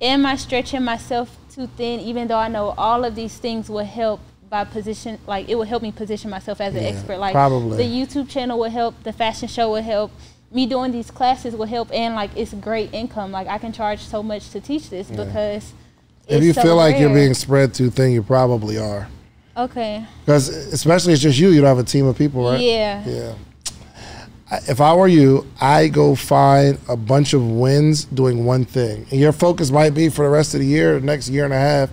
am 0.00 0.24
I 0.24 0.36
stretching 0.36 0.84
myself 0.84 1.36
too 1.50 1.66
thin? 1.66 2.00
Even 2.00 2.28
though 2.28 2.38
I 2.38 2.48
know 2.48 2.74
all 2.76 3.04
of 3.04 3.14
these 3.14 3.36
things 3.38 3.68
will 3.68 3.84
help 3.84 4.20
by 4.54 4.62
position, 4.64 5.18
like 5.26 5.48
it 5.48 5.56
will 5.56 5.64
help 5.64 5.82
me 5.82 5.90
position 5.90 6.30
myself 6.30 6.60
as 6.60 6.74
an 6.76 6.82
Yeah, 6.84 6.90
expert. 6.90 7.18
Like 7.18 7.32
probably. 7.32 7.76
the 7.76 7.82
YouTube 7.82 8.28
channel 8.28 8.56
will 8.60 8.70
help, 8.70 8.94
the 9.02 9.12
fashion 9.12 9.48
show 9.48 9.72
will 9.72 9.82
help. 9.82 10.12
Me 10.52 10.64
doing 10.66 10.92
these 10.92 11.10
classes 11.10 11.56
will 11.56 11.66
help, 11.66 11.88
and 11.92 12.14
like 12.14 12.30
it's 12.36 12.54
great 12.54 12.94
income. 12.94 13.32
Like 13.32 13.48
I 13.48 13.58
can 13.58 13.72
charge 13.72 13.98
so 13.98 14.22
much 14.22 14.50
to 14.50 14.60
teach 14.60 14.90
this 14.90 15.08
because 15.10 15.72
If 16.28 16.44
you 16.44 16.52
so 16.52 16.62
feel 16.62 16.76
like 16.76 17.00
you're 17.00 17.12
being 17.12 17.34
spread 17.34 17.74
too 17.74 17.90
thin, 17.90 18.12
you 18.12 18.22
probably 18.22 18.78
are. 18.78 19.08
okay, 19.56 20.06
Because 20.24 20.48
especially 20.48 21.14
it's 21.14 21.22
just 21.22 21.36
you. 21.40 21.48
You 21.48 21.60
don't 21.60 21.68
have 21.76 21.78
a 21.80 21.90
team 21.94 22.06
of 22.06 22.16
people, 22.16 22.48
right? 22.48 22.60
yeah, 22.60 23.02
Yeah. 23.04 23.34
If 24.68 24.80
I 24.80 24.94
were 24.94 25.08
you, 25.08 25.44
I 25.60 25.88
go 25.88 26.14
find 26.14 26.78
a 26.88 26.96
bunch 26.96 27.32
of 27.34 27.42
wins 27.44 28.04
doing 28.04 28.44
one 28.44 28.64
thing. 28.64 29.04
And 29.10 29.18
your 29.18 29.32
focus 29.32 29.72
might 29.72 29.94
be 29.94 30.08
for 30.08 30.24
the 30.24 30.30
rest 30.30 30.54
of 30.54 30.60
the 30.60 30.66
year, 30.66 31.00
next 31.00 31.28
year 31.28 31.44
and 31.44 31.52
a 31.52 31.58
half, 31.58 31.90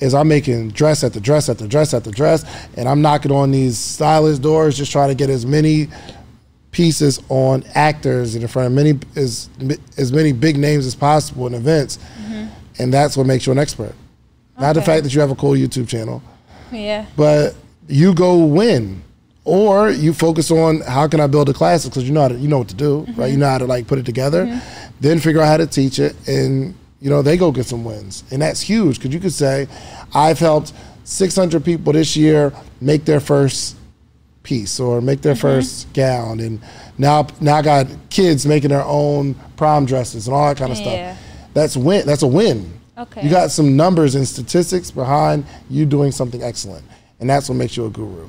is 0.00 0.14
I'm 0.14 0.28
making 0.28 0.70
dress 0.70 1.04
after 1.04 1.20
dress 1.20 1.48
after 1.48 1.66
dress 1.66 1.94
after 1.94 2.10
dress, 2.10 2.44
and 2.76 2.88
I'm 2.88 3.02
knocking 3.02 3.32
on 3.32 3.50
these 3.50 3.78
stylist 3.78 4.42
doors, 4.42 4.76
just 4.76 4.92
trying 4.92 5.08
to 5.08 5.14
get 5.14 5.30
as 5.30 5.46
many 5.46 5.88
pieces 6.70 7.22
on 7.28 7.64
actors 7.74 8.34
and 8.34 8.42
in 8.42 8.48
front 8.48 8.66
of 8.66 8.72
many 8.72 8.98
as 9.16 9.48
as 9.96 10.12
many 10.12 10.32
big 10.32 10.56
names 10.56 10.86
as 10.86 10.94
possible 10.94 11.46
in 11.46 11.54
events, 11.54 11.98
mm-hmm. 12.20 12.46
and 12.78 12.92
that's 12.92 13.16
what 13.16 13.26
makes 13.26 13.46
you 13.46 13.52
an 13.52 13.58
expert. 13.58 13.94
Not 14.58 14.74
the 14.74 14.82
fact 14.82 15.02
that 15.02 15.14
you 15.14 15.20
have 15.20 15.30
a 15.30 15.34
cool 15.34 15.52
YouTube 15.52 15.88
channel. 15.88 16.22
Yeah. 16.70 17.06
but 17.16 17.54
you 17.88 18.14
go 18.14 18.44
win. 18.44 19.02
Or 19.46 19.90
you 19.90 20.14
focus 20.14 20.50
on 20.50 20.80
how 20.80 21.06
can 21.06 21.20
I 21.20 21.26
build 21.26 21.50
a 21.50 21.52
class 21.52 21.84
because 21.84 22.04
you 22.04 22.14
know 22.14 22.22
how 22.22 22.28
to, 22.28 22.34
you 22.34 22.48
know 22.48 22.56
what 22.56 22.68
to 22.68 22.74
do, 22.74 23.00
right? 23.00 23.26
You 23.26 23.32
mm-hmm. 23.32 23.40
know 23.40 23.48
how 23.50 23.58
to 23.58 23.66
like 23.66 23.86
put 23.86 23.98
it 23.98 24.06
together, 24.06 24.46
mm-hmm. 24.46 24.90
then 25.00 25.20
figure 25.20 25.42
out 25.42 25.48
how 25.48 25.56
to 25.58 25.66
teach 25.66 25.98
it, 25.98 26.16
and 26.26 26.74
you 27.04 27.10
know 27.10 27.20
they 27.20 27.36
go 27.36 27.52
get 27.52 27.66
some 27.66 27.84
wins, 27.84 28.24
and 28.30 28.40
that's 28.40 28.62
huge 28.62 28.96
because 28.96 29.12
you 29.12 29.20
could 29.20 29.34
say, 29.34 29.68
I've 30.14 30.38
helped 30.38 30.72
600 31.04 31.62
people 31.62 31.92
this 31.92 32.16
year 32.16 32.50
make 32.80 33.04
their 33.04 33.20
first 33.20 33.76
piece 34.42 34.80
or 34.80 35.02
make 35.02 35.20
their 35.20 35.34
mm-hmm. 35.34 35.40
first 35.42 35.92
gown 35.92 36.40
and 36.40 36.60
now 36.96 37.26
now 37.40 37.56
I 37.56 37.62
got 37.62 37.86
kids 38.08 38.46
making 38.46 38.70
their 38.70 38.84
own 38.84 39.34
prom 39.56 39.84
dresses 39.84 40.26
and 40.26 40.34
all 40.34 40.48
that 40.48 40.56
kind 40.56 40.72
of 40.72 40.78
Yeah. 40.78 41.14
stuff. 41.14 41.24
That's 41.52 41.76
win 41.76 42.06
that's 42.06 42.22
a 42.22 42.26
win. 42.26 42.72
Okay. 42.96 43.22
You 43.22 43.30
got 43.30 43.50
some 43.50 43.76
numbers 43.76 44.14
and 44.14 44.26
statistics 44.26 44.90
behind 44.90 45.44
you 45.68 45.84
doing 45.86 46.10
something 46.10 46.42
excellent. 46.42 46.84
And 47.20 47.28
that's 47.28 47.48
what 47.48 47.56
makes 47.56 47.76
you 47.76 47.86
a 47.86 47.90
guru. 47.90 48.28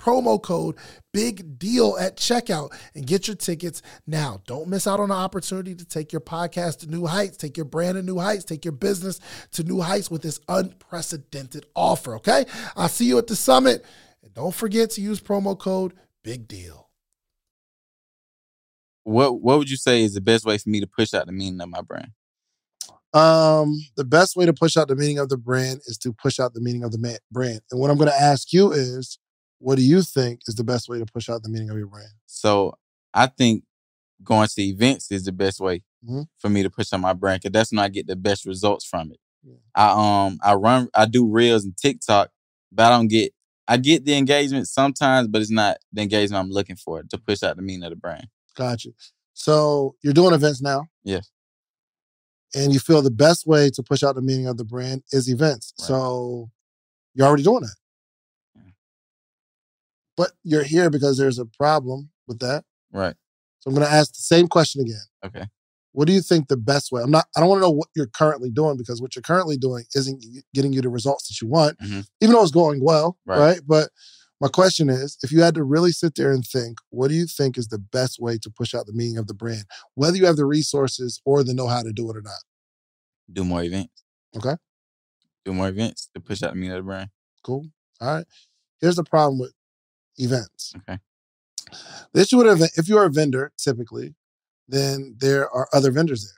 promo 0.00 0.40
code 0.42 0.76
big 1.12 1.58
deal 1.58 1.96
at 2.00 2.16
checkout 2.16 2.72
and 2.94 3.06
get 3.06 3.28
your 3.28 3.36
tickets 3.36 3.82
now 4.06 4.40
don't 4.46 4.68
miss 4.68 4.86
out 4.86 4.98
on 4.98 5.10
the 5.10 5.14
opportunity 5.14 5.74
to 5.74 5.84
take 5.84 6.12
your 6.12 6.20
podcast 6.20 6.78
to 6.78 6.86
new 6.86 7.06
heights 7.06 7.36
take 7.36 7.56
your 7.56 7.66
brand 7.66 7.96
to 7.96 8.02
new 8.02 8.18
heights 8.18 8.44
take 8.44 8.64
your 8.64 8.72
business 8.72 9.20
to 9.52 9.62
new 9.62 9.80
heights 9.80 10.10
with 10.10 10.22
this 10.22 10.40
unprecedented 10.48 11.66
offer 11.76 12.16
okay 12.16 12.44
i'll 12.76 12.88
see 12.88 13.04
you 13.04 13.18
at 13.18 13.26
the 13.26 13.36
summit 13.36 13.84
and 14.22 14.32
don't 14.34 14.54
forget 14.54 14.90
to 14.90 15.00
use 15.00 15.20
promo 15.20 15.58
code 15.58 15.92
big 16.24 16.48
deal 16.48 16.88
What 19.04 19.40
What 19.40 19.58
would 19.58 19.70
you 19.70 19.76
say 19.76 20.02
is 20.02 20.14
the 20.14 20.20
best 20.20 20.44
way 20.44 20.58
for 20.58 20.68
me 20.68 20.80
to 20.80 20.86
push 20.86 21.14
out 21.14 21.26
the 21.26 21.32
meaning 21.32 21.60
of 21.60 21.68
my 21.68 21.82
brand? 21.82 22.10
Um, 23.12 23.76
the 23.96 24.04
best 24.04 24.36
way 24.36 24.46
to 24.46 24.52
push 24.52 24.76
out 24.76 24.86
the 24.88 24.94
meaning 24.94 25.18
of 25.18 25.28
the 25.28 25.36
brand 25.36 25.80
is 25.86 25.98
to 25.98 26.12
push 26.12 26.38
out 26.38 26.54
the 26.54 26.60
meaning 26.60 26.84
of 26.84 26.92
the 26.92 26.98
ma- 26.98 27.16
brand. 27.32 27.60
And 27.70 27.80
what 27.80 27.90
I'm 27.90 27.96
going 27.96 28.10
to 28.10 28.22
ask 28.22 28.52
you 28.52 28.70
is, 28.72 29.18
what 29.60 29.76
do 29.76 29.82
you 29.82 30.02
think 30.02 30.40
is 30.48 30.54
the 30.56 30.64
best 30.64 30.88
way 30.88 30.98
to 30.98 31.06
push 31.06 31.28
out 31.28 31.42
the 31.42 31.48
meaning 31.48 31.70
of 31.70 31.76
your 31.78 31.86
brand? 31.86 32.08
So 32.26 32.74
I 33.14 33.26
think 33.26 33.64
going 34.24 34.48
to 34.48 34.62
events 34.62 35.10
is 35.10 35.24
the 35.24 35.32
best 35.32 35.60
way 35.60 35.82
Mhm. 36.06 36.26
for 36.38 36.48
me 36.50 36.62
to 36.62 36.70
push 36.70 36.92
out 36.92 37.00
my 37.00 37.12
brand 37.12 37.40
because 37.42 37.52
that's 37.52 37.70
when 37.72 37.78
I 37.78 37.88
get 37.88 38.06
the 38.06 38.16
best 38.16 38.44
results 38.46 38.84
from 38.84 39.12
it. 39.12 39.20
Yeah. 39.42 39.54
I 39.74 40.26
um 40.26 40.38
I 40.42 40.54
run 40.54 40.88
I 40.94 41.06
do 41.06 41.26
reels 41.26 41.64
and 41.64 41.76
TikTok, 41.76 42.30
but 42.72 42.84
I 42.86 42.90
don't 42.96 43.08
get 43.08 43.32
I 43.68 43.76
get 43.76 44.04
the 44.04 44.14
engagement 44.16 44.66
sometimes, 44.68 45.28
but 45.28 45.40
it's 45.40 45.50
not 45.50 45.76
the 45.92 46.02
engagement 46.02 46.42
I'm 46.44 46.50
looking 46.50 46.76
for 46.76 47.02
to 47.02 47.18
push 47.18 47.42
out 47.42 47.56
the 47.56 47.62
meaning 47.62 47.84
of 47.84 47.90
the 47.90 47.96
brand. 47.96 48.26
Gotcha. 48.56 48.90
So 49.34 49.96
you're 50.02 50.12
doing 50.12 50.34
events 50.34 50.60
now. 50.60 50.86
Yes. 51.04 51.30
And 52.54 52.72
you 52.72 52.80
feel 52.80 53.00
the 53.00 53.10
best 53.12 53.46
way 53.46 53.70
to 53.70 53.82
push 53.82 54.02
out 54.02 54.16
the 54.16 54.22
meaning 54.22 54.46
of 54.48 54.56
the 54.56 54.64
brand 54.64 55.02
is 55.12 55.28
events. 55.28 55.72
Right. 55.78 55.86
So 55.86 56.50
you're 57.14 57.26
already 57.26 57.44
doing 57.44 57.62
that. 57.62 57.76
But 60.20 60.32
you're 60.44 60.64
here 60.64 60.90
because 60.90 61.16
there's 61.16 61.38
a 61.38 61.46
problem 61.46 62.10
with 62.28 62.40
that. 62.40 62.64
Right. 62.92 63.14
So 63.60 63.70
I'm 63.70 63.74
going 63.74 63.86
to 63.86 63.92
ask 63.92 64.12
the 64.12 64.20
same 64.20 64.48
question 64.48 64.82
again. 64.82 65.00
Okay. 65.24 65.46
What 65.92 66.06
do 66.08 66.12
you 66.12 66.20
think 66.20 66.48
the 66.48 66.58
best 66.58 66.92
way? 66.92 67.00
I'm 67.02 67.10
not. 67.10 67.24
I 67.34 67.40
don't 67.40 67.48
want 67.48 67.60
to 67.60 67.62
know 67.62 67.70
what 67.70 67.88
you're 67.96 68.06
currently 68.06 68.50
doing 68.50 68.76
because 68.76 69.00
what 69.00 69.16
you're 69.16 69.22
currently 69.22 69.56
doing 69.56 69.84
isn't 69.94 70.22
getting 70.52 70.74
you 70.74 70.82
the 70.82 70.90
results 70.90 71.26
that 71.28 71.40
you 71.40 71.48
want, 71.48 71.78
Mhm. 71.78 72.06
even 72.20 72.34
though 72.34 72.42
it's 72.42 72.50
going 72.52 72.84
well, 72.84 73.16
Right. 73.24 73.38
right. 73.38 73.60
But 73.66 73.88
my 74.42 74.48
question 74.48 74.90
is, 74.90 75.16
if 75.22 75.32
you 75.32 75.40
had 75.40 75.54
to 75.54 75.64
really 75.64 75.90
sit 75.90 76.16
there 76.16 76.32
and 76.32 76.44
think, 76.46 76.76
what 76.90 77.08
do 77.08 77.14
you 77.14 77.26
think 77.26 77.56
is 77.56 77.68
the 77.68 77.78
best 77.78 78.20
way 78.20 78.36
to 78.42 78.50
push 78.50 78.74
out 78.74 78.84
the 78.84 78.92
meaning 78.92 79.16
of 79.16 79.26
the 79.26 79.34
brand, 79.34 79.64
whether 79.94 80.18
you 80.18 80.26
have 80.26 80.36
the 80.36 80.44
resources 80.44 81.20
or 81.24 81.42
the 81.42 81.54
know-how 81.54 81.82
to 81.82 81.92
do 81.94 82.10
it 82.10 82.16
or 82.16 82.22
not? 82.22 82.42
Do 83.32 83.42
more 83.42 83.62
events. 83.64 84.02
Okay. 84.36 84.56
Do 85.46 85.54
more 85.54 85.68
events 85.68 86.10
to 86.14 86.20
push 86.20 86.42
out 86.42 86.50
the 86.52 86.56
meaning 86.56 86.76
of 86.76 86.84
the 86.84 86.86
brand. 86.88 87.10
Cool. 87.42 87.66
All 88.02 88.16
right. 88.16 88.26
Here's 88.80 88.96
the 88.96 89.04
problem 89.04 89.38
with 89.38 89.52
events. 90.20 90.74
Okay. 90.76 90.98
The 92.12 92.22
issue 92.22 92.38
with 92.38 92.46
event, 92.46 92.72
if 92.76 92.88
you're 92.88 93.04
a 93.04 93.10
vendor, 93.10 93.52
typically, 93.56 94.14
then 94.68 95.16
there 95.18 95.48
are 95.50 95.68
other 95.72 95.90
vendors 95.90 96.24
there. 96.24 96.34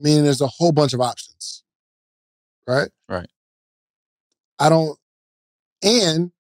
Meaning 0.00 0.24
there's 0.24 0.40
a 0.40 0.46
whole 0.46 0.72
bunch 0.72 0.92
of 0.92 1.00
options. 1.00 1.64
Right? 2.66 2.90
Right. 3.08 3.28
I 4.58 4.68
don't 4.68 4.98
and 5.82 6.32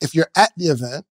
if 0.00 0.14
you're 0.14 0.30
at 0.36 0.52
the 0.56 0.66
event, 0.66 1.06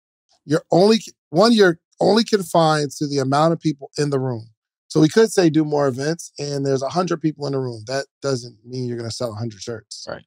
you're 0.46 0.64
only 0.72 1.00
one, 1.30 1.54
you're 1.54 1.80
only 2.00 2.24
confined 2.24 2.92
to 2.92 3.08
the 3.08 3.20
amount 3.20 3.54
of 3.54 3.60
people 3.60 3.92
in 3.98 4.10
the 4.10 4.20
room. 4.20 4.48
So 4.88 5.00
we 5.00 5.10
could 5.10 5.32
say 5.32 5.50
do 5.50 5.66
more 5.66 5.88
events 5.88 6.32
and 6.38 6.66
there's 6.66 6.82
100 6.82 7.22
people 7.22 7.48
in 7.48 7.54
the 7.54 7.60
room. 7.60 7.84
That 7.88 8.06
doesn't 8.22 8.58
mean 8.66 8.86
you're 8.86 8.98
going 8.98 9.10
to 9.10 9.16
sell 9.16 9.30
100 9.30 9.62
shirts. 9.62 10.06
Right. 10.08 10.24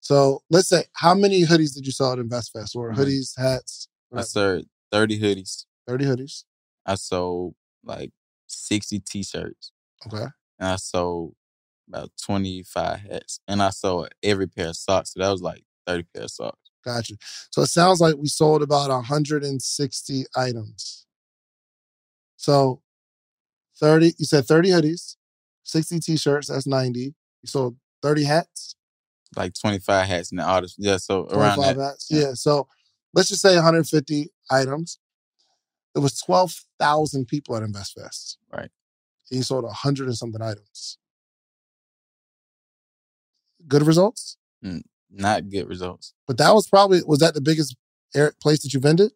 So 0.00 0.42
let's 0.50 0.68
say, 0.68 0.84
how 0.94 1.14
many 1.14 1.42
hoodies 1.42 1.74
did 1.74 1.86
you 1.86 1.92
sell 1.92 2.12
at 2.12 2.18
InvestFest 2.18 2.74
or 2.74 2.92
Mhm. 2.92 2.96
hoodies, 2.96 3.38
hats? 3.38 3.88
I 4.14 4.22
sold 4.22 4.64
30 4.92 5.20
hoodies. 5.20 5.64
30 5.86 6.04
hoodies. 6.06 6.44
I 6.86 6.94
sold 6.94 7.54
like 7.84 8.10
60 8.46 9.00
t-shirts. 9.00 9.72
Okay. 10.06 10.26
And 10.58 10.68
I 10.68 10.76
sold 10.76 11.34
about 11.88 12.10
25 12.22 13.00
hats. 13.00 13.40
And 13.46 13.62
I 13.62 13.70
sold 13.70 14.08
every 14.22 14.46
pair 14.48 14.68
of 14.68 14.76
socks. 14.76 15.12
So 15.12 15.20
that 15.20 15.30
was 15.30 15.42
like 15.42 15.64
30 15.86 16.04
pair 16.14 16.24
of 16.24 16.30
socks. 16.30 16.58
Gotcha. 16.84 17.14
So 17.50 17.62
it 17.62 17.66
sounds 17.68 18.00
like 18.00 18.16
we 18.16 18.28
sold 18.28 18.62
about 18.62 18.88
160 18.90 20.24
items. 20.36 21.06
So 22.36 22.82
30, 23.80 24.14
you 24.18 24.24
said 24.24 24.46
30 24.46 24.70
hoodies, 24.70 25.16
60 25.64 26.00
t-shirts, 26.00 26.48
that's 26.48 26.66
90. 26.66 27.00
You 27.00 27.14
sold 27.46 27.76
30 28.02 28.24
hats, 28.24 28.74
Like 29.36 29.52
25 29.60 30.06
hats 30.06 30.30
in 30.32 30.38
the 30.38 30.44
artist. 30.44 30.76
Yeah, 30.78 30.96
so 30.96 31.26
around 31.26 31.56
25 31.56 31.76
that. 31.76 31.82
hats. 31.82 32.06
yeah. 32.10 32.20
Yeah. 32.20 32.32
So 32.34 32.68
let's 33.18 33.28
just 33.28 33.42
say 33.42 33.56
150 33.56 34.30
items. 34.48 35.00
There 35.92 36.02
was 36.02 36.20
12,000 36.20 37.26
people 37.26 37.56
at 37.56 37.64
InvestFest. 37.64 38.36
Right. 38.52 38.70
And 39.30 39.38
you 39.38 39.42
sold 39.42 39.64
100 39.64 40.06
and 40.06 40.16
something 40.16 40.40
items. 40.40 40.98
Good 43.66 43.82
results? 43.82 44.36
Not 45.10 45.48
good 45.48 45.68
results. 45.68 46.14
But 46.28 46.38
that 46.38 46.54
was 46.54 46.68
probably, 46.68 47.02
was 47.04 47.18
that 47.18 47.34
the 47.34 47.40
biggest 47.40 47.74
place 48.40 48.62
that 48.62 48.72
you 48.72 48.78
vended? 48.78 49.10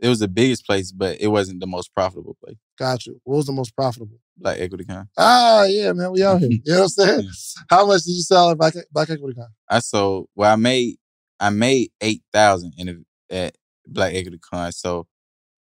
It 0.00 0.08
was 0.08 0.20
the 0.20 0.28
biggest 0.28 0.64
place, 0.64 0.90
but 0.90 1.20
it 1.20 1.26
wasn't 1.26 1.60
the 1.60 1.66
most 1.66 1.92
profitable 1.94 2.36
place. 2.42 2.56
Gotcha. 2.78 3.10
What 3.24 3.36
was 3.36 3.46
the 3.46 3.52
most 3.52 3.76
profitable? 3.76 4.20
Like 4.40 4.58
Equity 4.58 4.84
Con. 4.84 5.06
Ah, 5.18 5.64
yeah, 5.64 5.92
man, 5.92 6.12
we 6.12 6.22
out 6.22 6.40
here. 6.40 6.48
You 6.64 6.72
know 6.72 6.74
what 6.76 6.82
I'm 6.84 6.88
saying? 6.88 7.20
Yeah. 7.24 7.62
How 7.68 7.86
much 7.86 8.04
did 8.04 8.12
you 8.12 8.22
sell 8.22 8.50
at 8.50 8.56
Black, 8.56 8.74
Black 8.90 9.10
Equity 9.10 9.34
Con? 9.34 9.48
I 9.68 9.80
sold 9.80 10.28
well 10.34 10.52
I 10.52 10.56
made 10.56 10.96
I 11.40 11.50
made 11.50 11.90
eight 12.00 12.22
thousand 12.32 12.74
in 12.78 12.88
a, 12.88 12.94
at 13.30 13.56
Black 13.86 14.14
Equity 14.14 14.38
Con. 14.38 14.72
So 14.72 15.06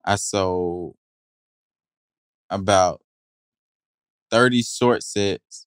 I 0.05 0.15
sold 0.15 0.95
about 2.49 3.01
thirty 4.31 4.61
short 4.63 5.03
sets. 5.03 5.65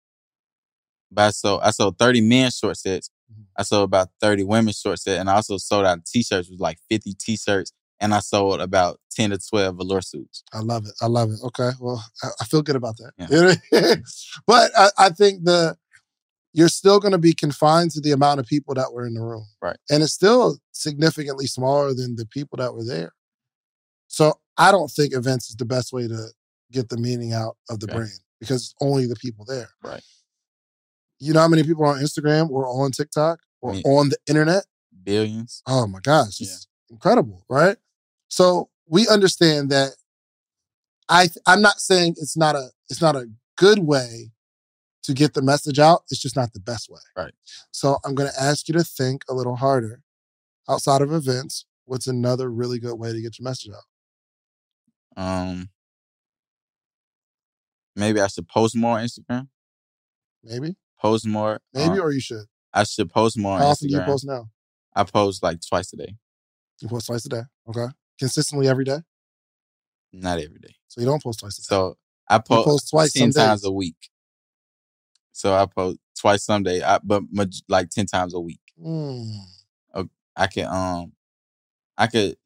But 1.10 1.22
I 1.22 1.30
sold 1.30 1.60
I 1.62 1.70
sold 1.70 1.98
thirty 1.98 2.20
men 2.20 2.50
short 2.50 2.76
sets. 2.76 3.10
Mhm. 3.32 3.44
I 3.56 3.62
sold 3.62 3.84
about 3.84 4.08
thirty 4.20 4.44
women 4.44 4.72
short 4.72 4.98
set, 4.98 5.18
and 5.20 5.30
I 5.30 5.34
also 5.34 5.56
sold 5.56 5.86
out 5.86 6.04
t-shirts 6.04 6.50
with 6.50 6.60
like 6.60 6.78
fifty 6.90 7.14
t-shirts, 7.14 7.72
and 8.00 8.12
I 8.14 8.20
sold 8.20 8.60
about 8.60 9.00
ten 9.10 9.30
to 9.30 9.38
twelve 9.38 9.76
velour 9.76 10.00
suits. 10.02 10.42
I 10.52 10.60
love 10.60 10.86
it. 10.86 10.92
I 11.00 11.06
love 11.06 11.30
it. 11.30 11.38
Okay. 11.44 11.70
Well, 11.80 12.04
I, 12.22 12.28
I 12.40 12.44
feel 12.44 12.62
good 12.62 12.76
about 12.76 12.96
that. 12.98 13.12
Yeah. 13.18 13.26
You 13.30 13.36
know 13.36 13.46
what 13.48 13.58
I 13.72 13.86
mean? 13.94 14.04
but 14.46 14.70
I, 14.76 14.90
I 14.98 15.08
think 15.10 15.44
the 15.44 15.76
you're 16.56 16.68
still 16.70 16.98
going 16.98 17.12
to 17.12 17.18
be 17.18 17.34
confined 17.34 17.90
to 17.90 18.00
the 18.00 18.12
amount 18.12 18.40
of 18.40 18.46
people 18.46 18.72
that 18.74 18.90
were 18.90 19.06
in 19.06 19.12
the 19.12 19.20
room. 19.20 19.44
Right. 19.60 19.76
And 19.90 20.02
it's 20.02 20.14
still 20.14 20.58
significantly 20.72 21.46
smaller 21.46 21.92
than 21.92 22.16
the 22.16 22.24
people 22.24 22.56
that 22.56 22.72
were 22.72 22.82
there. 22.82 23.12
So 24.08 24.32
I 24.56 24.70
don't 24.72 24.88
think 24.90 25.12
events 25.14 25.50
is 25.50 25.56
the 25.56 25.66
best 25.66 25.92
way 25.92 26.08
to 26.08 26.28
get 26.72 26.88
the 26.88 26.96
meaning 26.96 27.34
out 27.34 27.58
of 27.68 27.80
the 27.80 27.86
Okay. 27.86 27.96
brand 27.96 28.20
because 28.40 28.62
it's 28.62 28.74
only 28.80 29.04
the 29.06 29.16
people 29.16 29.44
there. 29.44 29.68
Right. 29.84 30.02
You 31.18 31.34
know 31.34 31.40
how 31.40 31.48
many 31.48 31.62
people 31.62 31.84
are 31.84 31.94
on 31.94 32.00
Instagram 32.00 32.48
or 32.48 32.66
on 32.66 32.90
TikTok 32.90 33.40
or 33.60 33.72
Me. 33.72 33.82
on 33.84 34.08
the 34.08 34.16
internet? 34.26 34.64
Billions. 35.04 35.62
Oh 35.66 35.86
my 35.86 36.00
gosh, 36.00 36.40
Yeah. 36.40 36.46
it's 36.46 36.66
incredible, 36.88 37.44
right? 37.50 37.76
So 38.28 38.70
we 38.88 39.06
understand 39.08 39.68
that. 39.72 39.92
I 41.08 41.28
I'm 41.46 41.60
not 41.60 41.80
saying 41.80 42.14
it's 42.18 42.36
not 42.36 42.56
a 42.56 42.70
it's 42.88 43.02
not 43.02 43.14
a 43.14 43.26
good 43.58 43.80
way 43.80 44.32
to 45.06 45.14
get 45.14 45.34
the 45.34 45.42
message 45.42 45.78
out. 45.78 46.02
It's 46.10 46.20
just 46.20 46.36
not 46.36 46.52
the 46.52 46.60
best 46.60 46.90
way. 46.90 47.00
Right. 47.16 47.32
So 47.70 47.98
I'm 48.04 48.14
going 48.14 48.30
to 48.30 48.42
ask 48.42 48.68
you 48.68 48.74
to 48.74 48.84
think 48.84 49.22
a 49.28 49.34
little 49.34 49.56
harder 49.56 50.02
outside 50.68 51.00
of 51.00 51.12
events. 51.12 51.64
What's 51.84 52.06
another 52.08 52.50
really 52.50 52.78
good 52.80 52.98
way 52.98 53.12
to 53.12 53.20
get 53.22 53.38
your 53.38 53.44
message 53.44 53.72
out? 53.72 53.84
Um 55.16 55.70
maybe 57.94 58.20
I 58.20 58.26
should 58.26 58.48
post 58.48 58.76
more 58.76 58.98
on 58.98 59.04
Instagram. 59.04 59.48
Maybe, 60.44 60.76
Post 61.00 61.26
more. 61.26 61.60
maybe, 61.72 61.98
uh, 61.98 62.02
or 62.02 62.12
you 62.12 62.20
should. 62.20 62.44
I 62.72 62.84
should 62.84 63.10
post 63.10 63.38
more 63.38 63.54
on 63.54 63.60
How 63.60 63.68
often 63.68 63.88
do 63.88 63.94
you 63.94 64.02
post 64.02 64.26
now? 64.26 64.50
I 64.94 65.04
post 65.04 65.42
like 65.42 65.58
twice 65.66 65.92
a 65.92 65.96
day. 65.96 66.16
You 66.80 66.88
post 66.88 67.06
twice 67.06 67.24
a 67.24 67.28
day. 67.30 67.42
Okay, 67.68 67.86
consistently 68.18 68.68
every 68.68 68.84
day. 68.84 68.98
Not 70.12 70.38
every 70.38 70.58
day. 70.58 70.74
So 70.88 71.00
you 71.00 71.06
don't 71.06 71.22
post 71.22 71.40
twice 71.40 71.58
a 71.58 71.62
day. 71.62 71.66
So 71.68 71.96
I 72.28 72.38
post, 72.38 72.66
post 72.66 72.90
twice 72.90 73.12
ten 73.12 73.30
times 73.30 73.64
a 73.64 73.70
week. 73.72 73.96
So 75.36 75.54
I 75.54 75.66
post 75.66 75.98
twice 76.18 76.44
some 76.44 76.62
day, 76.62 76.82
I, 76.82 76.98
but 77.04 77.22
maj- 77.30 77.62
like 77.68 77.90
ten 77.90 78.06
times 78.06 78.32
a 78.32 78.40
week. 78.40 78.60
Mm, 78.82 79.38
I 80.38 80.46
can 80.46 80.66
um, 80.66 81.12
I 81.98 82.06
could 82.06 82.36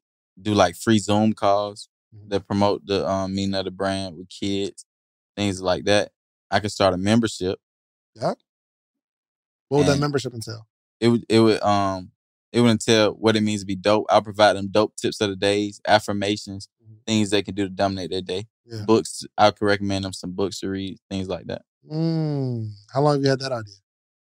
do 0.41 0.53
like 0.53 0.75
free 0.75 0.97
Zoom 0.99 1.33
calls 1.33 1.87
Mhm. 2.13 2.29
that 2.29 2.45
promote 2.47 2.85
the 2.85 3.07
um 3.09 3.33
meaning 3.33 3.55
of 3.55 3.63
the 3.65 3.71
brand 3.71 4.17
with 4.17 4.27
kids, 4.29 4.85
things 5.37 5.61
like 5.61 5.85
that. 5.85 6.11
I 6.49 6.59
could 6.59 6.71
start 6.71 6.93
a 6.93 6.97
membership. 6.97 7.59
Yeah. 8.15 8.33
What 9.69 9.79
would 9.79 9.87
that 9.87 9.99
membership 9.99 10.33
entail? 10.33 10.67
It 10.99 11.07
would 11.07 11.25
it 11.29 11.39
would 11.39 11.61
um 11.63 12.11
it 12.51 12.59
would 12.59 12.71
entail 12.71 13.11
what 13.13 13.37
it 13.37 13.41
means 13.41 13.61
to 13.61 13.65
be 13.65 13.75
dope. 13.77 14.05
I'll 14.09 14.21
provide 14.21 14.53
them 14.57 14.67
dope 14.69 14.95
tips 14.97 15.21
of 15.21 15.29
the 15.29 15.35
days, 15.37 15.79
affirmations, 15.87 16.67
Mhm. 16.83 17.05
things 17.07 17.29
they 17.29 17.41
can 17.43 17.55
do 17.55 17.63
to 17.63 17.69
dominate 17.73 18.09
their 18.11 18.21
day. 18.21 18.47
Yeah. 18.65 18.83
Books, 18.85 19.23
I 19.37 19.51
could 19.51 19.65
recommend 19.65 20.03
them 20.03 20.13
some 20.13 20.33
books 20.33 20.59
to 20.59 20.69
read, 20.69 20.97
things 21.09 21.29
like 21.29 21.45
that. 21.47 21.63
Mm, 21.89 22.71
how 22.93 23.01
long 23.01 23.15
have 23.15 23.23
you 23.23 23.29
had 23.29 23.39
that 23.39 23.51
idea? 23.51 23.75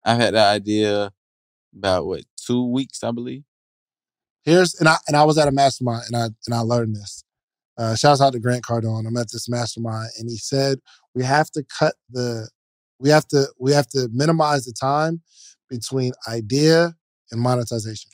I've 0.06 0.18
had 0.18 0.34
that 0.34 0.54
idea 0.54 1.12
about 1.76 2.06
what 2.06 2.24
two 2.38 2.66
weeks, 2.66 3.04
I 3.04 3.12
believe. 3.12 3.44
Here's 4.44 4.76
and 4.76 4.88
I 4.88 4.98
and 5.08 5.18
I 5.18 5.24
was 5.24 5.38
at 5.38 5.48
a 5.48 5.52
mastermind 5.52 6.04
and 6.08 6.16
I 6.16 6.26
and 6.46 6.54
I 6.54 6.60
learned 6.60 6.96
this. 6.96 7.24
Uh, 7.78 7.96
shouts 7.96 8.22
out 8.22 8.34
to 8.34 8.40
Grant 8.40 8.64
Cardone. 8.64 9.08
I'm 9.08 9.18
at 9.18 9.32
this 9.32 9.48
mastermind 9.50 10.10
and 10.18 10.30
he 10.30 10.38
said 10.38 10.80
we 11.14 11.24
have 11.24 11.50
to 11.52 11.64
cut 11.78 11.96
the 12.10 12.50
we 13.00 13.10
have 13.10 13.28
to 13.30 13.48
we 13.60 13.74
have 13.74 13.88
to 13.88 14.10
minimize 14.12 14.66
the 14.66 14.74
time 14.74 15.22
between 15.70 16.14
idea 16.28 16.94
and 17.32 17.42
monetization. 17.42 18.12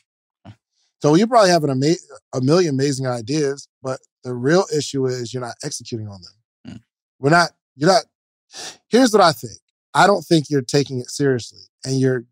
So 1.02 1.14
you 1.14 1.28
probably 1.28 1.52
have 1.52 1.64
an 1.64 1.70
ama- 1.70 1.96
a 2.34 2.42
million 2.42 2.74
amazing 2.74 3.06
ideas, 3.06 3.68
but 3.84 4.00
the 4.24 4.34
real 4.34 4.66
issue 4.76 5.06
is 5.06 5.34
you're 5.34 5.44
not 5.44 5.56
executing 5.64 6.08
on 6.08 6.20
them. 6.22 6.76
Mm. 6.76 6.82
We're 7.20 7.30
not. 7.30 7.52
You're 7.76 7.92
not. 7.92 8.06
Here's 8.90 9.12
what 9.12 9.22
I 9.22 9.32
think. 9.32 9.58
I 9.94 10.08
don't 10.08 10.24
think 10.24 10.50
you're 10.50 10.62
taking 10.62 11.00
it 11.00 11.10
seriously, 11.10 11.62
and 11.84 12.00
you're 12.00 12.26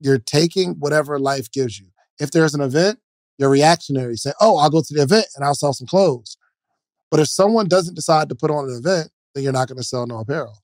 you're 0.00 0.18
taking 0.18 0.74
whatever 0.74 1.18
life 1.18 1.50
gives 1.50 1.78
you. 1.80 1.86
If 2.18 2.30
there's 2.30 2.54
an 2.54 2.60
event, 2.60 2.98
you're 3.38 3.50
reactionary. 3.50 4.16
Say, 4.16 4.32
"Oh, 4.40 4.58
I'll 4.58 4.70
go 4.70 4.82
to 4.82 4.94
the 4.94 5.02
event 5.02 5.26
and 5.34 5.44
I'll 5.44 5.54
sell 5.54 5.72
some 5.72 5.86
clothes." 5.86 6.36
But 7.10 7.20
if 7.20 7.28
someone 7.28 7.68
doesn't 7.68 7.94
decide 7.94 8.28
to 8.28 8.34
put 8.34 8.50
on 8.50 8.68
an 8.68 8.76
event, 8.76 9.10
then 9.34 9.44
you're 9.44 9.52
not 9.52 9.68
going 9.68 9.78
to 9.78 9.84
sell 9.84 10.06
no 10.06 10.18
apparel. 10.18 10.58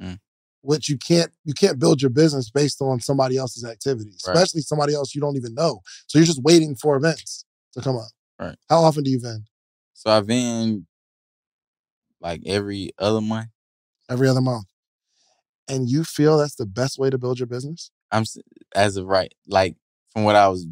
Mm. 0.00 0.20
Which 0.60 0.88
you 0.88 0.96
can't 0.98 1.32
you 1.44 1.54
can't 1.54 1.78
build 1.78 2.00
your 2.00 2.10
business 2.10 2.50
based 2.50 2.80
on 2.80 3.00
somebody 3.00 3.36
else's 3.36 3.64
activities, 3.64 4.22
Right. 4.26 4.36
especially 4.36 4.60
somebody 4.60 4.94
else 4.94 5.14
you 5.14 5.20
don't 5.20 5.36
even 5.36 5.54
know. 5.54 5.80
So 6.06 6.18
you're 6.18 6.26
just 6.26 6.42
waiting 6.42 6.76
for 6.76 6.96
events 6.96 7.44
to 7.72 7.80
come 7.80 7.96
up. 7.96 8.10
Right. 8.38 8.56
How 8.68 8.82
often 8.82 9.02
do 9.02 9.10
you 9.10 9.18
vend? 9.20 9.48
So 9.94 10.10
I 10.10 10.20
vend 10.20 10.86
like 12.20 12.42
every 12.46 12.92
other 12.98 13.20
month. 13.20 13.48
Every 14.10 14.28
other 14.28 14.40
month. 14.40 14.66
And 15.68 15.88
you 15.88 16.04
feel 16.04 16.38
that's 16.38 16.56
the 16.56 16.66
best 16.66 16.98
way 16.98 17.08
to 17.10 17.18
build 17.18 17.38
your 17.38 17.46
business? 17.46 17.90
I'm 18.10 18.24
as 18.74 18.96
of 18.96 19.06
right, 19.06 19.32
like 19.46 19.76
from 20.12 20.24
what 20.24 20.36
I 20.36 20.48
was 20.48 20.66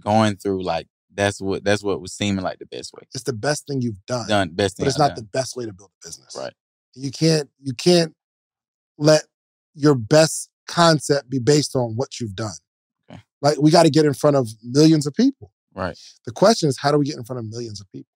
going 0.00 0.36
through, 0.36 0.62
like 0.62 0.86
that's 1.12 1.40
what 1.40 1.64
that's 1.64 1.82
what 1.82 2.00
was 2.00 2.12
seeming 2.12 2.44
like 2.44 2.58
the 2.58 2.66
best 2.66 2.92
way. 2.92 3.02
It's 3.14 3.24
the 3.24 3.32
best 3.32 3.66
thing 3.66 3.80
you've 3.80 4.04
done. 4.06 4.28
Done 4.28 4.50
best 4.50 4.76
thing. 4.76 4.84
but 4.84 4.88
it's 4.88 5.00
I've 5.00 5.10
not 5.10 5.16
the 5.16 5.22
best 5.22 5.56
way 5.56 5.64
to 5.64 5.72
build 5.72 5.90
a 6.02 6.06
business. 6.06 6.36
Right. 6.38 6.52
You 6.94 7.10
can't 7.10 7.48
you 7.60 7.74
can't 7.74 8.14
let 8.98 9.24
your 9.74 9.94
best 9.94 10.50
concept 10.68 11.28
be 11.28 11.38
based 11.38 11.74
on 11.74 11.94
what 11.96 12.20
you've 12.20 12.36
done. 12.36 12.54
Okay. 13.10 13.20
Like 13.42 13.60
we 13.60 13.70
got 13.70 13.84
to 13.84 13.90
get 13.90 14.04
in 14.04 14.14
front 14.14 14.36
of 14.36 14.48
millions 14.62 15.06
of 15.06 15.14
people. 15.14 15.50
right. 15.74 15.98
The 16.26 16.32
question 16.32 16.68
is, 16.68 16.78
how 16.78 16.92
do 16.92 16.98
we 16.98 17.04
get 17.04 17.16
in 17.16 17.24
front 17.24 17.40
of 17.40 17.50
millions 17.50 17.80
of 17.80 17.90
people? 17.90 18.10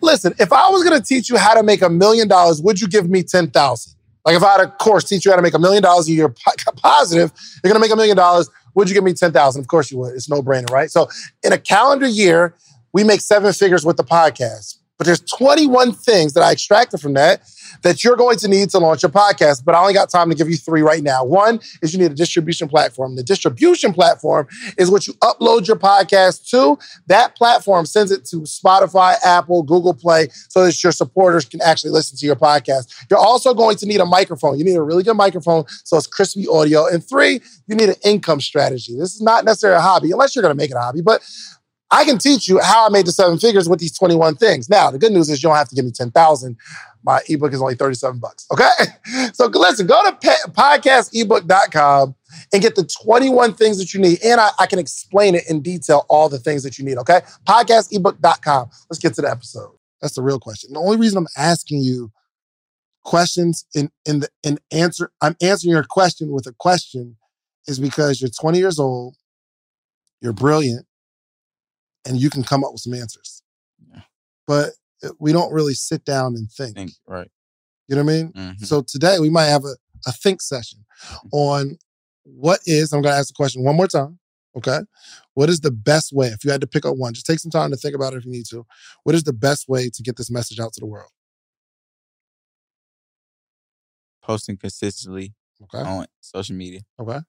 Listen, 0.00 0.34
if 0.38 0.52
I 0.52 0.68
was 0.68 0.84
going 0.84 1.00
to 1.00 1.06
teach 1.06 1.30
you 1.30 1.36
how 1.36 1.54
to 1.54 1.62
make 1.62 1.82
a 1.82 1.88
million 1.88 2.28
dollars, 2.28 2.60
would 2.62 2.80
you 2.80 2.88
give 2.88 3.08
me 3.08 3.22
ten 3.22 3.50
thousand? 3.50 3.94
Like 4.24 4.36
if 4.36 4.42
I 4.42 4.52
had 4.52 4.60
a 4.60 4.70
course 4.70 5.04
teach 5.04 5.24
you 5.24 5.30
how 5.32 5.36
to 5.36 5.42
make 5.42 5.54
a 5.54 5.58
million 5.58 5.82
dollars 5.82 6.08
a 6.08 6.12
year, 6.12 6.28
po- 6.28 6.72
positive, 6.76 7.32
you're 7.62 7.72
going 7.72 7.80
to 7.82 7.86
make 7.86 7.92
a 7.92 7.96
million 7.96 8.16
dollars. 8.16 8.48
Would 8.74 8.88
you 8.88 8.94
give 8.94 9.04
me 9.04 9.12
ten 9.14 9.32
thousand? 9.32 9.60
Of 9.60 9.68
course 9.68 9.90
you 9.90 9.98
would. 9.98 10.14
It's 10.14 10.28
no 10.28 10.42
brainer, 10.42 10.70
right? 10.70 10.90
So 10.90 11.08
in 11.42 11.52
a 11.52 11.58
calendar 11.58 12.06
year, 12.06 12.54
we 12.92 13.04
make 13.04 13.20
seven 13.20 13.52
figures 13.52 13.84
with 13.84 13.96
the 13.96 14.04
podcast. 14.04 14.78
But 14.98 15.06
there's 15.06 15.20
21 15.20 15.92
things 15.92 16.34
that 16.34 16.42
I 16.42 16.52
extracted 16.52 17.00
from 17.00 17.14
that 17.14 17.42
that 17.82 18.04
you're 18.04 18.16
going 18.16 18.36
to 18.38 18.48
need 18.48 18.70
to 18.70 18.78
launch 18.78 19.04
a 19.04 19.08
podcast. 19.08 19.64
But 19.64 19.74
I 19.74 19.80
only 19.80 19.94
got 19.94 20.10
time 20.10 20.28
to 20.30 20.34
give 20.34 20.48
you 20.48 20.56
three 20.56 20.82
right 20.82 21.02
now. 21.02 21.24
One 21.24 21.60
is 21.80 21.92
you 21.92 21.98
need 21.98 22.12
a 22.12 22.14
distribution 22.14 22.68
platform. 22.68 23.16
The 23.16 23.22
distribution 23.22 23.92
platform 23.92 24.46
is 24.78 24.90
what 24.90 25.06
you 25.06 25.14
upload 25.14 25.66
your 25.66 25.76
podcast 25.76 26.48
to. 26.50 26.78
That 27.06 27.36
platform 27.36 27.86
sends 27.86 28.10
it 28.10 28.24
to 28.26 28.38
Spotify, 28.42 29.16
Apple, 29.24 29.62
Google 29.62 29.94
Play, 29.94 30.28
so 30.48 30.64
that 30.64 30.82
your 30.82 30.92
supporters 30.92 31.44
can 31.44 31.60
actually 31.62 31.90
listen 31.90 32.16
to 32.18 32.26
your 32.26 32.36
podcast. 32.36 32.94
You're 33.10 33.18
also 33.18 33.54
going 33.54 33.76
to 33.76 33.86
need 33.86 34.00
a 34.00 34.06
microphone. 34.06 34.58
You 34.58 34.64
need 34.64 34.76
a 34.76 34.82
really 34.82 35.02
good 35.02 35.16
microphone 35.16 35.64
so 35.84 35.96
it's 35.96 36.06
crispy 36.06 36.46
audio. 36.46 36.86
And 36.86 37.06
three, 37.06 37.40
you 37.66 37.74
need 37.74 37.88
an 37.88 37.96
income 38.04 38.40
strategy. 38.40 38.96
This 38.96 39.14
is 39.14 39.22
not 39.22 39.44
necessarily 39.44 39.78
a 39.78 39.82
hobby, 39.82 40.12
unless 40.12 40.34
you're 40.36 40.42
going 40.42 40.54
to 40.54 40.56
make 40.56 40.70
it 40.70 40.76
a 40.76 40.80
hobby, 40.80 41.00
but 41.00 41.22
I 41.92 42.06
can 42.06 42.16
teach 42.16 42.48
you 42.48 42.58
how 42.58 42.86
I 42.86 42.88
made 42.88 43.06
the 43.06 43.12
seven 43.12 43.38
figures 43.38 43.68
with 43.68 43.78
these 43.78 43.96
21 43.96 44.36
things. 44.36 44.70
Now, 44.70 44.90
the 44.90 44.98
good 44.98 45.12
news 45.12 45.28
is 45.28 45.42
you 45.42 45.50
don't 45.50 45.56
have 45.56 45.68
to 45.68 45.74
give 45.74 45.84
me 45.84 45.90
10,000. 45.90 46.56
My 47.04 47.20
ebook 47.28 47.52
is 47.52 47.60
only 47.60 47.74
37 47.74 48.18
bucks. 48.18 48.46
Okay. 48.50 48.68
So 49.34 49.46
listen, 49.46 49.86
go 49.86 50.00
to 50.02 50.16
podcastebook.com 50.50 52.14
and 52.52 52.62
get 52.62 52.74
the 52.74 52.84
21 52.84 53.54
things 53.54 53.78
that 53.78 53.92
you 53.92 54.00
need. 54.00 54.22
And 54.24 54.40
I, 54.40 54.50
I 54.58 54.66
can 54.66 54.78
explain 54.78 55.34
it 55.34 55.44
in 55.48 55.60
detail, 55.60 56.06
all 56.08 56.28
the 56.28 56.38
things 56.38 56.62
that 56.62 56.78
you 56.78 56.84
need. 56.84 56.96
Okay. 56.98 57.20
Podcastebook.com. 57.46 58.70
Let's 58.88 58.98
get 58.98 59.14
to 59.14 59.22
the 59.22 59.30
episode. 59.30 59.72
That's 60.00 60.14
the 60.14 60.22
real 60.22 60.38
question. 60.38 60.72
The 60.72 60.80
only 60.80 60.96
reason 60.96 61.18
I'm 61.18 61.28
asking 61.36 61.82
you 61.82 62.10
questions 63.04 63.66
in, 63.74 63.90
in 64.06 64.20
the 64.20 64.28
in 64.42 64.58
answer, 64.70 65.12
I'm 65.20 65.36
answering 65.42 65.72
your 65.72 65.84
question 65.84 66.30
with 66.32 66.46
a 66.46 66.52
question 66.52 67.16
is 67.66 67.78
because 67.78 68.20
you're 68.20 68.30
20 68.30 68.58
years 68.58 68.78
old, 68.78 69.16
you're 70.20 70.32
brilliant, 70.32 70.86
and 72.06 72.20
you 72.20 72.30
can 72.30 72.42
come 72.42 72.64
up 72.64 72.72
with 72.72 72.80
some 72.82 72.94
answers. 72.94 73.42
Yeah. 73.92 74.00
But 74.46 74.70
uh, 75.04 75.10
we 75.18 75.32
don't 75.32 75.52
really 75.52 75.74
sit 75.74 76.04
down 76.04 76.34
and 76.34 76.50
think. 76.50 76.76
Think 76.76 76.92
right. 77.06 77.30
You 77.88 77.96
know 77.96 78.04
what 78.04 78.12
I 78.12 78.16
mean? 78.16 78.32
Mhm. 78.32 78.64
So 78.66 78.82
today 78.82 79.18
we 79.18 79.28
might 79.30 79.46
have 79.46 79.64
a, 79.64 79.74
a 80.06 80.12
think 80.12 80.40
session 80.42 80.84
on 81.32 81.76
what 82.24 82.60
is, 82.66 82.92
I'm 82.92 83.02
going 83.02 83.12
to 83.12 83.18
ask 83.18 83.28
the 83.28 83.34
question 83.34 83.64
one 83.64 83.76
more 83.76 83.88
time. 83.88 84.18
Okay. 84.56 84.80
What 85.34 85.48
is 85.50 85.60
the 85.60 85.70
best 85.70 86.12
way, 86.12 86.28
if 86.28 86.44
you 86.44 86.50
had 86.50 86.60
to 86.60 86.66
pick 86.66 86.84
up 86.84 86.96
one, 86.96 87.14
just 87.14 87.26
take 87.26 87.38
some 87.40 87.50
time 87.50 87.70
to 87.70 87.76
think 87.76 87.94
about 87.94 88.12
it 88.12 88.18
if 88.18 88.24
you 88.24 88.30
need 88.30 88.46
to. 88.50 88.64
What 89.02 89.14
is 89.14 89.24
the 89.24 89.32
best 89.32 89.68
way 89.68 89.90
to 89.92 90.02
get 90.02 90.16
this 90.16 90.30
message 90.30 90.60
out 90.60 90.72
to 90.74 90.80
the 90.80 90.86
world? 90.86 91.10
Posting 94.22 94.56
consistently 94.56 95.34
Okay. 95.64 95.78
on 95.78 96.06
social 96.20 96.54
media. 96.56 96.80
Okay. 97.00 97.20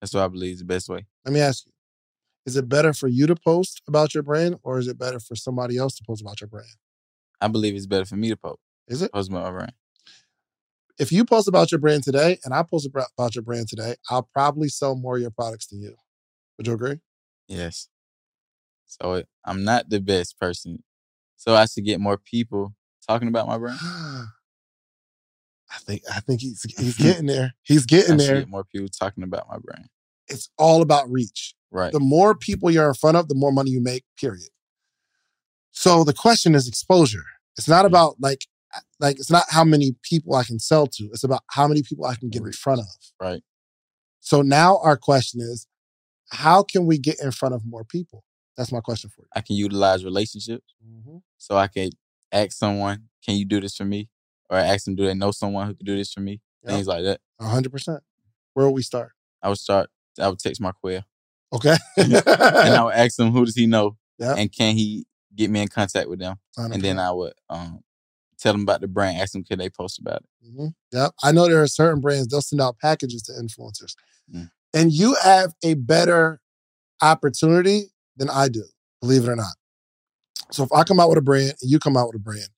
That's 0.00 0.14
what 0.14 0.22
I 0.24 0.28
believe 0.28 0.54
is 0.54 0.58
the 0.60 0.64
best 0.64 0.88
way. 0.88 1.06
Let 1.24 1.32
me 1.34 1.40
ask 1.40 1.66
you 1.66 1.72
is 2.46 2.56
it 2.56 2.68
better 2.68 2.92
for 2.92 3.08
you 3.08 3.26
to 3.26 3.36
post 3.36 3.82
about 3.86 4.14
your 4.14 4.22
brand 4.22 4.56
or 4.62 4.78
is 4.78 4.88
it 4.88 4.98
better 4.98 5.20
for 5.20 5.36
somebody 5.36 5.76
else 5.76 5.96
to 5.96 6.04
post 6.04 6.22
about 6.22 6.40
your 6.40 6.48
brand? 6.48 6.68
I 7.40 7.48
believe 7.48 7.74
it's 7.74 7.86
better 7.86 8.04
for 8.04 8.16
me 8.16 8.28
to 8.30 8.36
post. 8.36 8.60
Is 8.88 9.02
it? 9.02 9.12
Post 9.12 9.30
about 9.30 9.44
my 9.44 9.50
brand. 9.50 9.72
If 10.98 11.12
you 11.12 11.24
post 11.24 11.48
about 11.48 11.72
your 11.72 11.80
brand 11.80 12.02
today 12.02 12.38
and 12.44 12.52
I 12.52 12.62
post 12.62 12.86
about 12.86 13.34
your 13.34 13.42
brand 13.42 13.68
today, 13.68 13.94
I'll 14.10 14.28
probably 14.34 14.68
sell 14.68 14.94
more 14.94 15.16
of 15.16 15.22
your 15.22 15.30
products 15.30 15.66
than 15.68 15.80
you. 15.80 15.94
Would 16.58 16.66
you 16.66 16.74
agree? 16.74 16.96
Yes. 17.48 17.88
So 18.84 19.22
I'm 19.44 19.64
not 19.64 19.88
the 19.88 20.00
best 20.00 20.38
person. 20.38 20.82
So 21.36 21.54
I 21.54 21.64
should 21.66 21.84
get 21.84 22.00
more 22.00 22.18
people 22.18 22.74
talking 23.06 23.28
about 23.28 23.46
my 23.46 23.56
brand. 23.56 23.78
I 23.82 25.78
think 25.78 26.02
I 26.12 26.20
think 26.20 26.40
he's 26.40 26.62
he's 26.76 26.96
getting 26.98 27.26
there. 27.26 27.54
He's 27.62 27.86
getting 27.86 28.14
I 28.14 28.16
there. 28.16 28.38
get 28.40 28.48
more 28.48 28.64
people 28.64 28.88
talking 28.88 29.22
about 29.24 29.48
my 29.48 29.58
brand. 29.58 29.88
It's 30.30 30.50
all 30.58 30.82
about 30.82 31.10
reach. 31.10 31.54
Right. 31.70 31.92
The 31.92 32.00
more 32.00 32.34
people 32.34 32.70
you're 32.70 32.88
in 32.88 32.94
front 32.94 33.16
of, 33.16 33.28
the 33.28 33.34
more 33.34 33.52
money 33.52 33.70
you 33.70 33.82
make, 33.82 34.04
period. 34.18 34.48
So 35.70 36.04
the 36.04 36.12
question 36.12 36.54
is 36.54 36.66
exposure. 36.66 37.24
It's 37.56 37.68
not 37.68 37.84
mm. 37.84 37.88
about 37.88 38.16
like 38.20 38.46
like 38.98 39.16
it's 39.18 39.30
not 39.30 39.44
how 39.50 39.64
many 39.64 39.96
people 40.02 40.34
I 40.34 40.44
can 40.44 40.58
sell 40.58 40.86
to. 40.86 41.04
It's 41.12 41.24
about 41.24 41.42
how 41.50 41.66
many 41.66 41.82
people 41.82 42.06
I 42.06 42.14
can 42.14 42.28
get 42.28 42.42
in 42.42 42.52
front 42.52 42.80
of. 42.80 42.86
Right. 43.20 43.42
So 44.20 44.42
now 44.42 44.78
our 44.78 44.96
question 44.96 45.40
is 45.40 45.66
how 46.30 46.62
can 46.62 46.86
we 46.86 46.98
get 46.98 47.20
in 47.20 47.32
front 47.32 47.54
of 47.54 47.62
more 47.66 47.84
people? 47.84 48.24
That's 48.56 48.72
my 48.72 48.80
question 48.80 49.10
for 49.10 49.22
you. 49.22 49.28
I 49.34 49.40
can 49.40 49.56
utilize 49.56 50.04
relationships. 50.04 50.74
you. 50.80 51.22
So 51.38 51.56
I 51.56 51.66
can 51.66 51.90
ask 52.30 52.52
someone, 52.52 53.04
can 53.24 53.36
you 53.36 53.44
do 53.44 53.60
this 53.60 53.76
for 53.76 53.84
me? 53.84 54.08
Or 54.48 54.58
ask 54.58 54.84
them, 54.84 54.96
do 54.96 55.06
they 55.06 55.14
know 55.14 55.30
someone 55.30 55.66
who 55.66 55.74
could 55.74 55.86
do 55.86 55.96
this 55.96 56.12
for 56.12 56.20
me? 56.20 56.40
Yep. 56.64 56.72
Things 56.72 56.86
like 56.86 57.04
that. 57.04 57.20
A 57.38 57.46
hundred 57.46 57.72
percent. 57.72 58.02
Where 58.54 58.66
will 58.66 58.74
we 58.74 58.82
start? 58.82 59.12
I 59.42 59.48
would 59.48 59.58
start, 59.58 59.90
I 60.18 60.28
would 60.28 60.38
text 60.38 60.60
Marquell. 60.60 61.04
Okay. 61.52 61.76
and 61.96 62.14
I 62.16 62.82
would 62.84 62.94
ask 62.94 63.18
him, 63.18 63.32
who 63.32 63.44
does 63.44 63.56
he 63.56 63.66
know? 63.66 63.96
Yep. 64.18 64.38
And 64.38 64.52
can 64.52 64.76
he 64.76 65.06
get 65.34 65.50
me 65.50 65.62
in 65.62 65.68
contact 65.68 66.08
with 66.08 66.18
them? 66.18 66.36
And 66.56 66.82
then 66.82 66.98
I 66.98 67.10
would 67.10 67.32
um, 67.48 67.80
tell 68.38 68.52
them 68.52 68.62
about 68.62 68.80
the 68.80 68.88
brand, 68.88 69.20
ask 69.20 69.32
them, 69.32 69.44
can 69.44 69.58
they 69.58 69.70
post 69.70 69.98
about 69.98 70.22
it? 70.22 70.52
hmm 70.54 70.66
Yep. 70.92 71.12
I 71.22 71.32
know 71.32 71.48
there 71.48 71.62
are 71.62 71.66
certain 71.66 72.00
brands, 72.00 72.28
they'll 72.28 72.42
send 72.42 72.60
out 72.60 72.78
packages 72.78 73.22
to 73.22 73.32
influencers. 73.32 73.94
Mm. 74.34 74.50
And 74.74 74.92
you 74.92 75.16
have 75.22 75.52
a 75.64 75.74
better 75.74 76.40
opportunity 77.02 77.86
than 78.16 78.30
I 78.30 78.48
do, 78.48 78.64
believe 79.00 79.24
it 79.24 79.28
or 79.28 79.36
not. 79.36 79.54
So 80.52 80.62
if 80.64 80.72
I 80.72 80.84
come 80.84 81.00
out 81.00 81.08
with 81.08 81.18
a 81.18 81.22
brand 81.22 81.54
and 81.60 81.70
you 81.70 81.78
come 81.78 81.96
out 81.96 82.08
with 82.08 82.16
a 82.16 82.20
brand, 82.20 82.48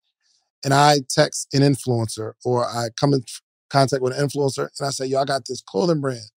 and 0.65 0.73
I 0.73 1.01
text 1.09 1.49
an 1.53 1.61
influencer 1.63 2.33
or 2.45 2.65
I 2.65 2.89
come 2.97 3.15
in 3.15 3.23
contact 3.69 4.03
with 4.03 4.17
an 4.17 4.27
influencer 4.27 4.69
and 4.79 4.87
I 4.87 4.91
say, 4.91 5.07
yo, 5.07 5.21
I 5.21 5.25
got 5.25 5.47
this 5.47 5.61
clothing 5.61 6.01
brand. 6.01 6.31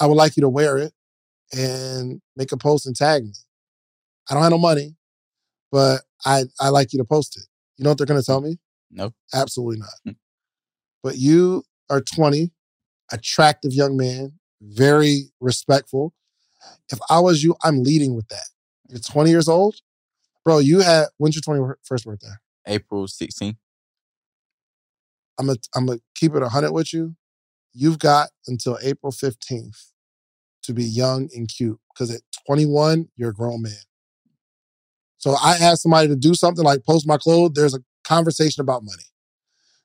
I 0.00 0.06
would 0.06 0.16
like 0.16 0.36
you 0.36 0.42
to 0.42 0.48
wear 0.48 0.78
it 0.78 0.92
and 1.56 2.20
make 2.36 2.52
a 2.52 2.56
post 2.56 2.86
and 2.86 2.94
tag 2.94 3.24
me. 3.24 3.32
I 4.30 4.34
don't 4.34 4.42
have 4.42 4.52
no 4.52 4.58
money, 4.58 4.96
but 5.70 6.02
I 6.24 6.44
I 6.60 6.68
like 6.70 6.92
you 6.92 6.98
to 6.98 7.04
post 7.04 7.36
it. 7.36 7.44
You 7.76 7.84
know 7.84 7.90
what 7.90 7.98
they're 7.98 8.06
gonna 8.06 8.22
tell 8.22 8.40
me? 8.40 8.58
No. 8.90 9.12
Absolutely 9.32 9.78
not. 9.78 9.94
Hmm. 10.04 10.12
But 11.02 11.18
you 11.18 11.64
are 11.90 12.00
20, 12.00 12.50
attractive 13.12 13.72
young 13.72 13.96
man, 13.96 14.32
very 14.60 15.30
respectful. 15.40 16.12
If 16.90 16.98
I 17.10 17.20
was 17.20 17.44
you, 17.44 17.54
I'm 17.62 17.82
leading 17.82 18.16
with 18.16 18.28
that. 18.28 18.48
You're 18.88 18.98
20 19.00 19.30
years 19.30 19.48
old. 19.48 19.76
Bro, 20.44 20.58
you 20.58 20.80
had 20.80 21.06
when's 21.18 21.36
your 21.36 21.42
21st 21.42 22.04
birthday? 22.04 22.28
April 22.66 23.06
16th. 23.06 23.56
I'm 25.38 25.46
gonna 25.46 25.58
I'm 25.74 25.86
gonna 25.86 26.00
keep 26.14 26.34
it 26.34 26.40
100 26.40 26.72
with 26.72 26.92
you. 26.92 27.14
You've 27.76 27.98
got 27.98 28.30
until 28.46 28.78
April 28.82 29.12
15th 29.12 29.90
to 30.62 30.72
be 30.72 30.82
young 30.84 31.28
and 31.34 31.46
cute 31.46 31.78
because 31.92 32.10
at 32.10 32.22
21 32.46 33.08
you're 33.16 33.30
a 33.30 33.34
grown 33.34 33.60
man. 33.62 33.72
So 35.18 35.34
I 35.42 35.56
asked 35.56 35.82
somebody 35.82 36.08
to 36.08 36.16
do 36.16 36.34
something 36.34 36.64
like 36.64 36.84
post 36.84 37.06
my 37.06 37.18
clothes. 37.18 37.52
There's 37.54 37.74
a 37.74 37.80
conversation 38.04 38.62
about 38.62 38.82
money. 38.82 39.02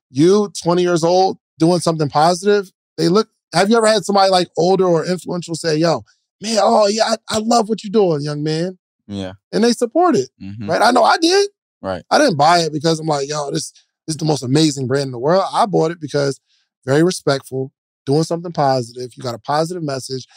You 0.10 0.52
20 0.64 0.82
years 0.82 1.04
old 1.04 1.38
doing 1.60 1.80
something 1.80 2.10
positive. 2.10 2.72
They 2.98 3.10
look. 3.10 3.30
Have 3.54 3.70
you 3.70 3.78
ever 3.78 3.88
had 3.88 4.06
somebody 4.06 4.32
like 4.32 4.48
older 4.58 4.86
or 4.86 5.06
influential 5.06 5.56
say, 5.56 5.76
"Yo, 5.76 6.04
man, 6.42 6.60
oh 6.62 6.88
yeah, 6.88 7.04
I, 7.04 7.16
I 7.30 7.38
love 7.40 7.68
what 7.68 7.84
you're 7.84 7.92
doing, 7.92 8.22
young 8.22 8.44
man," 8.44 8.78
Yeah. 9.08 9.34
and 9.52 9.64
they 9.64 9.74
support 9.74 10.16
it, 10.16 10.30
hmm 10.40 10.70
right? 10.70 10.82
I 10.82 10.92
know 10.92 11.04
I 11.04 11.18
did. 11.18 11.50
Right. 11.82 12.04
I 12.10 12.18
didn't 12.18 12.38
buy 12.38 12.60
it 12.60 12.72
because 12.72 13.00
I'm 13.00 13.08
like, 13.08 13.28
yo, 13.28 13.52
this, 13.52 13.72
this 14.06 14.14
is 14.14 14.18
the 14.18 14.26
most 14.26 14.44
amazing 14.44 14.88
brand 14.88 15.08
in 15.08 15.12
the 15.12 15.20
world. 15.20 15.44
I 15.52 15.66
bought 15.66 15.92
it 15.92 16.00
because 16.00 16.40
very 16.86 17.04
respectful, 17.04 17.72
doing 18.06 18.24
something 18.24 18.52
positive. 18.52 19.12
You 19.16 19.24
got 19.24 19.36
a 19.36 19.40
positive 19.40 19.84
message. 19.84 20.28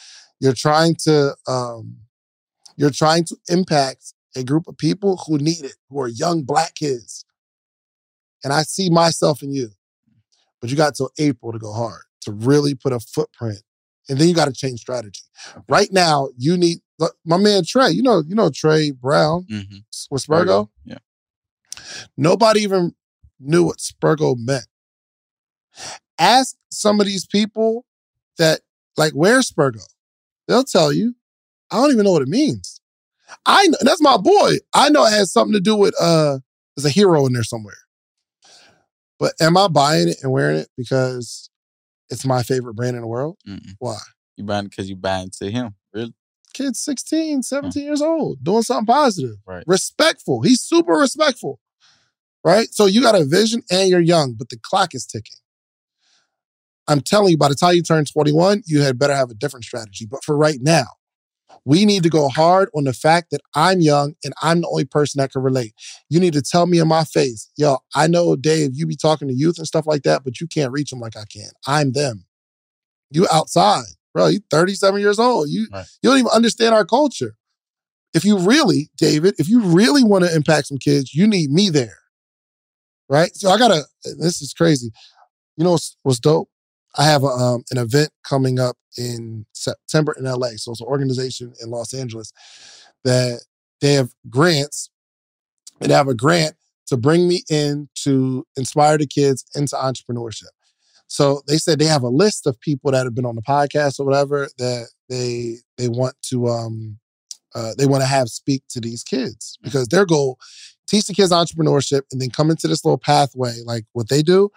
You're 0.41 0.55
trying 0.55 0.97
to 1.05 1.35
um, 1.47 1.97
you're 2.77 2.91
trying 2.91 3.25
to 3.25 3.37
impact 3.49 4.15
a 4.37 4.43
group 4.43 4.67
of 4.67 4.77
people 4.77 5.23
who 5.27 5.39
need 5.39 5.65
it, 5.65 5.77
who 5.89 6.01
are 6.01 6.09
young 6.09 6.43
black 6.43 6.75
kids. 6.75 7.25
And 8.43 8.53
I 8.53 8.63
see 8.63 8.91
myself 8.91 9.43
in 9.43 9.53
you. 9.53 9.71
But 10.61 10.71
you 10.71 10.77
got 10.77 10.95
till 10.95 11.11
April 11.19 11.53
to 11.53 11.59
go 11.59 11.73
hard, 11.73 12.03
to 12.23 12.33
really 12.33 12.75
put 12.75 12.93
a 12.93 13.01
footprint. 13.01 13.61
And 14.09 14.19
then 14.19 14.29
you 14.29 14.35
got 14.35 14.47
to 14.47 14.53
change 14.53 14.81
strategy. 14.81 15.23
Right 15.69 15.91
now, 15.93 16.29
you 16.37 16.57
need 16.57 16.79
my 17.25 17.37
man 17.37 17.65
Trey, 17.67 17.91
you 17.91 18.03
know, 18.03 18.23
you 18.27 18.35
know 18.35 18.51
Trey 18.51 18.91
Brown 18.91 19.47
hmm 19.49 19.61
with 20.11 20.27
Spurgo. 20.27 20.69
Yeah. 20.85 20.99
Nobody 22.17 22.61
even 22.61 22.95
knew 23.41 23.65
what 23.65 23.79
Spurgo 23.79 24.37
meant. 24.37 24.67
Ask 26.19 26.57
some 26.71 27.01
of 27.01 27.07
these 27.07 27.27
people 27.27 27.85
that 28.39 28.61
like 28.97 29.13
where's 29.13 29.51
Spurgo? 29.51 29.83
They'll 30.49 30.65
tell 30.65 30.93
you. 30.93 31.15
I 31.71 31.77
don't 31.77 31.93
even 31.93 32.05
know 32.05 32.13
what 32.13 32.23
it 32.23 32.29
means. 32.29 32.81
I 33.47 33.67
know 33.67 33.79
that's 33.81 34.03
my 34.03 34.17
boy. 34.17 34.59
I 34.75 34.91
know 34.91 35.05
it 35.05 35.11
has 35.11 35.33
something 35.33 35.55
to 35.55 35.61
do 35.61 35.77
with 35.77 35.95
uh 36.01 36.39
there's 36.77 36.85
a 36.85 36.91
hero 36.91 37.27
in 37.27 37.33
there 37.33 37.45
somewhere. 37.45 37.75
But 39.19 39.35
am 39.41 39.57
I 39.57 39.69
buying 39.69 40.09
it 40.09 40.19
and 40.23 40.33
wearing 40.33 40.59
it 40.59 40.69
because 40.77 41.49
it's 42.11 42.27
my 42.27 42.43
favorite 42.43 42.75
brand 42.75 42.97
in 42.97 43.03
the 43.03 43.09
world? 43.09 43.39
Mm-mm. 43.49 43.75
Why? 43.79 43.99
You 44.37 44.45
buying 44.45 44.67
because 44.67 44.89
you 44.89 44.97
buying 44.97 45.31
to 45.39 45.51
him. 45.51 45.75
Really? 45.93 46.15
Kid's 46.53 46.81
16, 46.81 47.43
17 47.43 47.83
years 47.83 48.03
old, 48.03 48.43
doing 48.43 48.63
something 48.63 48.87
positive. 48.87 49.37
Right. 49.47 49.65
Respectful. 49.67 50.43
He's 50.43 50.61
super 50.61 50.93
respectful. 50.93 51.61
Right? 52.45 52.69
So 52.73 52.87
you 52.87 53.03
got 53.03 53.15
a 53.15 53.25
vision 53.25 53.63
and 53.71 53.89
you're 53.89 54.01
young, 54.01 54.35
but 54.35 54.51
the 54.51 54.59
clock 54.63 54.95
is 54.95 55.07
ticking. 55.07 55.37
I'm 56.89 57.01
telling 57.01 57.31
you, 57.31 57.39
by 57.39 57.49
the 57.49 57.55
time 57.55 57.75
you 57.75 57.83
turn 57.83 58.05
21, 58.05 58.63
you 58.67 58.83
had 58.83 58.99
better 58.99 59.15
have 59.15 59.31
a 59.31 59.35
different 59.35 59.65
strategy. 59.65 60.07
But 60.07 60.23
for 60.25 60.37
right 60.37 60.59
now, 60.61 60.87
We 61.65 61.85
need 61.87 62.03
to 62.03 62.11
go 62.11 62.29
hard 62.29 62.69
on 62.75 62.85
the 62.85 62.93
fact 62.93 63.31
that 63.31 63.41
I'm 63.55 63.81
young 63.81 64.15
and 64.23 64.35
I'm 64.43 64.61
the 64.61 64.69
only 64.69 64.85
person 64.85 65.19
that 65.21 65.33
can 65.33 65.43
relate. 65.43 65.73
You 66.11 66.21
need 66.21 66.35
to 66.35 66.43
tell 66.43 66.67
me 66.67 66.79
in 66.79 66.89
my 66.89 67.05
face, 67.05 67.51
yo, 67.57 67.79
I 67.95 68.07
know, 68.07 68.37
Dave, 68.37 68.73
you 68.75 68.87
be 68.87 68.97
talking 68.97 69.29
to 69.29 69.35
youth 69.35 69.57
and 69.59 69.67
stuff 69.67 69.87
like 69.87 70.03
that, 70.03 70.25
but 70.25 70.41
you 70.41 70.47
can't 70.47 70.73
reach 70.73 70.91
them 70.91 71.01
like 71.01 71.17
I 71.17 71.25
can. 71.25 71.51
I'm 71.67 71.93
them. 71.93 72.27
You 73.11 73.27
outside, 73.33 73.85
bro. 74.13 74.27
You 74.27 74.41
37 74.51 75.01
years 75.01 75.19
old. 75.19 75.49
You 75.49 75.67
Right. 75.73 75.87
you 76.03 76.11
don't 76.11 76.19
even 76.19 76.31
understand 76.33 76.75
our 76.75 76.85
culture. 76.85 77.37
If 78.13 78.25
you 78.25 78.39
really, 78.39 78.91
David, 78.97 79.35
if 79.39 79.49
you 79.49 79.61
really 79.61 80.05
want 80.05 80.25
to 80.25 80.35
impact 80.35 80.67
some 80.67 80.79
kids, 80.79 81.15
you 81.15 81.27
need 81.27 81.51
me 81.51 81.71
there. 81.71 81.99
Right? 83.09 83.35
So 83.37 83.51
I 83.51 83.59
gotta, 83.59 83.85
this 84.19 84.43
is 84.43 84.53
crazy. 84.53 84.91
You 85.57 85.65
know 85.65 85.73
what's, 85.73 85.97
what's 86.03 86.19
dope? 86.21 86.49
I 86.97 87.05
have 87.05 87.23
a, 87.25 87.27
um, 87.27 87.65
an 87.71 87.79
event 87.79 88.11
coming 88.23 88.59
up 88.59 88.77
in 88.97 89.47
September 89.53 90.15
in 90.19 90.25
LA. 90.25 90.51
So 90.57 90.73
it's 90.73 90.81
an 90.81 90.87
organization 90.87 91.53
in 91.63 91.71
Los 91.71 91.93
Angeles 91.93 92.33
that 93.05 93.41
they 93.81 93.95
have 93.95 94.11
grants 94.31 94.91
and 95.81 95.91
have 95.91 96.09
a 96.09 96.15
grant 96.15 96.55
to 96.87 96.97
bring 96.97 97.27
me 97.27 97.43
in 97.51 97.89
to 98.05 98.47
inspire 98.57 98.99
the 98.99 99.07
kids 99.07 99.45
into 99.55 99.75
entrepreneurship. 99.77 100.51
So 101.07 101.43
they 101.47 101.59
said 101.59 101.79
they 101.79 101.87
have 101.87 102.03
a 102.03 102.09
list 102.09 102.47
of 102.47 102.61
people 102.61 102.91
that 102.93 103.05
have 103.05 103.15
been 103.15 103.27
on 103.27 103.37
the 103.37 103.43
podcast 103.43 104.01
or 104.01 104.07
whatever 104.07 104.49
that 104.59 104.89
they 105.09 105.57
they 105.77 105.89
want 105.89 106.15
to 106.23 106.49
um 106.49 106.99
uh, 107.55 107.73
they 107.79 107.87
want 107.87 108.03
to 108.03 108.09
have 108.09 108.29
speak 108.29 108.65
to 108.69 108.81
these 108.81 109.05
kids 109.05 109.59
because 109.63 109.87
their 109.89 110.05
goal 110.05 110.39
teach 110.89 111.07
the 111.07 111.15
kids 111.15 111.31
entrepreneurship 111.31 112.03
and 112.11 112.21
then 112.21 112.31
come 112.31 112.51
into 112.51 112.67
this 112.67 112.85
little 112.85 112.99
pathway 112.99 113.55
like 113.65 113.85
what 113.93 114.09
they 114.09 114.23
do 114.23 114.51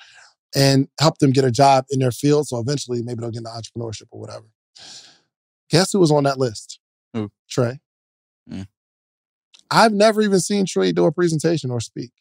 and 0.55 0.87
help 0.99 1.17
them 1.19 1.31
get 1.31 1.43
a 1.45 1.51
job 1.51 1.85
in 1.89 1.99
their 1.99 2.11
field 2.11 2.47
so 2.47 2.57
eventually 2.59 3.01
maybe 3.03 3.19
they'll 3.21 3.31
get 3.31 3.39
into 3.39 3.49
entrepreneurship 3.49 4.05
or 4.11 4.19
whatever 4.19 4.45
guess 5.69 5.91
who 5.91 5.99
was 5.99 6.11
on 6.11 6.23
that 6.23 6.37
list 6.39 6.79
Who? 7.13 7.29
trey 7.49 7.79
Mm. 8.49 8.67
i've 9.69 9.91
never 9.91 10.21
even 10.21 10.39
seen 10.39 10.65
trey 10.65 10.91
do 10.93 11.05
a 11.05 11.11
presentation 11.11 11.69
or 11.69 11.81
speak 11.81 12.11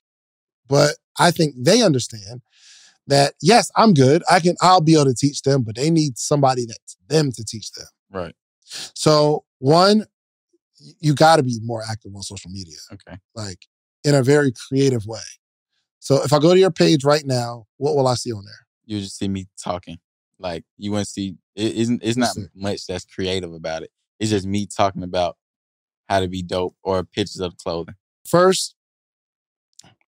but 0.69 0.97
i 1.21 1.31
think 1.31 1.55
they 1.57 1.83
understand 1.83 2.43
that 3.07 3.35
yes 3.41 3.71
i'm 3.77 3.95
good 3.95 4.25
i 4.29 4.41
can 4.41 4.57
i'll 4.61 4.81
be 4.81 4.95
able 4.95 5.05
to 5.05 5.15
teach 5.15 5.43
them 5.43 5.63
but 5.63 5.77
they 5.77 5.89
need 5.91 6.19
somebody 6.19 6.67
that's 6.67 6.97
them 7.09 7.31
to 7.31 7.45
teach 7.45 7.71
them 7.73 7.87
Right. 8.11 8.35
so 8.95 9.45
one 9.61 10.07
you 11.01 11.15
got 11.15 11.37
to 11.37 11.43
be 11.45 11.59
more 11.63 11.83
active 11.89 12.13
on 12.17 12.23
social 12.23 12.51
media 12.51 12.77
Okay. 12.93 13.19
like 13.37 13.67
in 14.03 14.15
a 14.17 14.23
very 14.23 14.53
creative 14.69 15.07
way 15.07 15.21
so 16.07 16.23
if 16.23 16.33
i 16.33 16.39
go 16.39 16.55
to 16.55 16.61
your 16.61 16.71
page 16.71 17.05
right 17.05 17.27
now 17.27 17.65
what 17.79 17.97
will 17.97 18.07
i 18.07 18.15
see 18.15 18.33
on 18.33 18.45
there 18.45 18.67
You 18.87 19.01
just 19.01 19.19
see 19.19 19.29
me 19.29 19.47
talking. 19.63 19.99
Like 20.39 20.65
you 20.79 20.93
want 20.93 21.05
to 21.05 21.11
see 21.11 21.37
it 21.57 21.75
isn't 21.75 22.03
it's 22.05 22.17
not 22.17 22.37
much 22.55 22.87
that's 22.87 23.05
creative 23.05 23.53
about 23.53 23.83
it. 23.83 23.91
It's 24.21 24.31
just 24.31 24.47
me 24.47 24.67
talking 24.67 25.03
about 25.03 25.37
how 26.09 26.21
to 26.21 26.29
be 26.29 26.43
dope 26.43 26.77
or 26.83 27.03
pictures 27.05 27.41
of 27.41 27.57
clothing. 27.57 27.97
first 28.25 28.77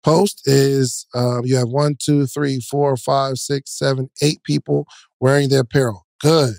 post 0.03 0.41
is 0.45 1.07
um, 1.15 1.41
you 1.43 1.55
have 1.55 1.69
one, 1.69 1.95
two, 1.99 2.27
three, 2.27 2.59
four, 2.59 2.95
five, 2.97 3.37
six, 3.37 3.77
seven, 3.77 4.09
eight 4.21 4.43
people 4.43 4.85
wearing 5.19 5.49
the 5.49 5.59
apparel. 5.59 6.05
Good. 6.21 6.55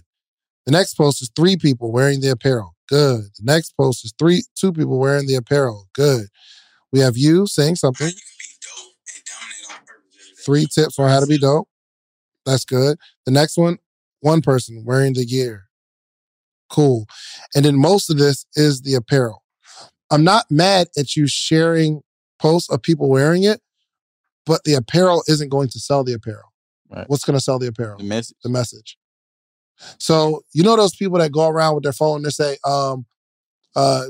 The 0.66 0.72
next 0.72 0.95
post 0.95 1.22
is 1.22 1.30
three 1.34 1.57
people 1.57 1.93
wearing 1.93 2.20
the 2.20 2.28
apparel. 2.30 2.74
Good. 2.89 3.22
The 3.39 3.45
next 3.45 3.76
post 3.76 4.05
is 4.05 4.12
three, 4.18 4.43
two 4.55 4.72
people 4.72 4.99
wearing 4.99 5.26
the 5.26 5.36
apparel. 5.36 5.86
Good. 5.95 6.26
We 6.93 7.01
have 7.01 7.16
you 7.16 7.47
saying 7.47 7.76
something. 7.76 8.11
Three 10.49 10.64
tips 10.64 10.99
on 10.99 11.11
how 11.11 11.20
to 11.20 11.26
be 11.26 11.36
dope. 11.36 11.68
That's 12.46 12.64
good. 12.64 12.96
The 13.26 13.32
next 13.32 13.59
one, 13.59 13.76
one 14.20 14.40
person 14.40 14.82
wearing 14.82 15.12
the 15.12 15.26
gear. 15.26 15.64
Cool. 16.70 17.05
And 17.55 17.66
then 17.66 17.78
most 17.78 18.09
of 18.09 18.16
this 18.16 18.46
is 18.55 18.80
the 18.80 18.94
apparel. 18.94 19.42
I'm 20.11 20.24
not 20.24 20.46
mad 20.51 20.88
at 20.96 21.16
you 21.16 21.26
sharing 21.26 22.01
posts 22.38 22.70
of 22.70 22.80
people 22.80 23.11
wearing 23.11 23.42
it, 23.42 23.61
but 24.46 24.64
the 24.64 24.72
apparel 24.72 25.22
isn't 25.28 25.51
going 25.51 25.68
to 25.68 25.78
sell 25.78 26.03
the 26.03 26.14
apparel. 26.14 26.51
Right. 26.90 27.05
What's 27.11 27.24
going 27.24 27.36
to 27.36 27.44
sell 27.44 27.59
the 27.59 27.66
apparel? 27.66 27.99
The 27.99 28.05
message. 28.05 28.36
The 28.42 28.49
message. 28.49 28.96
So 29.99 30.44
you 30.55 30.62
know 30.62 30.76
those 30.76 30.96
people 30.96 31.18
that 31.18 31.30
go 31.30 31.46
around 31.46 31.74
with 31.74 31.84
their 31.84 31.92
phone 31.92 32.16
and 32.16 32.24
they 32.24 32.30
say, 32.30 32.57
um, 32.64 33.05
uh, 33.76 34.07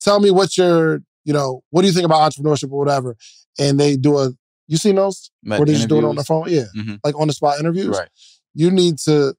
"Tell 0.00 0.18
me 0.18 0.32
what 0.32 0.56
your, 0.58 1.02
you 1.24 1.32
know, 1.32 1.62
what 1.70 1.82
do 1.82 1.86
you 1.86 1.94
think 1.94 2.06
about 2.06 2.32
entrepreneurship 2.32 2.72
or 2.72 2.78
whatever?" 2.80 3.16
And 3.56 3.78
they 3.78 3.96
do 3.96 4.18
a, 4.18 4.32
you 4.68 4.76
seen 4.76 4.96
those 4.96 5.30
Like 5.44 5.58
where 5.60 5.66
they 5.66 5.74
just 5.74 5.88
do 5.88 5.98
it 5.98 6.04
on 6.04 6.16
the 6.16 6.24
phone? 6.24 6.46
Yeah, 6.48 6.64
Mhm. 6.76 7.00
like 7.04 7.18
on 7.18 7.28
the 7.28 7.32
spot 7.34 7.58
interviews 7.60 7.88
Right. 7.96 8.08
you 8.54 8.70
need 8.70 8.98
to 9.00 9.34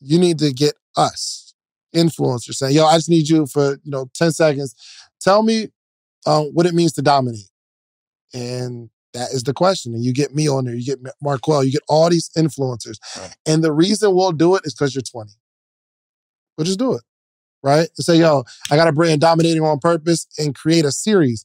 you 0.00 0.18
need 0.18 0.38
to 0.40 0.52
get 0.52 0.74
us 0.96 1.54
influencers 1.94 2.54
saying, 2.54 2.74
yo, 2.74 2.86
I 2.86 2.96
just 2.96 3.08
need 3.08 3.28
you 3.28 3.46
for, 3.46 3.72
you 3.84 3.90
know, 3.90 4.10
10 4.14 4.32
seconds. 4.32 4.74
Tell 5.20 5.42
me 5.42 5.68
um, 6.26 6.46
what 6.54 6.66
it 6.66 6.74
means 6.74 6.92
to 6.94 7.02
dominate. 7.02 7.50
And 8.34 8.90
that 9.12 9.30
is 9.32 9.42
the 9.42 9.52
question. 9.52 9.94
And 9.94 10.02
you 10.04 10.12
get 10.12 10.34
me 10.34 10.48
on 10.48 10.64
there, 10.64 10.74
you 10.74 10.84
get 10.84 10.98
Marquell, 11.22 11.64
you 11.64 11.70
get 11.72 11.82
all 11.88 12.08
these 12.10 12.30
influencers. 12.36 12.96
Right. 13.16 13.36
And 13.46 13.62
the 13.62 13.72
reason 13.72 14.14
we'll 14.14 14.32
do 14.32 14.54
it 14.56 14.62
is 14.64 14.74
because 14.74 14.94
you're 14.94 15.02
20. 15.02 15.30
We'll 16.56 16.64
just 16.64 16.78
do 16.78 16.94
it. 16.94 17.02
Right? 17.62 17.88
And 17.96 18.04
say, 18.04 18.16
yo, 18.16 18.42
I 18.70 18.76
got 18.76 18.88
a 18.88 18.92
brand 18.92 19.20
dominating 19.20 19.62
on 19.62 19.78
purpose 19.78 20.26
and 20.38 20.54
create 20.54 20.84
a 20.84 20.90
series. 20.92 21.44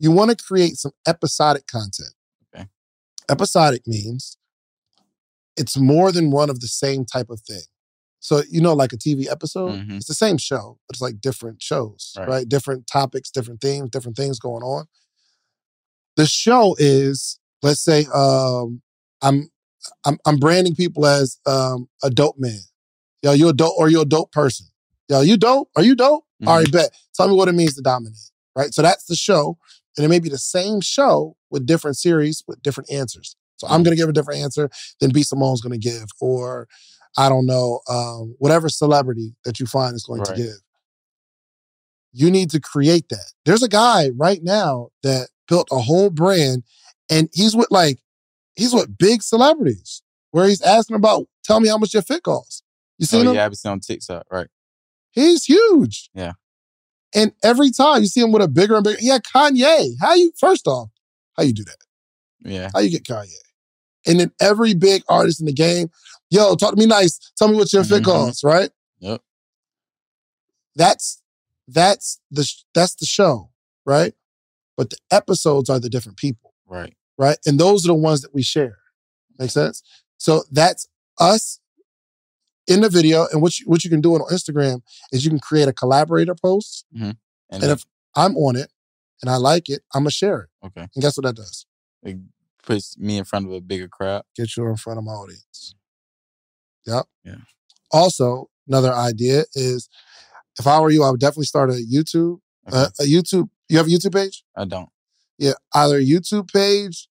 You 0.00 0.10
want 0.10 0.36
to 0.36 0.44
create 0.44 0.76
some 0.76 0.92
episodic 1.06 1.66
content. 1.68 2.10
Episodic 3.30 3.86
means 3.86 4.36
it's 5.56 5.76
more 5.76 6.12
than 6.12 6.30
one 6.30 6.50
of 6.50 6.60
the 6.60 6.68
same 6.68 7.04
type 7.04 7.30
of 7.30 7.40
thing. 7.40 7.62
So 8.20 8.42
you 8.50 8.60
know, 8.60 8.72
like 8.74 8.92
a 8.92 8.96
TV 8.96 9.28
episode, 9.28 9.72
Mhm. 9.80 9.96
it's 9.96 10.06
the 10.06 10.14
same 10.14 10.36
show, 10.38 10.78
but 10.86 10.94
it's 10.96 11.00
like 11.02 11.20
different 11.20 11.62
shows, 11.62 12.12
Right. 12.16 12.28
right. 12.28 12.48
Different 12.48 12.86
topics, 12.86 13.30
different 13.30 13.60
themes, 13.60 13.90
different 13.90 14.16
things 14.16 14.38
going 14.38 14.62
on. 14.62 14.86
The 16.16 16.26
show 16.26 16.74
is, 16.78 17.38
let's 17.62 17.80
say, 17.80 18.06
um, 18.14 18.82
I'm 19.22 19.50
I'm 20.04 20.18
I'm 20.26 20.36
branding 20.38 20.74
people 20.74 21.06
as 21.06 21.38
um, 21.46 21.88
a 22.02 22.10
dope 22.10 22.38
man. 22.38 22.60
Yo, 23.22 23.32
you 23.32 23.48
a 23.48 23.52
dope 23.52 23.74
or 23.78 23.88
you 23.88 24.00
a 24.00 24.04
dope 24.04 24.32
person. 24.32 24.66
Yo, 25.08 25.20
you 25.20 25.36
dope? 25.36 25.70
Are 25.76 25.84
you 25.84 25.94
dope? 25.94 26.24
All 26.46 26.56
right, 26.56 26.70
bet. 26.70 26.90
Tell 27.14 27.28
me 27.28 27.34
what 27.36 27.48
it 27.48 27.52
means 27.54 27.74
to 27.76 27.82
dominate. 27.82 28.18
Right. 28.56 28.74
So 28.74 28.82
that's 28.82 29.04
the 29.06 29.14
show. 29.16 29.58
And 29.96 30.04
it 30.04 30.08
may 30.08 30.20
be 30.20 30.28
the 30.28 30.38
same 30.38 30.80
show 30.80 31.36
with 31.50 31.66
different 31.66 31.96
series 31.96 32.44
with 32.46 32.62
different 32.62 32.90
answers. 32.90 33.36
So 33.56 33.66
I'm 33.68 33.82
gonna 33.82 33.96
give 33.96 34.08
a 34.08 34.12
different 34.12 34.40
answer 34.40 34.68
than 35.00 35.10
B. 35.12 35.22
Simone's 35.22 35.60
gonna 35.60 35.78
give, 35.78 36.06
or 36.20 36.68
I 37.16 37.28
don't 37.28 37.46
know, 37.46 37.80
um, 37.88 38.34
whatever 38.38 38.68
celebrity 38.68 39.34
that 39.44 39.58
you 39.58 39.66
find 39.66 39.94
is 39.94 40.04
going 40.04 40.22
to 40.24 40.32
give. 40.36 40.60
You 42.12 42.30
need 42.30 42.50
to 42.50 42.60
create 42.60 43.08
that. 43.08 43.32
There's 43.44 43.62
a 43.62 43.68
guy 43.68 44.10
right 44.16 44.40
now 44.42 44.88
that 45.02 45.28
built 45.48 45.68
a 45.70 45.78
whole 45.78 46.10
brand, 46.10 46.64
and 47.10 47.28
he's 47.32 47.56
with 47.56 47.68
like, 47.70 48.00
he's 48.54 48.74
with 48.74 48.98
big 48.98 49.22
celebrities 49.22 50.02
where 50.30 50.46
he's 50.46 50.60
asking 50.60 50.96
about, 50.96 51.26
tell 51.44 51.60
me 51.60 51.68
how 51.68 51.78
much 51.78 51.94
your 51.94 52.02
fit 52.02 52.22
costs. 52.22 52.62
You 52.98 53.04
Oh 53.04 53.06
seen 53.06 53.26
him? 53.28 53.34
yeah, 53.34 53.46
I've 53.46 53.54
seeing 53.54 53.72
on 53.72 53.80
TikTok. 53.80 54.26
Right. 54.30 54.48
He's 55.10 55.44
huge. 55.44 56.10
Yeah. 56.14 56.32
And 57.14 57.32
every 57.42 57.70
time 57.70 58.02
you 58.02 58.08
see 58.08 58.20
him 58.20 58.32
with 58.32 58.42
a 58.42 58.48
bigger 58.48 58.74
and 58.76 58.84
bigger, 58.84 58.98
yeah, 59.00 59.18
Kanye. 59.18 59.92
How 60.00 60.14
you 60.14 60.32
first 60.38 60.66
off, 60.66 60.88
how 61.36 61.42
you 61.44 61.52
do 61.52 61.64
that? 61.64 61.76
Yeah. 62.50 62.70
How 62.74 62.80
you 62.80 62.90
get 62.90 63.04
Kanye? 63.04 63.32
And 64.06 64.20
then 64.20 64.32
every 64.40 64.74
big 64.74 65.02
artist 65.08 65.40
in 65.40 65.46
the 65.46 65.52
game, 65.52 65.88
yo, 66.30 66.54
talk 66.56 66.74
to 66.74 66.76
me 66.78 66.86
nice. 66.86 67.18
Tell 67.36 67.48
me 67.48 67.56
what 67.56 67.72
your 67.72 67.84
fit 67.84 68.02
Mhm. 68.02 68.06
costs, 68.06 68.44
right? 68.44 68.70
Yep. 69.00 69.22
That's 70.74 71.22
that's 71.68 72.20
the 72.30 72.48
that's 72.74 72.94
the 72.94 73.06
show, 73.06 73.50
right? 73.84 74.14
But 74.76 74.90
the 74.90 74.98
episodes 75.10 75.68
are 75.70 75.80
the 75.80 75.88
different 75.88 76.18
people, 76.18 76.54
Right. 76.66 76.94
right? 77.18 77.38
And 77.46 77.58
those 77.58 77.84
are 77.84 77.88
the 77.88 77.94
ones 77.94 78.20
that 78.20 78.32
we 78.34 78.42
share. 78.42 78.78
Make 79.38 79.50
sense? 79.50 79.82
So 80.18 80.44
that's 80.50 80.86
us 81.18 81.60
in 82.66 82.80
the 82.80 82.88
video. 82.88 83.26
And 83.32 83.40
what 83.42 83.58
you, 83.58 83.66
what 83.66 83.84
you 83.84 83.90
can 83.90 84.00
do 84.00 84.14
on 84.14 84.20
Instagram 84.32 84.82
is 85.12 85.24
you 85.24 85.30
can 85.30 85.38
create 85.40 85.68
a 85.68 85.72
collaborator 85.72 86.34
post. 86.34 86.84
And, 86.94 87.16
And 87.50 87.62
then- 87.62 87.70
if 87.70 87.84
I'm 88.14 88.36
on 88.36 88.56
it 88.56 88.70
and 89.22 89.30
I 89.30 89.36
like 89.36 89.68
it, 89.68 89.82
I'm 89.94 90.02
gonna 90.02 90.10
share 90.10 90.42
it. 90.42 90.66
okay, 90.66 90.88
And 90.94 91.02
guess 91.02 91.16
what 91.16 91.24
that 91.24 91.36
does? 91.36 91.66
it 92.02 92.18
puts 92.62 92.96
me 92.98 93.18
in 93.18 93.24
front 93.24 93.46
of 93.46 93.52
a 93.52 93.60
bigger 93.60 93.88
crowd. 93.88 94.22
Get 94.34 94.56
you 94.56 94.66
in 94.66 94.76
front 94.76 94.98
of 94.98 95.04
my 95.04 95.12
audience. 95.12 95.74
Yep. 96.86 97.06
Yeah. 97.24 97.36
Also, 97.92 98.50
another 98.66 98.92
idea 98.92 99.44
is 99.54 99.88
if 100.58 100.66
I 100.66 100.80
were 100.80 100.90
you, 100.90 101.02
I 101.04 101.10
would 101.10 101.20
definitely 101.20 101.46
start 101.46 101.70
a 101.70 101.74
YouTube. 101.74 102.38
Okay. 102.68 102.76
Uh, 102.76 102.88
a 103.00 103.04
YouTube. 103.04 103.48
You 103.68 103.76
have 103.78 103.86
a 103.86 103.90
YouTube 103.90 104.14
page? 104.14 104.42
I 104.56 104.64
don't. 104.64 104.88
Yeah, 105.38 105.52
either 105.74 105.98
a 105.98 106.00
YouTube 106.04 106.50
page, 106.52 107.08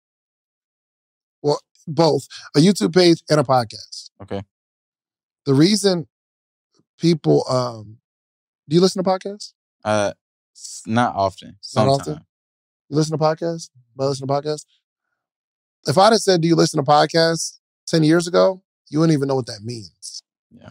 well, 1.41 1.59
both 1.87 2.27
a 2.55 2.59
YouTube 2.59 2.93
page 2.93 3.21
and 3.29 3.39
a 3.39 3.43
podcast. 3.43 4.09
Okay. 4.21 4.41
The 5.45 5.53
reason 5.53 6.07
people, 6.99 7.43
um, 7.49 7.97
do 8.69 8.75
you 8.75 8.81
listen 8.81 9.03
to 9.03 9.09
podcasts? 9.09 9.53
Uh, 9.83 10.13
not 10.85 11.15
often. 11.15 11.57
Not 11.75 11.87
often? 11.87 12.19
You 12.89 12.95
listen 12.97 13.17
to 13.17 13.23
podcasts? 13.23 13.69
But 13.95 14.07
listen 14.07 14.27
to 14.27 14.33
podcasts. 14.33 14.65
If 15.85 15.97
I'd 15.97 16.13
have 16.13 16.21
said, 16.21 16.41
"Do 16.41 16.47
you 16.47 16.55
listen 16.55 16.83
to 16.83 16.89
podcasts?" 16.89 17.59
ten 17.87 18.03
years 18.03 18.27
ago, 18.27 18.63
you 18.89 18.99
wouldn't 18.99 19.13
even 19.15 19.27
know 19.27 19.35
what 19.35 19.47
that 19.47 19.61
means. 19.63 20.23
Yeah. 20.51 20.69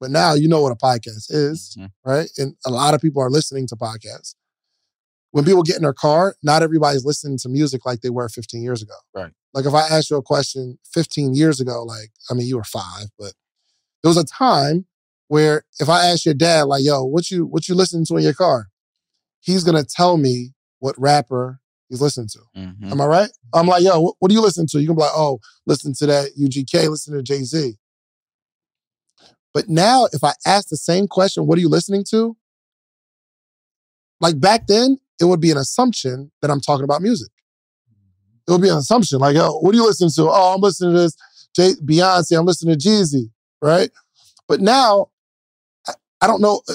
But 0.00 0.10
now 0.10 0.34
you 0.34 0.48
know 0.48 0.60
what 0.62 0.72
a 0.72 0.76
podcast 0.76 1.26
is, 1.30 1.76
Mhm. 1.78 1.92
right? 2.04 2.30
And 2.38 2.56
a 2.66 2.70
lot 2.70 2.94
of 2.94 3.00
people 3.00 3.22
are 3.22 3.30
listening 3.30 3.66
to 3.68 3.76
podcasts. 3.76 4.34
When 5.30 5.44
people 5.44 5.62
get 5.62 5.76
in 5.76 5.82
their 5.82 5.92
car, 5.92 6.34
not 6.42 6.62
everybody's 6.62 7.04
listening 7.04 7.38
to 7.38 7.48
music 7.48 7.86
like 7.86 8.00
they 8.00 8.10
were 8.10 8.28
15 8.28 8.62
years 8.62 8.82
ago. 8.82 8.96
Right. 9.14 9.32
Like 9.54 9.64
if 9.66 9.74
I 9.74 9.86
asked 9.86 10.10
you 10.10 10.16
a 10.16 10.22
question 10.22 10.78
15 10.92 11.34
years 11.34 11.60
ago, 11.60 11.84
like, 11.84 12.10
I 12.28 12.34
mean, 12.34 12.46
you 12.48 12.56
were 12.56 12.64
five, 12.64 13.10
but 13.16 13.34
there 14.02 14.08
was 14.10 14.16
a 14.16 14.24
time 14.24 14.86
where 15.28 15.64
if 15.78 15.88
I 15.88 16.06
asked 16.06 16.24
your 16.24 16.34
dad, 16.34 16.62
like, 16.64 16.82
yo, 16.84 17.04
what 17.04 17.30
you 17.30 17.46
what 17.46 17.68
you 17.68 17.74
listening 17.74 18.04
to 18.06 18.16
in 18.16 18.22
your 18.22 18.34
car? 18.34 18.68
He's 19.40 19.64
gonna 19.64 19.84
tell 19.84 20.16
me 20.16 20.52
what 20.80 20.98
rapper 20.98 21.60
he's 21.88 22.00
listening 22.00 22.28
to. 22.32 22.40
Mhm. 22.56 22.90
Am 22.92 23.00
I 23.00 23.06
right? 23.06 23.30
I'm 23.54 23.66
like, 23.66 23.82
yo, 23.82 24.00
what, 24.00 24.14
what 24.18 24.28
do 24.28 24.34
you 24.34 24.40
listen 24.42 24.66
to? 24.68 24.80
You 24.80 24.86
can 24.86 24.96
be 24.96 25.02
like, 25.02 25.12
oh, 25.14 25.40
listen 25.66 25.92
to 25.94 26.06
that 26.06 26.30
UGK, 26.40 26.88
listen 26.88 27.14
to 27.14 27.22
Jay 27.22 27.42
Z. 27.42 27.76
But 29.52 29.68
now, 29.68 30.06
if 30.12 30.22
I 30.22 30.32
ask 30.46 30.68
the 30.68 30.76
same 30.76 31.08
question, 31.08 31.46
what 31.46 31.58
are 31.58 31.60
you 31.60 31.68
listening 31.68 32.04
to? 32.10 32.36
Like 34.20 34.38
back 34.40 34.66
then, 34.66 34.98
it 35.20 35.24
would 35.24 35.40
be 35.40 35.50
an 35.50 35.56
assumption 35.58 36.30
that 36.42 36.50
I'm 36.50 36.60
talking 36.60 36.84
about 36.84 37.02
music. 37.02 37.30
It 38.48 38.52
would 38.52 38.62
be 38.62 38.68
an 38.68 38.78
assumption, 38.78 39.18
like, 39.18 39.36
oh, 39.36 39.58
what 39.60 39.74
are 39.74 39.76
you 39.76 39.86
listening 39.86 40.10
to? 40.16 40.22
Oh, 40.30 40.54
I'm 40.54 40.60
listening 40.60 40.94
to 40.94 41.00
this 41.02 41.16
Jay, 41.54 41.72
Beyonce. 41.84 42.38
I'm 42.38 42.46
listening 42.46 42.78
to 42.78 42.88
Jeezy, 42.88 43.30
right? 43.62 43.90
But 44.48 44.60
now, 44.60 45.08
I, 45.86 45.92
I 46.20 46.26
don't 46.26 46.40
know. 46.40 46.62
uh, 46.68 46.74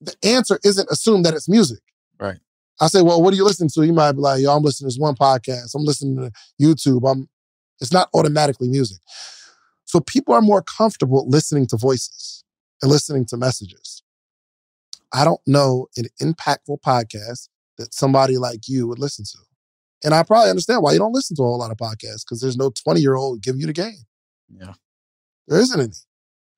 The 0.00 0.14
answer 0.22 0.58
isn't 0.64 0.88
assumed 0.90 1.24
that 1.24 1.34
it's 1.34 1.48
music. 1.48 1.80
Right. 2.20 2.38
I 2.80 2.88
say, 2.88 3.02
well, 3.02 3.22
what 3.22 3.32
are 3.32 3.36
you 3.36 3.44
listening 3.44 3.70
to? 3.74 3.84
You 3.86 3.92
might 3.92 4.12
be 4.12 4.18
like, 4.18 4.42
yo, 4.42 4.54
I'm 4.54 4.62
listening 4.62 4.90
to 4.90 4.94
this 4.94 5.00
one 5.00 5.14
podcast. 5.14 5.74
I'm 5.74 5.84
listening 5.84 6.16
to 6.16 6.30
YouTube. 6.60 7.08
I'm. 7.10 7.28
It's 7.80 7.92
not 7.92 8.08
automatically 8.14 8.68
music. 8.68 8.98
So 9.84 10.00
people 10.00 10.34
are 10.34 10.40
more 10.40 10.62
comfortable 10.62 11.28
listening 11.28 11.66
to 11.68 11.76
voices 11.76 12.44
and 12.82 12.90
listening 12.90 13.26
to 13.26 13.36
messages. 13.36 14.02
I 15.12 15.24
don't 15.24 15.40
know 15.46 15.86
an 15.96 16.06
impactful 16.20 16.80
podcast 16.80 17.48
that 17.78 17.92
somebody 17.94 18.38
like 18.38 18.68
you 18.68 18.86
would 18.88 18.98
listen 18.98 19.24
to. 19.24 19.38
And 20.04 20.14
I 20.14 20.22
probably 20.22 20.50
understand 20.50 20.82
why 20.82 20.92
you 20.92 20.98
don't 20.98 21.12
listen 21.12 21.36
to 21.36 21.42
a 21.42 21.46
whole 21.46 21.58
lot 21.58 21.70
of 21.70 21.76
podcasts 21.76 22.24
because 22.24 22.40
there's 22.40 22.56
no 22.56 22.70
20 22.84 23.00
year 23.00 23.14
old 23.14 23.42
giving 23.42 23.60
you 23.60 23.66
the 23.66 23.72
game. 23.72 24.04
Yeah. 24.48 24.74
There 25.48 25.60
isn't 25.60 25.80
any. 25.80 25.92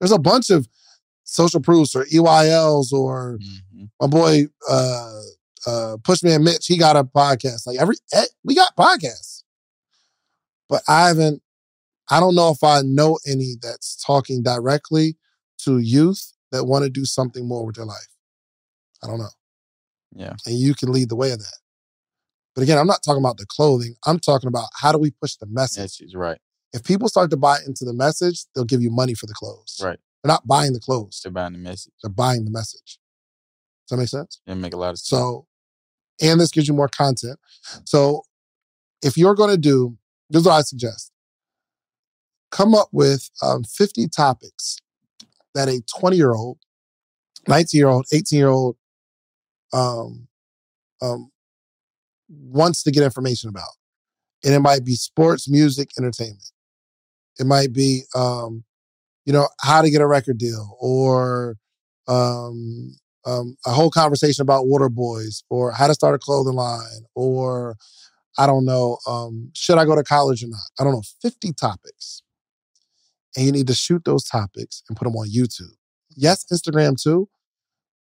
There's 0.00 0.12
a 0.12 0.18
bunch 0.18 0.50
of 0.50 0.68
social 1.24 1.60
proofs 1.60 1.94
or 1.96 2.04
EYLs 2.04 2.92
or 2.92 3.38
Mhm. 3.38 3.90
my 4.00 4.06
boy 4.06 4.46
uh 4.68 5.20
uh 5.66 5.96
Pushman 6.02 6.42
Mitch, 6.44 6.66
he 6.66 6.76
got 6.76 6.96
a 6.96 7.04
podcast. 7.04 7.66
Like 7.66 7.78
every 7.78 7.96
eh, 8.12 8.26
we 8.44 8.54
got 8.54 8.76
podcasts. 8.76 9.42
But 10.68 10.82
I 10.88 11.08
haven't 11.08 11.42
I 12.08 12.20
don't 12.20 12.34
know 12.36 12.50
if 12.50 12.62
I 12.62 12.82
know 12.82 13.18
any 13.26 13.56
that's 13.60 13.96
talking 14.04 14.42
directly 14.42 15.16
to 15.64 15.78
youth 15.78 16.32
that 16.52 16.64
want 16.64 16.84
to 16.84 16.90
do 16.90 17.04
something 17.04 17.48
more 17.48 17.66
with 17.66 17.74
their 17.76 17.84
life. 17.84 18.08
I 19.02 19.08
don't 19.08 19.18
know. 19.18 19.30
Yeah. 20.14 20.34
And 20.46 20.56
you 20.56 20.74
can 20.74 20.92
lead 20.92 21.08
the 21.08 21.16
way 21.16 21.32
of 21.32 21.40
that. 21.40 21.58
But 22.54 22.62
again, 22.62 22.78
I'm 22.78 22.86
not 22.86 23.02
talking 23.02 23.22
about 23.22 23.36
the 23.36 23.46
clothing. 23.46 23.96
I'm 24.06 24.18
talking 24.20 24.46
about 24.48 24.68
how 24.80 24.92
do 24.92 24.98
we 24.98 25.10
push 25.10 25.34
the 25.36 25.46
message. 25.46 25.98
That's 25.98 26.14
right. 26.14 26.38
If 26.72 26.84
people 26.84 27.08
start 27.08 27.30
to 27.30 27.36
buy 27.36 27.58
into 27.66 27.84
the 27.84 27.94
message, 27.94 28.44
they'll 28.54 28.64
give 28.64 28.82
you 28.82 28.90
money 28.90 29.14
for 29.14 29.26
the 29.26 29.34
clothes. 29.34 29.80
Right. 29.82 29.98
They're 30.22 30.32
not 30.32 30.46
buying 30.46 30.72
the 30.72 30.80
clothes. 30.80 31.20
They're 31.22 31.32
buying 31.32 31.52
the 31.52 31.58
message. 31.58 31.92
They're 32.02 32.10
buying 32.10 32.44
the 32.44 32.50
message. 32.50 32.98
Does 33.88 33.90
that 33.90 33.96
make 33.98 34.08
sense? 34.08 34.40
It 34.46 34.54
make 34.56 34.74
a 34.74 34.76
lot 34.76 34.90
of 34.90 34.98
sense. 34.98 35.08
So, 35.08 35.46
and 36.20 36.40
this 36.40 36.50
gives 36.50 36.66
you 36.66 36.74
more 36.74 36.88
content. 36.88 37.38
So, 37.84 38.22
if 39.02 39.16
you're 39.16 39.34
going 39.34 39.50
to 39.50 39.58
do, 39.58 39.96
this 40.28 40.40
is 40.40 40.46
what 40.46 40.54
I 40.54 40.62
suggest 40.62 41.12
come 42.50 42.74
up 42.74 42.88
with 42.92 43.30
um, 43.42 43.64
50 43.64 44.08
topics 44.08 44.78
that 45.54 45.68
a 45.68 45.82
20 45.98 46.16
year 46.16 46.32
old, 46.32 46.58
19 47.48 47.78
year 47.78 47.88
old, 47.88 48.06
18 48.12 48.38
year 48.38 48.48
old 48.48 48.76
um, 49.72 50.28
um, 51.02 51.30
wants 52.28 52.82
to 52.84 52.90
get 52.90 53.02
information 53.02 53.50
about. 53.50 53.68
And 54.44 54.54
it 54.54 54.60
might 54.60 54.84
be 54.84 54.94
sports, 54.94 55.48
music, 55.48 55.90
entertainment. 55.98 56.50
It 57.38 57.46
might 57.46 57.72
be, 57.72 58.02
um, 58.14 58.64
you 59.24 59.32
know, 59.32 59.48
how 59.60 59.82
to 59.82 59.90
get 59.90 60.00
a 60.00 60.06
record 60.06 60.38
deal 60.38 60.76
or 60.80 61.56
um, 62.08 62.96
um, 63.24 63.56
a 63.66 63.70
whole 63.70 63.90
conversation 63.90 64.42
about 64.42 64.66
water 64.66 64.88
boys 64.88 65.42
or 65.50 65.72
how 65.72 65.86
to 65.88 65.94
start 65.94 66.14
a 66.14 66.18
clothing 66.18 66.54
line 66.54 67.04
or 67.14 67.76
I 68.38 68.46
don't 68.46 68.64
know, 68.64 68.98
um, 69.06 69.50
should 69.54 69.78
I 69.78 69.84
go 69.84 69.96
to 69.96 70.04
college 70.04 70.44
or 70.44 70.48
not? 70.48 70.60
I 70.78 70.84
don't 70.84 70.92
know, 70.92 71.02
50 71.22 71.52
topics. 71.54 72.22
And 73.36 73.44
you 73.44 73.52
need 73.52 73.66
to 73.66 73.74
shoot 73.74 74.04
those 74.04 74.24
topics 74.24 74.82
and 74.88 74.96
put 74.96 75.04
them 75.04 75.16
on 75.16 75.28
YouTube. 75.28 75.74
Yes, 76.16 76.44
Instagram 76.52 77.00
too, 77.00 77.28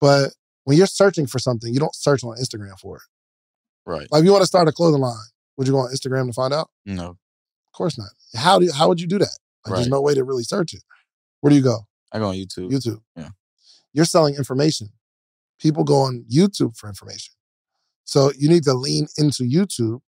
but 0.00 0.30
when 0.64 0.76
you're 0.76 0.86
searching 0.86 1.26
for 1.26 1.38
something, 1.38 1.72
you 1.72 1.80
don't 1.80 1.94
search 1.94 2.24
on 2.24 2.36
Instagram 2.36 2.78
for 2.80 2.96
it. 2.96 3.02
right. 3.86 4.06
Like 4.10 4.20
if 4.20 4.24
you 4.24 4.32
want 4.32 4.42
to 4.42 4.46
start 4.46 4.68
a 4.68 4.72
clothing 4.72 5.00
line, 5.00 5.16
would 5.56 5.66
you 5.66 5.72
go 5.72 5.80
on 5.80 5.92
Instagram 5.92 6.26
to 6.26 6.32
find 6.32 6.54
out? 6.54 6.70
No. 6.86 7.18
Of 7.80 7.84
course 7.84 7.98
not. 7.98 8.10
How 8.36 8.58
do 8.58 8.66
you, 8.66 8.72
how 8.72 8.88
would 8.88 9.00
you 9.00 9.06
do 9.06 9.18
that? 9.18 9.38
Like, 9.64 9.76
There's 9.76 9.88
no 9.88 10.02
way 10.02 10.12
to 10.12 10.22
really 10.22 10.42
search 10.42 10.74
it. 10.74 10.82
Where 11.40 11.48
do 11.48 11.56
you 11.56 11.62
go? 11.62 11.86
I 12.12 12.18
go 12.18 12.26
on 12.28 12.34
YouTube. 12.34 12.70
YouTube. 12.70 13.00
Yeah. 13.16 13.30
You're 13.94 14.04
selling 14.04 14.34
information. 14.34 14.90
People 15.58 15.84
go 15.84 16.00
on 16.02 16.26
YouTube 16.30 16.76
for 16.76 16.90
information. 16.90 17.32
So 18.04 18.32
you 18.36 18.50
need 18.50 18.64
to 18.64 18.74
lean 18.74 19.06
into 19.16 19.44
YouTube. 19.44 20.00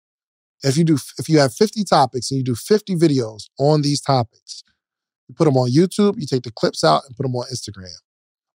If 0.63 0.75
you 0.75 0.83
do 0.83 0.97
if 1.17 1.29
you 1.29 1.39
have 1.39 1.53
50 1.53 1.85
topics 1.85 2.29
and 2.29 2.39
you 2.39 2.43
do 2.43 2.55
50 2.55 2.95
videos 2.95 3.43
on 3.57 3.83
these 3.83 4.01
topics, 4.01 4.63
you 5.29 5.35
put 5.35 5.45
them 5.45 5.55
on 5.55 5.71
YouTube, 5.71 6.15
you 6.19 6.27
take 6.27 6.43
the 6.43 6.51
clips 6.51 6.83
out 6.83 7.03
and 7.07 7.15
put 7.15 7.23
them 7.23 7.33
on 7.37 7.45
Instagram. 7.53 7.95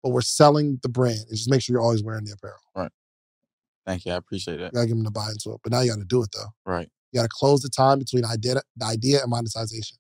But 0.03 0.11
we're 0.11 0.23
selling 0.23 0.81
the 0.83 0.89
brand. 0.89 1.21
And 1.29 1.37
just 1.37 1.49
make 1.49 1.63
sure 1.63 1.75
you're 1.75 1.83
always 1.83 2.03
wearing 2.03 2.25
the 2.25 2.33
apparel. 2.33 2.59
Right. 2.75 2.91
Thank 3.87 4.07
you. 4.07 4.13
I 4.13 4.17
appreciate 4.17 4.57
that. 4.57 4.73
You 4.73 4.73
gotta 4.73 4.89
give 4.89 4.97
them 4.97 5.05
to 5.05 5.13
buy 5.13 5.29
into 5.29 5.53
it. 5.53 5.61
But 5.63 5.71
now 5.71 5.83
you 5.83 5.93
gotta 5.93 6.05
do 6.05 6.25
it 6.25 6.31
though. 6.35 6.51
Right. 6.67 6.89
You 7.15 7.21
got 7.21 7.31
to 7.31 7.31
close 7.33 7.63
the 7.63 7.69
time 7.69 8.01
between 8.01 8.25
idea, 8.25 8.57
the 8.77 8.85
idea 8.85 9.21
and 9.23 9.31
monetization. 9.31 9.99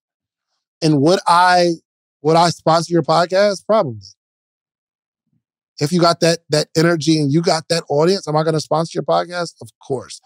And 0.82 1.00
would 1.00 1.20
I 1.28 1.74
would 2.22 2.34
I 2.34 2.50
sponsor 2.50 2.92
your 2.92 3.02
podcast? 3.02 3.64
Probably. 3.66 4.00
If 5.78 5.92
you 5.92 6.00
got 6.00 6.18
that 6.20 6.40
that 6.50 6.68
energy 6.76 7.20
and 7.20 7.32
you 7.32 7.40
got 7.40 7.68
that 7.68 7.84
audience, 7.88 8.26
am 8.26 8.36
I 8.36 8.42
going 8.42 8.54
to 8.54 8.60
sponsor 8.60 8.96
your 8.96 9.04
podcast? 9.04 9.54
Of 9.62 9.70
course, 9.86 10.20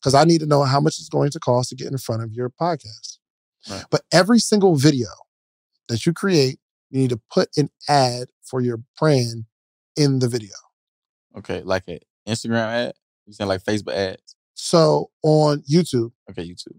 because 0.00 0.14
I 0.14 0.24
need 0.24 0.40
to 0.40 0.46
know 0.46 0.62
how 0.62 0.80
much 0.80 0.98
it's 0.98 1.10
going 1.10 1.30
to 1.30 1.38
cost 1.38 1.68
to 1.70 1.76
get 1.76 1.92
in 1.92 1.98
front 1.98 2.22
of 2.22 2.32
your 2.32 2.48
podcast. 2.48 3.18
Right. 3.70 3.84
But 3.90 4.02
every 4.10 4.38
single 4.38 4.76
video 4.76 5.08
that 5.88 6.06
you 6.06 6.14
create, 6.14 6.58
you 6.88 7.00
need 7.00 7.10
to 7.10 7.20
put 7.30 7.50
an 7.58 7.68
ad 7.86 8.28
for 8.42 8.62
your 8.62 8.80
brand 8.98 9.44
in 9.94 10.20
the 10.20 10.28
video. 10.28 10.54
Okay. 11.36 11.60
Like 11.60 11.84
an 11.86 11.98
Instagram 12.26 12.64
ad? 12.64 12.94
You 13.26 13.34
saying 13.34 13.48
like 13.48 13.62
Facebook 13.62 13.92
ads? 13.92 14.29
So 14.62 15.10
on 15.22 15.62
YouTube, 15.62 16.12
Okay, 16.30 16.46
YouTube. 16.46 16.78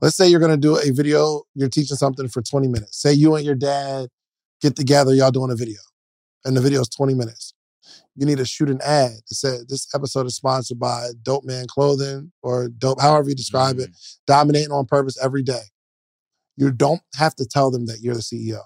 let's 0.00 0.16
say 0.16 0.28
you're 0.28 0.38
going 0.38 0.52
to 0.52 0.56
do 0.56 0.76
a 0.76 0.92
video, 0.92 1.42
you're 1.54 1.68
teaching 1.68 1.96
something 1.96 2.28
for 2.28 2.42
20 2.42 2.68
minutes. 2.68 3.02
Say 3.02 3.12
you 3.12 3.34
and 3.34 3.44
your 3.44 3.56
dad 3.56 4.08
get 4.60 4.76
together, 4.76 5.12
y'all 5.12 5.32
doing 5.32 5.50
a 5.50 5.56
video, 5.56 5.80
and 6.44 6.56
the 6.56 6.60
video 6.60 6.80
is 6.80 6.88
20 6.88 7.14
minutes. 7.14 7.54
You 8.14 8.24
need 8.24 8.38
to 8.38 8.44
shoot 8.44 8.70
an 8.70 8.80
ad 8.82 9.10
that 9.10 9.34
said 9.34 9.68
this 9.68 9.92
episode 9.94 10.26
is 10.26 10.36
sponsored 10.36 10.78
by 10.78 11.08
Dope 11.22 11.44
Man 11.44 11.66
Clothing 11.66 12.30
or 12.40 12.68
Dope, 12.68 13.00
however 13.00 13.30
you 13.30 13.34
describe 13.34 13.80
it, 13.80 13.90
mm. 13.90 14.16
dominating 14.28 14.70
on 14.70 14.86
purpose 14.86 15.18
every 15.22 15.42
day. 15.42 15.62
You 16.56 16.70
don't 16.70 17.02
have 17.16 17.34
to 17.36 17.46
tell 17.46 17.72
them 17.72 17.86
that 17.86 17.98
you're 18.00 18.14
the 18.14 18.20
CEO. 18.20 18.60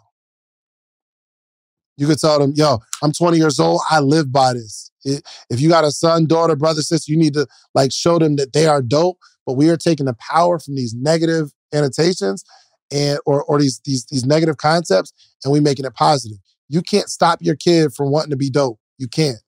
You 1.96 2.06
could 2.06 2.18
tell 2.18 2.38
them, 2.38 2.52
yo, 2.54 2.78
I'm 3.02 3.12
20 3.12 3.38
years 3.38 3.58
old. 3.58 3.80
I 3.90 4.00
live 4.00 4.30
by 4.32 4.52
this. 4.54 4.90
It- 5.04 5.24
if 5.50 5.60
you 5.60 5.68
got 5.68 5.84
a 5.84 5.90
son, 5.90 6.26
daughter, 6.26 6.56
brother, 6.56 6.82
sister, 6.82 7.10
you 7.10 7.18
need 7.18 7.34
to 7.34 7.46
like 7.74 7.92
show 7.92 8.18
them 8.18 8.36
that 8.36 8.52
they 8.52 8.66
are 8.66 8.82
dope. 8.82 9.18
But 9.46 9.54
we 9.54 9.68
are 9.70 9.76
taking 9.76 10.06
the 10.06 10.14
power 10.14 10.58
from 10.58 10.74
these 10.74 10.94
negative 10.94 11.52
annotations 11.72 12.44
and 12.92 13.18
or 13.26 13.42
or 13.44 13.60
these 13.60 13.80
these 13.84 14.04
these 14.06 14.24
negative 14.24 14.56
concepts 14.56 15.12
and 15.44 15.52
we 15.52 15.60
making 15.60 15.84
it 15.84 15.94
positive. 15.94 16.38
You 16.68 16.82
can't 16.82 17.08
stop 17.08 17.38
your 17.40 17.54
kid 17.54 17.92
from 17.94 18.10
wanting 18.10 18.30
to 18.30 18.36
be 18.36 18.50
dope. 18.50 18.78
You 18.98 19.06
can't. 19.08 19.38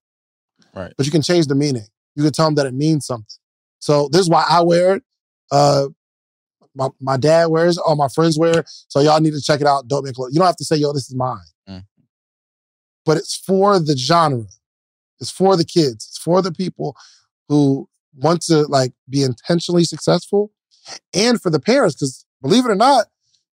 Right. 0.74 0.92
But 0.96 1.06
you 1.06 1.12
can 1.12 1.22
change 1.22 1.46
the 1.48 1.54
meaning. 1.56 1.86
You 2.14 2.22
can 2.22 2.32
tell 2.32 2.46
them 2.46 2.54
that 2.56 2.66
it 2.66 2.74
means 2.74 3.06
something. 3.06 3.26
So 3.80 4.08
this 4.12 4.20
is 4.20 4.30
why 4.30 4.44
I 4.48 4.62
wear 4.62 4.94
it. 4.96 5.02
Uh 5.50 5.88
my, 6.74 6.88
my 7.00 7.16
dad 7.16 7.46
wears 7.46 7.76
it, 7.76 7.82
all 7.84 7.96
my 7.96 8.08
friends 8.08 8.38
wear 8.38 8.60
it. 8.60 8.70
So 8.88 9.00
y'all 9.00 9.20
need 9.20 9.32
to 9.32 9.40
check 9.40 9.60
it 9.60 9.66
out. 9.66 9.88
Dope 9.88 10.04
Man 10.04 10.14
Clothes. 10.14 10.32
You 10.32 10.38
don't 10.38 10.46
have 10.46 10.56
to 10.56 10.64
say, 10.64 10.76
yo, 10.76 10.92
this 10.92 11.08
is 11.08 11.14
mine. 11.16 11.38
Mm. 11.68 11.84
But 13.08 13.16
it's 13.16 13.34
for 13.34 13.78
the 13.80 13.96
genre. 13.96 14.44
It's 15.18 15.30
for 15.30 15.56
the 15.56 15.64
kids. 15.64 16.06
It's 16.10 16.18
for 16.18 16.42
the 16.42 16.52
people 16.52 16.94
who 17.48 17.88
want 18.14 18.42
to 18.42 18.66
like 18.66 18.92
be 19.08 19.22
intentionally 19.22 19.84
successful 19.84 20.52
and 21.14 21.40
for 21.40 21.48
the 21.48 21.58
parents. 21.58 21.94
Because 21.96 22.26
believe 22.42 22.66
it 22.66 22.70
or 22.70 22.74
not, 22.74 23.06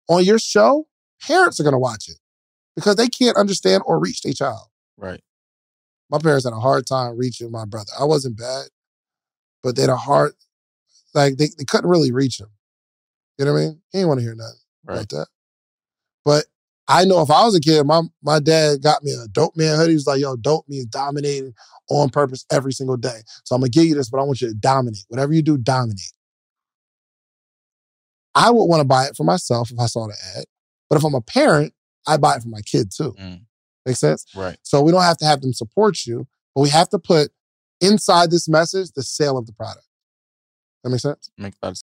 on 0.07 0.23
your 0.23 0.39
show, 0.39 0.87
parents 1.21 1.59
are 1.59 1.63
gonna 1.63 1.77
watch 1.77 2.07
it 2.07 2.17
because 2.77 2.95
they 2.95 3.09
can't 3.09 3.35
understand 3.35 3.83
or 3.85 3.99
reach 3.99 4.21
their 4.21 4.31
child. 4.31 4.69
Right. 4.95 5.21
My 6.09 6.17
parents 6.19 6.45
had 6.45 6.53
a 6.53 6.59
hard 6.61 6.87
time 6.87 7.17
reaching 7.17 7.51
my 7.51 7.65
brother. 7.65 7.91
I 7.99 8.05
wasn't 8.05 8.37
bad, 8.37 8.67
but 9.63 9.75
they 9.75 9.81
had 9.81 9.89
a 9.89 9.97
hard 9.97 10.31
like 11.13 11.35
they, 11.35 11.49
they 11.57 11.65
couldn't 11.65 11.89
really 11.89 12.13
reach 12.13 12.39
him. 12.39 12.51
You 13.37 13.43
know 13.43 13.51
what 13.51 13.59
I 13.59 13.63
mean? 13.63 13.81
He 13.91 13.97
didn't 13.97 14.07
want 14.07 14.19
to 14.21 14.23
hear 14.23 14.35
nothing 14.35 14.59
Right. 14.85 14.97
like 14.99 15.09
that. 15.09 15.27
But 16.23 16.45
I 16.87 17.05
know 17.05 17.21
if 17.21 17.29
I 17.29 17.45
was 17.45 17.55
a 17.55 17.59
kid, 17.59 17.85
my 17.85 18.01
my 18.21 18.39
dad 18.39 18.81
got 18.81 19.03
me 19.03 19.11
a 19.11 19.27
dope 19.27 19.55
man 19.55 19.77
hoodie. 19.77 19.91
He 19.91 19.95
was 19.95 20.07
like, 20.07 20.19
yo, 20.19 20.35
dope 20.35 20.65
means 20.67 20.85
dominating 20.87 21.53
on 21.89 22.09
purpose 22.09 22.45
every 22.51 22.73
single 22.73 22.97
day. 22.97 23.21
So 23.43 23.55
I'm 23.55 23.61
gonna 23.61 23.69
give 23.69 23.85
you 23.85 23.95
this, 23.95 24.09
but 24.09 24.19
I 24.19 24.23
want 24.23 24.41
you 24.41 24.49
to 24.49 24.53
dominate. 24.53 25.05
Whatever 25.07 25.33
you 25.33 25.41
do, 25.41 25.57
dominate. 25.57 26.13
I 28.33 28.49
would 28.49 28.65
want 28.65 28.79
to 28.79 28.85
buy 28.85 29.05
it 29.05 29.15
for 29.15 29.23
myself 29.23 29.71
if 29.71 29.79
I 29.79 29.87
saw 29.87 30.07
the 30.07 30.15
ad. 30.37 30.45
But 30.89 30.97
if 30.97 31.03
I'm 31.03 31.15
a 31.15 31.21
parent, 31.21 31.73
I 32.07 32.17
buy 32.17 32.35
it 32.35 32.43
for 32.43 32.49
my 32.49 32.61
kid 32.61 32.91
too. 32.95 33.13
Mm. 33.19 33.41
Make 33.85 33.97
sense? 33.97 34.25
Right. 34.35 34.57
So 34.63 34.81
we 34.81 34.91
don't 34.91 35.01
have 35.01 35.17
to 35.17 35.25
have 35.25 35.41
them 35.41 35.53
support 35.53 36.05
you, 36.05 36.27
but 36.55 36.61
we 36.61 36.69
have 36.69 36.89
to 36.89 36.99
put 36.99 37.31
inside 37.81 38.31
this 38.31 38.47
message 38.47 38.91
the 38.91 39.03
sale 39.03 39.37
of 39.37 39.47
the 39.47 39.53
product. 39.53 39.85
That 40.83 40.89
make 40.89 40.99
sense? 40.99 41.29
Make 41.37 41.53
a 41.61 41.67
sense. 41.67 41.83